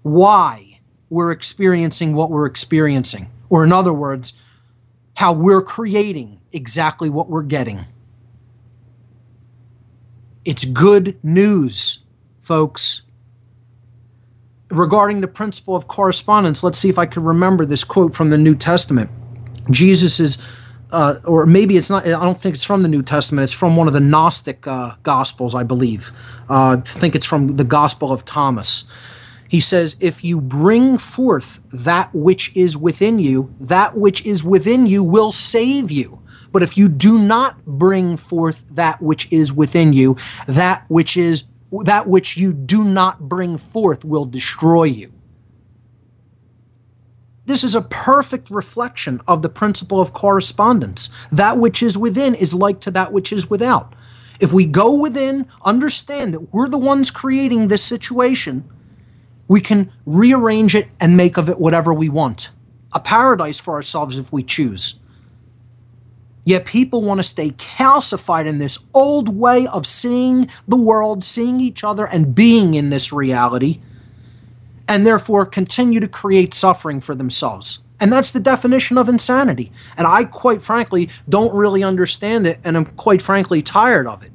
why 0.01 0.79
we're 1.09 1.31
experiencing 1.31 2.13
what 2.13 2.29
we're 2.29 2.45
experiencing. 2.45 3.29
Or, 3.49 3.63
in 3.63 3.71
other 3.71 3.93
words, 3.93 4.33
how 5.15 5.33
we're 5.33 5.61
creating 5.61 6.39
exactly 6.51 7.09
what 7.09 7.29
we're 7.29 7.43
getting. 7.43 7.85
It's 10.43 10.65
good 10.65 11.17
news, 11.23 11.99
folks. 12.41 13.03
Regarding 14.69 15.21
the 15.21 15.27
principle 15.27 15.75
of 15.75 15.87
correspondence, 15.87 16.63
let's 16.63 16.79
see 16.79 16.89
if 16.89 16.97
I 16.97 17.05
can 17.05 17.23
remember 17.23 17.65
this 17.65 17.83
quote 17.83 18.15
from 18.15 18.31
the 18.31 18.37
New 18.37 18.55
Testament. 18.55 19.09
Jesus 19.69 20.19
is 20.19 20.37
uh, 20.93 21.19
or 21.25 21.45
maybe 21.47 21.75
it's 21.75 21.89
not. 21.89 22.05
I 22.05 22.11
don't 22.11 22.39
think 22.39 22.53
it's 22.55 22.63
from 22.63 22.83
the 22.83 22.87
New 22.87 23.01
Testament. 23.01 23.45
It's 23.45 23.53
from 23.53 23.75
one 23.75 23.87
of 23.87 23.93
the 23.93 23.99
Gnostic 23.99 24.67
uh, 24.67 24.95
Gospels, 25.01 25.55
I 25.55 25.63
believe. 25.63 26.11
Uh, 26.47 26.77
I 26.79 26.81
think 26.81 27.15
it's 27.15 27.25
from 27.25 27.55
the 27.55 27.63
Gospel 27.63 28.11
of 28.11 28.23
Thomas. 28.23 28.83
He 29.49 29.59
says, 29.59 29.95
"If 29.99 30.23
you 30.23 30.39
bring 30.39 30.99
forth 30.99 31.61
that 31.71 32.11
which 32.13 32.55
is 32.55 32.77
within 32.77 33.17
you, 33.17 33.53
that 33.59 33.97
which 33.97 34.23
is 34.23 34.43
within 34.43 34.85
you 34.85 35.03
will 35.03 35.31
save 35.31 35.91
you. 35.91 36.21
But 36.51 36.61
if 36.61 36.77
you 36.77 36.87
do 36.87 37.17
not 37.17 37.65
bring 37.65 38.15
forth 38.15 38.63
that 38.75 39.01
which 39.01 39.31
is 39.31 39.51
within 39.51 39.93
you, 39.93 40.15
that 40.47 40.85
which 40.87 41.17
is 41.17 41.45
that 41.71 42.07
which 42.07 42.37
you 42.37 42.53
do 42.53 42.83
not 42.83 43.27
bring 43.27 43.57
forth 43.57 44.05
will 44.05 44.25
destroy 44.25 44.83
you." 44.83 45.12
This 47.45 47.63
is 47.63 47.75
a 47.75 47.81
perfect 47.81 48.49
reflection 48.49 49.19
of 49.27 49.41
the 49.41 49.49
principle 49.49 49.99
of 49.99 50.13
correspondence. 50.13 51.09
That 51.31 51.57
which 51.57 51.83
is 51.83 51.97
within 51.97 52.35
is 52.35 52.53
like 52.53 52.79
to 52.81 52.91
that 52.91 53.11
which 53.11 53.33
is 53.33 53.49
without. 53.49 53.93
If 54.39 54.53
we 54.53 54.65
go 54.65 54.93
within, 54.93 55.47
understand 55.63 56.33
that 56.33 56.53
we're 56.53 56.69
the 56.69 56.77
ones 56.77 57.11
creating 57.11 57.67
this 57.67 57.83
situation, 57.83 58.69
we 59.47 59.59
can 59.59 59.91
rearrange 60.05 60.73
it 60.73 60.87
and 60.99 61.17
make 61.17 61.37
of 61.37 61.49
it 61.49 61.59
whatever 61.59 61.93
we 61.93 62.07
want. 62.07 62.49
A 62.93 62.99
paradise 62.99 63.59
for 63.59 63.73
ourselves 63.73 64.17
if 64.17 64.31
we 64.31 64.43
choose. 64.43 64.99
Yet 66.45 66.65
people 66.65 67.01
want 67.01 67.19
to 67.19 67.23
stay 67.23 67.51
calcified 67.51 68.45
in 68.45 68.57
this 68.57 68.79
old 68.93 69.29
way 69.29 69.67
of 69.67 69.85
seeing 69.85 70.49
the 70.67 70.77
world, 70.77 71.23
seeing 71.23 71.59
each 71.61 71.83
other, 71.83 72.05
and 72.05 72.35
being 72.35 72.73
in 72.73 72.89
this 72.89 73.13
reality 73.13 73.81
and 74.87 75.05
therefore 75.05 75.45
continue 75.45 75.99
to 75.99 76.07
create 76.07 76.53
suffering 76.53 76.99
for 76.99 77.15
themselves. 77.15 77.79
And 77.99 78.11
that's 78.11 78.31
the 78.31 78.39
definition 78.39 78.97
of 78.97 79.07
insanity. 79.07 79.71
And 79.95 80.05
I, 80.05 80.25
quite 80.25 80.61
frankly, 80.61 81.09
don't 81.29 81.53
really 81.53 81.83
understand 81.83 82.45
it, 82.45 82.59
and 82.63 82.75
I'm 82.75 82.85
quite 82.85 83.21
frankly 83.21 83.61
tired 83.61 84.07
of 84.07 84.23
it. 84.23 84.31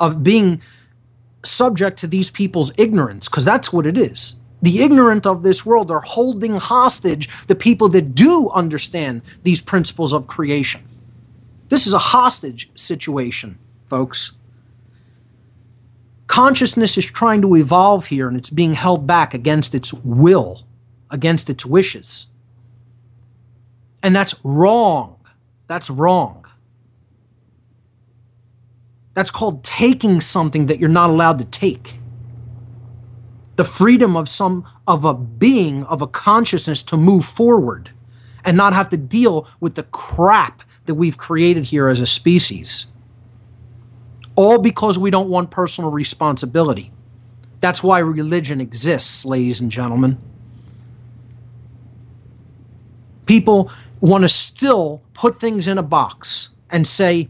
Of 0.00 0.22
being 0.22 0.60
subject 1.44 1.98
to 2.00 2.06
these 2.06 2.30
people's 2.30 2.72
ignorance, 2.76 3.28
because 3.28 3.44
that's 3.44 3.72
what 3.72 3.86
it 3.86 3.96
is. 3.96 4.36
The 4.62 4.82
ignorant 4.82 5.26
of 5.26 5.42
this 5.42 5.64
world 5.64 5.90
are 5.90 6.00
holding 6.00 6.56
hostage 6.56 7.28
the 7.46 7.54
people 7.54 7.88
that 7.90 8.14
do 8.14 8.50
understand 8.50 9.22
these 9.42 9.60
principles 9.60 10.12
of 10.12 10.26
creation. 10.26 10.82
This 11.68 11.86
is 11.86 11.94
a 11.94 11.98
hostage 11.98 12.70
situation, 12.74 13.58
folks. 13.84 14.32
Consciousness 16.26 16.98
is 16.98 17.04
trying 17.04 17.42
to 17.42 17.54
evolve 17.54 18.06
here 18.06 18.28
and 18.28 18.36
it's 18.36 18.50
being 18.50 18.74
held 18.74 19.06
back 19.06 19.32
against 19.32 19.74
its 19.74 19.92
will, 19.92 20.66
against 21.10 21.48
its 21.48 21.64
wishes. 21.64 22.26
And 24.02 24.14
that's 24.14 24.34
wrong. 24.44 25.16
That's 25.68 25.90
wrong. 25.90 26.46
That's 29.14 29.30
called 29.30 29.64
taking 29.64 30.20
something 30.20 30.66
that 30.66 30.78
you're 30.78 30.88
not 30.88 31.10
allowed 31.10 31.38
to 31.38 31.44
take. 31.44 32.00
The 33.56 33.64
freedom 33.64 34.16
of 34.16 34.28
some 34.28 34.66
of 34.86 35.04
a 35.04 35.14
being, 35.14 35.84
of 35.84 36.02
a 36.02 36.06
consciousness 36.06 36.82
to 36.84 36.96
move 36.96 37.24
forward 37.24 37.90
and 38.44 38.56
not 38.56 38.74
have 38.74 38.90
to 38.90 38.96
deal 38.96 39.48
with 39.58 39.74
the 39.74 39.84
crap 39.84 40.62
that 40.84 40.94
we've 40.94 41.16
created 41.16 41.64
here 41.64 41.88
as 41.88 42.00
a 42.00 42.06
species. 42.06 42.86
All 44.36 44.58
because 44.58 44.98
we 44.98 45.10
don't 45.10 45.28
want 45.28 45.50
personal 45.50 45.90
responsibility. 45.90 46.92
That's 47.60 47.82
why 47.82 47.98
religion 48.00 48.60
exists, 48.60 49.24
ladies 49.24 49.60
and 49.60 49.70
gentlemen. 49.70 50.18
People 53.24 53.70
want 54.00 54.22
to 54.22 54.28
still 54.28 55.02
put 55.14 55.40
things 55.40 55.66
in 55.66 55.78
a 55.78 55.82
box 55.82 56.50
and 56.70 56.86
say, 56.86 57.28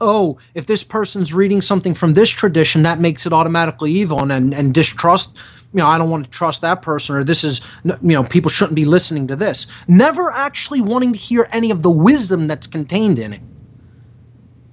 oh, 0.00 0.36
if 0.52 0.66
this 0.66 0.82
person's 0.82 1.32
reading 1.32 1.62
something 1.62 1.94
from 1.94 2.14
this 2.14 2.28
tradition, 2.28 2.82
that 2.82 3.00
makes 3.00 3.24
it 3.24 3.32
automatically 3.32 3.92
evil 3.92 4.20
and, 4.20 4.32
and, 4.32 4.52
and 4.52 4.74
distrust. 4.74 5.34
You 5.72 5.78
know, 5.78 5.86
I 5.86 5.96
don't 5.96 6.10
want 6.10 6.24
to 6.24 6.30
trust 6.30 6.60
that 6.62 6.82
person, 6.82 7.16
or 7.16 7.24
this 7.24 7.44
is, 7.44 7.60
you 7.84 7.96
know, 8.02 8.24
people 8.24 8.50
shouldn't 8.50 8.74
be 8.74 8.84
listening 8.84 9.28
to 9.28 9.36
this. 9.36 9.66
Never 9.86 10.30
actually 10.32 10.80
wanting 10.80 11.12
to 11.12 11.18
hear 11.18 11.48
any 11.52 11.70
of 11.70 11.82
the 11.82 11.90
wisdom 11.90 12.46
that's 12.48 12.66
contained 12.66 13.18
in 13.18 13.32
it 13.32 13.42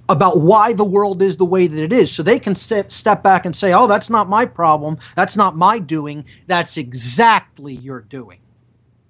about 0.09 0.39
why 0.39 0.73
the 0.73 0.83
world 0.83 1.21
is 1.21 1.37
the 1.37 1.45
way 1.45 1.67
that 1.67 1.81
it 1.81 1.93
is. 1.93 2.11
So 2.11 2.23
they 2.23 2.39
can 2.39 2.55
step, 2.55 2.91
step 2.91 3.21
back 3.21 3.45
and 3.45 3.55
say, 3.55 3.71
oh, 3.71 3.85
that's 3.85 4.09
not 4.09 4.27
my 4.27 4.43
problem. 4.43 4.97
That's 5.15 5.37
not 5.37 5.55
my 5.55 5.77
doing. 5.77 6.25
That's 6.47 6.77
exactly 6.77 7.75
your 7.75 8.01
doing. 8.01 8.39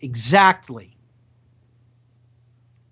Exactly. 0.01 0.97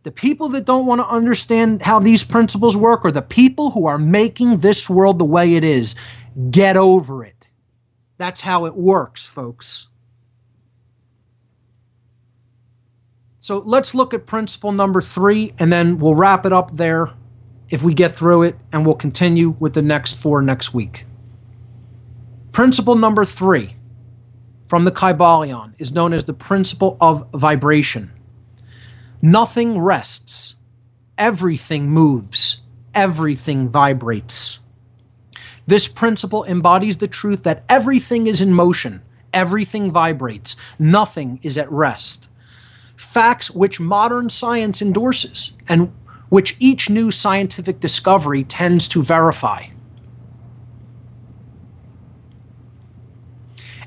The 0.03 0.11
people 0.11 0.47
that 0.49 0.63
don't 0.63 0.85
want 0.85 1.01
to 1.01 1.07
understand 1.07 1.81
how 1.81 1.99
these 1.99 2.23
principles 2.23 2.77
work 2.77 3.03
are 3.03 3.11
the 3.11 3.21
people 3.21 3.71
who 3.71 3.85
are 3.85 3.97
making 3.97 4.59
this 4.59 4.89
world 4.89 5.19
the 5.19 5.25
way 5.25 5.55
it 5.55 5.65
is. 5.65 5.93
Get 6.49 6.77
over 6.77 7.25
it. 7.25 7.47
That's 8.17 8.41
how 8.41 8.65
it 8.65 8.75
works, 8.75 9.25
folks. 9.25 9.89
So 13.41 13.59
let's 13.59 13.93
look 13.93 14.13
at 14.13 14.25
principle 14.25 14.71
number 14.71 15.01
three, 15.01 15.53
and 15.59 15.71
then 15.71 15.99
we'll 15.99 16.15
wrap 16.15 16.45
it 16.45 16.53
up 16.53 16.75
there 16.77 17.11
if 17.69 17.81
we 17.84 17.94
get 17.94 18.15
through 18.15 18.44
it, 18.44 18.56
and 18.72 18.85
we'll 18.85 18.95
continue 18.95 19.49
with 19.60 19.73
the 19.73 19.81
next 19.81 20.14
four 20.14 20.41
next 20.41 20.73
week. 20.73 21.06
Principle 22.52 22.95
number 22.95 23.26
three 23.26 23.76
from 24.68 24.84
the 24.84 24.91
Kybalion 24.91 25.73
is 25.77 25.91
known 25.91 26.14
as 26.14 26.26
the 26.26 26.34
principle 26.34 26.98
of 26.99 27.27
vibration. 27.34 28.11
Nothing 29.22 29.80
rests, 29.80 30.56
everything 31.18 31.89
moves, 31.89 32.61
everything 32.94 33.69
vibrates. 33.69 34.60
This 35.65 35.88
principle 35.88 36.45
embodies 36.45 36.98
the 36.98 37.07
truth 37.07 37.44
that 37.44 37.64
everything 37.68 38.27
is 38.27 38.39
in 38.39 38.53
motion, 38.53 39.02
everything 39.34 39.91
vibrates, 39.91 40.56
nothing 40.80 41.39
is 41.44 41.57
at 41.57 41.72
rest. 41.72 42.30
Facts 42.95 43.52
which 43.52 43.80
modern 43.80 44.30
science 44.30 44.81
endorses 44.81 45.52
and 45.68 45.94
which 46.29 46.55
each 46.59 46.89
new 46.89 47.11
scientific 47.11 47.79
discovery 47.79 48.43
tends 48.43 48.87
to 48.89 49.03
verify. 49.03 49.67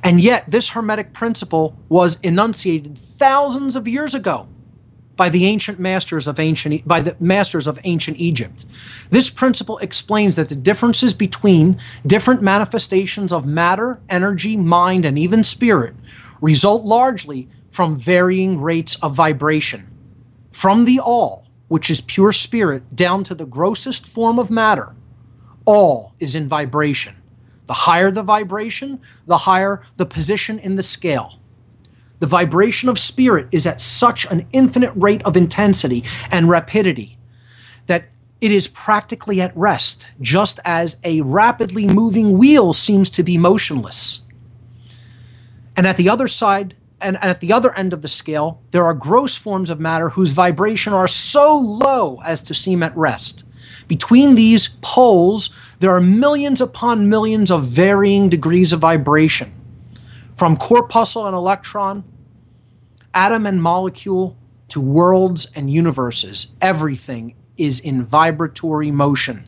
And 0.02 0.20
yet, 0.20 0.50
this 0.50 0.70
Hermetic 0.70 1.12
principle 1.12 1.76
was 1.88 2.18
enunciated 2.20 2.96
thousands 2.96 3.76
of 3.76 3.86
years 3.86 4.14
ago 4.14 4.48
by 5.16 5.28
the 5.28 5.44
ancient 5.44 5.78
masters 5.78 6.26
of 6.26 6.40
ancient 6.40 6.88
by 6.88 7.02
the 7.02 7.14
masters 7.20 7.66
of 7.66 7.78
ancient 7.84 8.16
Egypt. 8.16 8.64
This 9.10 9.28
principle 9.28 9.76
explains 9.78 10.36
that 10.36 10.48
the 10.48 10.56
differences 10.56 11.12
between 11.12 11.78
different 12.06 12.40
manifestations 12.40 13.30
of 13.30 13.44
matter, 13.44 14.00
energy, 14.08 14.56
mind, 14.56 15.04
and 15.04 15.18
even 15.18 15.44
spirit 15.44 15.94
result 16.40 16.86
largely 16.86 17.50
from 17.70 17.96
varying 17.96 18.62
rates 18.62 18.96
of 19.02 19.14
vibration. 19.14 19.86
From 20.50 20.86
the 20.86 20.98
all, 20.98 21.39
which 21.70 21.88
is 21.88 22.00
pure 22.00 22.32
spirit, 22.32 22.96
down 22.96 23.22
to 23.22 23.32
the 23.32 23.46
grossest 23.46 24.04
form 24.04 24.40
of 24.40 24.50
matter, 24.50 24.92
all 25.64 26.16
is 26.18 26.34
in 26.34 26.48
vibration. 26.48 27.14
The 27.68 27.74
higher 27.74 28.10
the 28.10 28.24
vibration, 28.24 29.00
the 29.28 29.38
higher 29.38 29.86
the 29.96 30.04
position 30.04 30.58
in 30.58 30.74
the 30.74 30.82
scale. 30.82 31.38
The 32.18 32.26
vibration 32.26 32.88
of 32.88 32.98
spirit 32.98 33.46
is 33.52 33.68
at 33.68 33.80
such 33.80 34.26
an 34.26 34.48
infinite 34.50 34.92
rate 34.96 35.22
of 35.22 35.36
intensity 35.36 36.02
and 36.28 36.48
rapidity 36.48 37.18
that 37.86 38.06
it 38.40 38.50
is 38.50 38.66
practically 38.66 39.40
at 39.40 39.56
rest, 39.56 40.10
just 40.20 40.58
as 40.64 40.98
a 41.04 41.20
rapidly 41.20 41.86
moving 41.86 42.36
wheel 42.36 42.72
seems 42.72 43.10
to 43.10 43.22
be 43.22 43.38
motionless. 43.38 44.22
And 45.76 45.86
at 45.86 45.96
the 45.96 46.08
other 46.08 46.26
side, 46.26 46.74
and 47.00 47.16
at 47.22 47.40
the 47.40 47.52
other 47.52 47.76
end 47.76 47.92
of 47.92 48.02
the 48.02 48.08
scale, 48.08 48.62
there 48.70 48.84
are 48.84 48.94
gross 48.94 49.36
forms 49.36 49.70
of 49.70 49.80
matter 49.80 50.10
whose 50.10 50.32
vibration 50.32 50.92
are 50.92 51.08
so 51.08 51.56
low 51.56 52.20
as 52.24 52.42
to 52.44 52.54
seem 52.54 52.82
at 52.82 52.96
rest. 52.96 53.44
Between 53.88 54.34
these 54.34 54.68
poles, 54.82 55.54
there 55.80 55.90
are 55.90 56.00
millions 56.00 56.60
upon 56.60 57.08
millions 57.08 57.50
of 57.50 57.64
varying 57.64 58.28
degrees 58.28 58.72
of 58.72 58.80
vibration 58.80 59.54
from 60.40 60.56
corpuscle 60.56 61.26
and 61.26 61.36
electron, 61.36 62.02
atom 63.12 63.44
and 63.44 63.62
molecule, 63.62 64.38
to 64.70 64.80
worlds 64.80 65.52
and 65.54 65.70
universes, 65.70 66.52
everything 66.62 67.34
is 67.58 67.78
in 67.78 68.06
vibratory 68.06 68.90
motion. 68.90 69.46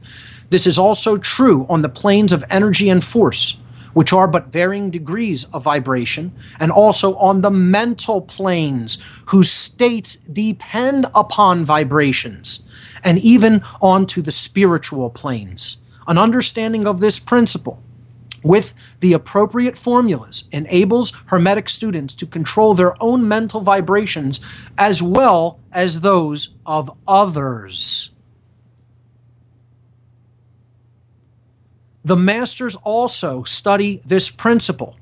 This 0.50 0.66
is 0.66 0.78
also 0.78 1.16
true 1.16 1.64
on 1.70 1.80
the 1.80 1.88
planes 1.88 2.30
of 2.30 2.44
energy 2.50 2.90
and 2.90 3.02
force, 3.02 3.56
which 3.92 4.12
are 4.12 4.28
but 4.28 4.52
varying 4.52 4.90
degrees 4.90 5.44
of 5.52 5.64
vibration, 5.64 6.32
and 6.58 6.70
also 6.70 7.14
on 7.16 7.40
the 7.40 7.50
mental 7.50 8.20
planes, 8.20 8.98
whose 9.26 9.50
states 9.50 10.16
depend 10.16 11.06
upon 11.14 11.64
vibrations, 11.64 12.64
and 13.04 13.18
even 13.18 13.62
onto 13.80 14.22
the 14.22 14.32
spiritual 14.32 15.10
planes. 15.10 15.78
An 16.06 16.18
understanding 16.18 16.86
of 16.86 17.00
this 17.00 17.18
principle 17.18 17.82
with 18.42 18.74
the 19.00 19.12
appropriate 19.12 19.78
formulas 19.78 20.44
enables 20.50 21.12
Hermetic 21.26 21.68
students 21.68 22.14
to 22.16 22.26
control 22.26 22.74
their 22.74 23.00
own 23.02 23.26
mental 23.26 23.60
vibrations 23.60 24.40
as 24.76 25.02
well 25.02 25.60
as 25.70 26.00
those 26.00 26.50
of 26.66 26.90
others. 27.06 28.11
The 32.04 32.16
masters 32.16 32.76
also 32.76 33.44
study 33.44 34.02
this 34.04 34.30
principle 34.30 34.96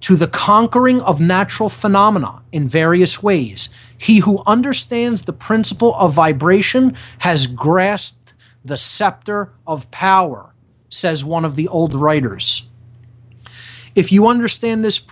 to 0.00 0.14
the 0.14 0.28
conquering 0.28 1.00
of 1.00 1.20
natural 1.20 1.68
phenomena 1.68 2.42
in 2.52 2.68
various 2.68 3.22
ways. 3.22 3.68
He 3.96 4.18
who 4.20 4.42
understands 4.46 5.22
the 5.22 5.32
principle 5.32 5.94
of 5.96 6.12
vibration 6.12 6.96
has 7.18 7.48
grasped 7.48 8.34
the 8.64 8.76
scepter 8.76 9.52
of 9.66 9.90
power, 9.90 10.54
says 10.88 11.24
one 11.24 11.44
of 11.44 11.56
the 11.56 11.66
old 11.68 11.94
writers 11.94 12.68
if 13.98 14.12
you 14.12 14.28
understand 14.28 14.84
this 14.84 15.04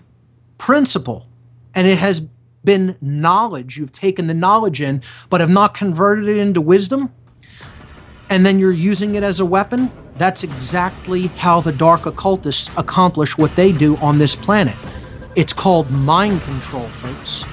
principle 0.59 1.27
and 1.75 1.89
it 1.89 1.99
has 1.99 2.21
been 2.65 2.97
knowledge, 3.01 3.77
you've 3.77 3.91
taken 3.91 4.29
the 4.29 4.35
knowledge 4.35 4.81
in, 4.81 5.03
but 5.29 5.41
have 5.41 5.51
not 5.51 5.75
converted 5.75 6.29
it 6.29 6.37
into 6.37 6.61
wisdom, 6.61 7.13
and 8.31 8.47
then 8.47 8.61
you're 8.61 8.71
using 8.71 9.17
it 9.17 9.25
as 9.25 9.41
a 9.41 9.45
weapon, 9.45 9.91
that's 10.19 10.43
exactly 10.43 11.27
how 11.29 11.61
the 11.61 11.73
dark 11.73 12.07
occultists 12.07 12.71
accomplish 12.77 13.37
what 13.37 13.55
they 13.55 13.73
do 13.73 13.97
on 13.99 14.19
this 14.19 14.35
planet. 14.35 14.77
It's 15.35 15.53
called 15.53 15.91
mind 15.91 16.41
control, 16.43 16.89
folks. 16.89 17.45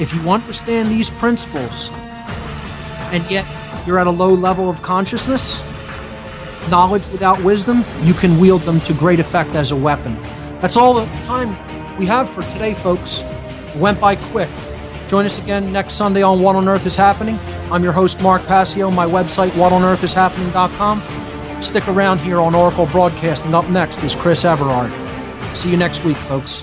If 0.00 0.12
you 0.12 0.28
understand 0.30 0.90
these 0.90 1.08
principles, 1.10 1.90
and 3.12 3.28
yet 3.30 3.46
you're 3.86 3.98
at 3.98 4.08
a 4.08 4.10
low 4.10 4.34
level 4.34 4.68
of 4.68 4.82
consciousness, 4.82 5.62
knowledge 6.68 7.06
without 7.08 7.42
wisdom, 7.44 7.84
you 8.02 8.14
can 8.14 8.40
wield 8.40 8.62
them 8.62 8.80
to 8.80 8.94
great 8.94 9.20
effect 9.20 9.50
as 9.50 9.70
a 9.70 9.76
weapon. 9.76 10.20
That's 10.60 10.76
all 10.76 10.94
the 10.94 11.06
time 11.26 11.56
we 11.96 12.06
have 12.06 12.28
for 12.28 12.42
today, 12.54 12.74
folks. 12.74 13.22
Went 13.76 14.00
by 14.00 14.16
quick. 14.16 14.50
Join 15.08 15.26
us 15.26 15.38
again 15.38 15.72
next 15.72 15.94
Sunday 15.94 16.22
on 16.22 16.40
What 16.40 16.56
on 16.56 16.68
Earth 16.68 16.86
is 16.86 16.96
Happening. 16.96 17.38
I'm 17.70 17.84
your 17.84 17.92
host, 17.92 18.20
Mark 18.20 18.44
Passio. 18.46 18.90
My 18.90 19.06
website, 19.06 19.50
whatonearthishappening.com. 19.50 21.62
Stick 21.62 21.88
around 21.88 22.18
here 22.18 22.40
on 22.40 22.54
Oracle 22.54 22.86
Broadcasting. 22.86 23.54
Up 23.54 23.68
next 23.68 24.02
is 24.02 24.14
Chris 24.14 24.44
Everard. 24.44 24.92
See 25.56 25.70
you 25.70 25.76
next 25.76 26.04
week, 26.04 26.16
folks. 26.16 26.62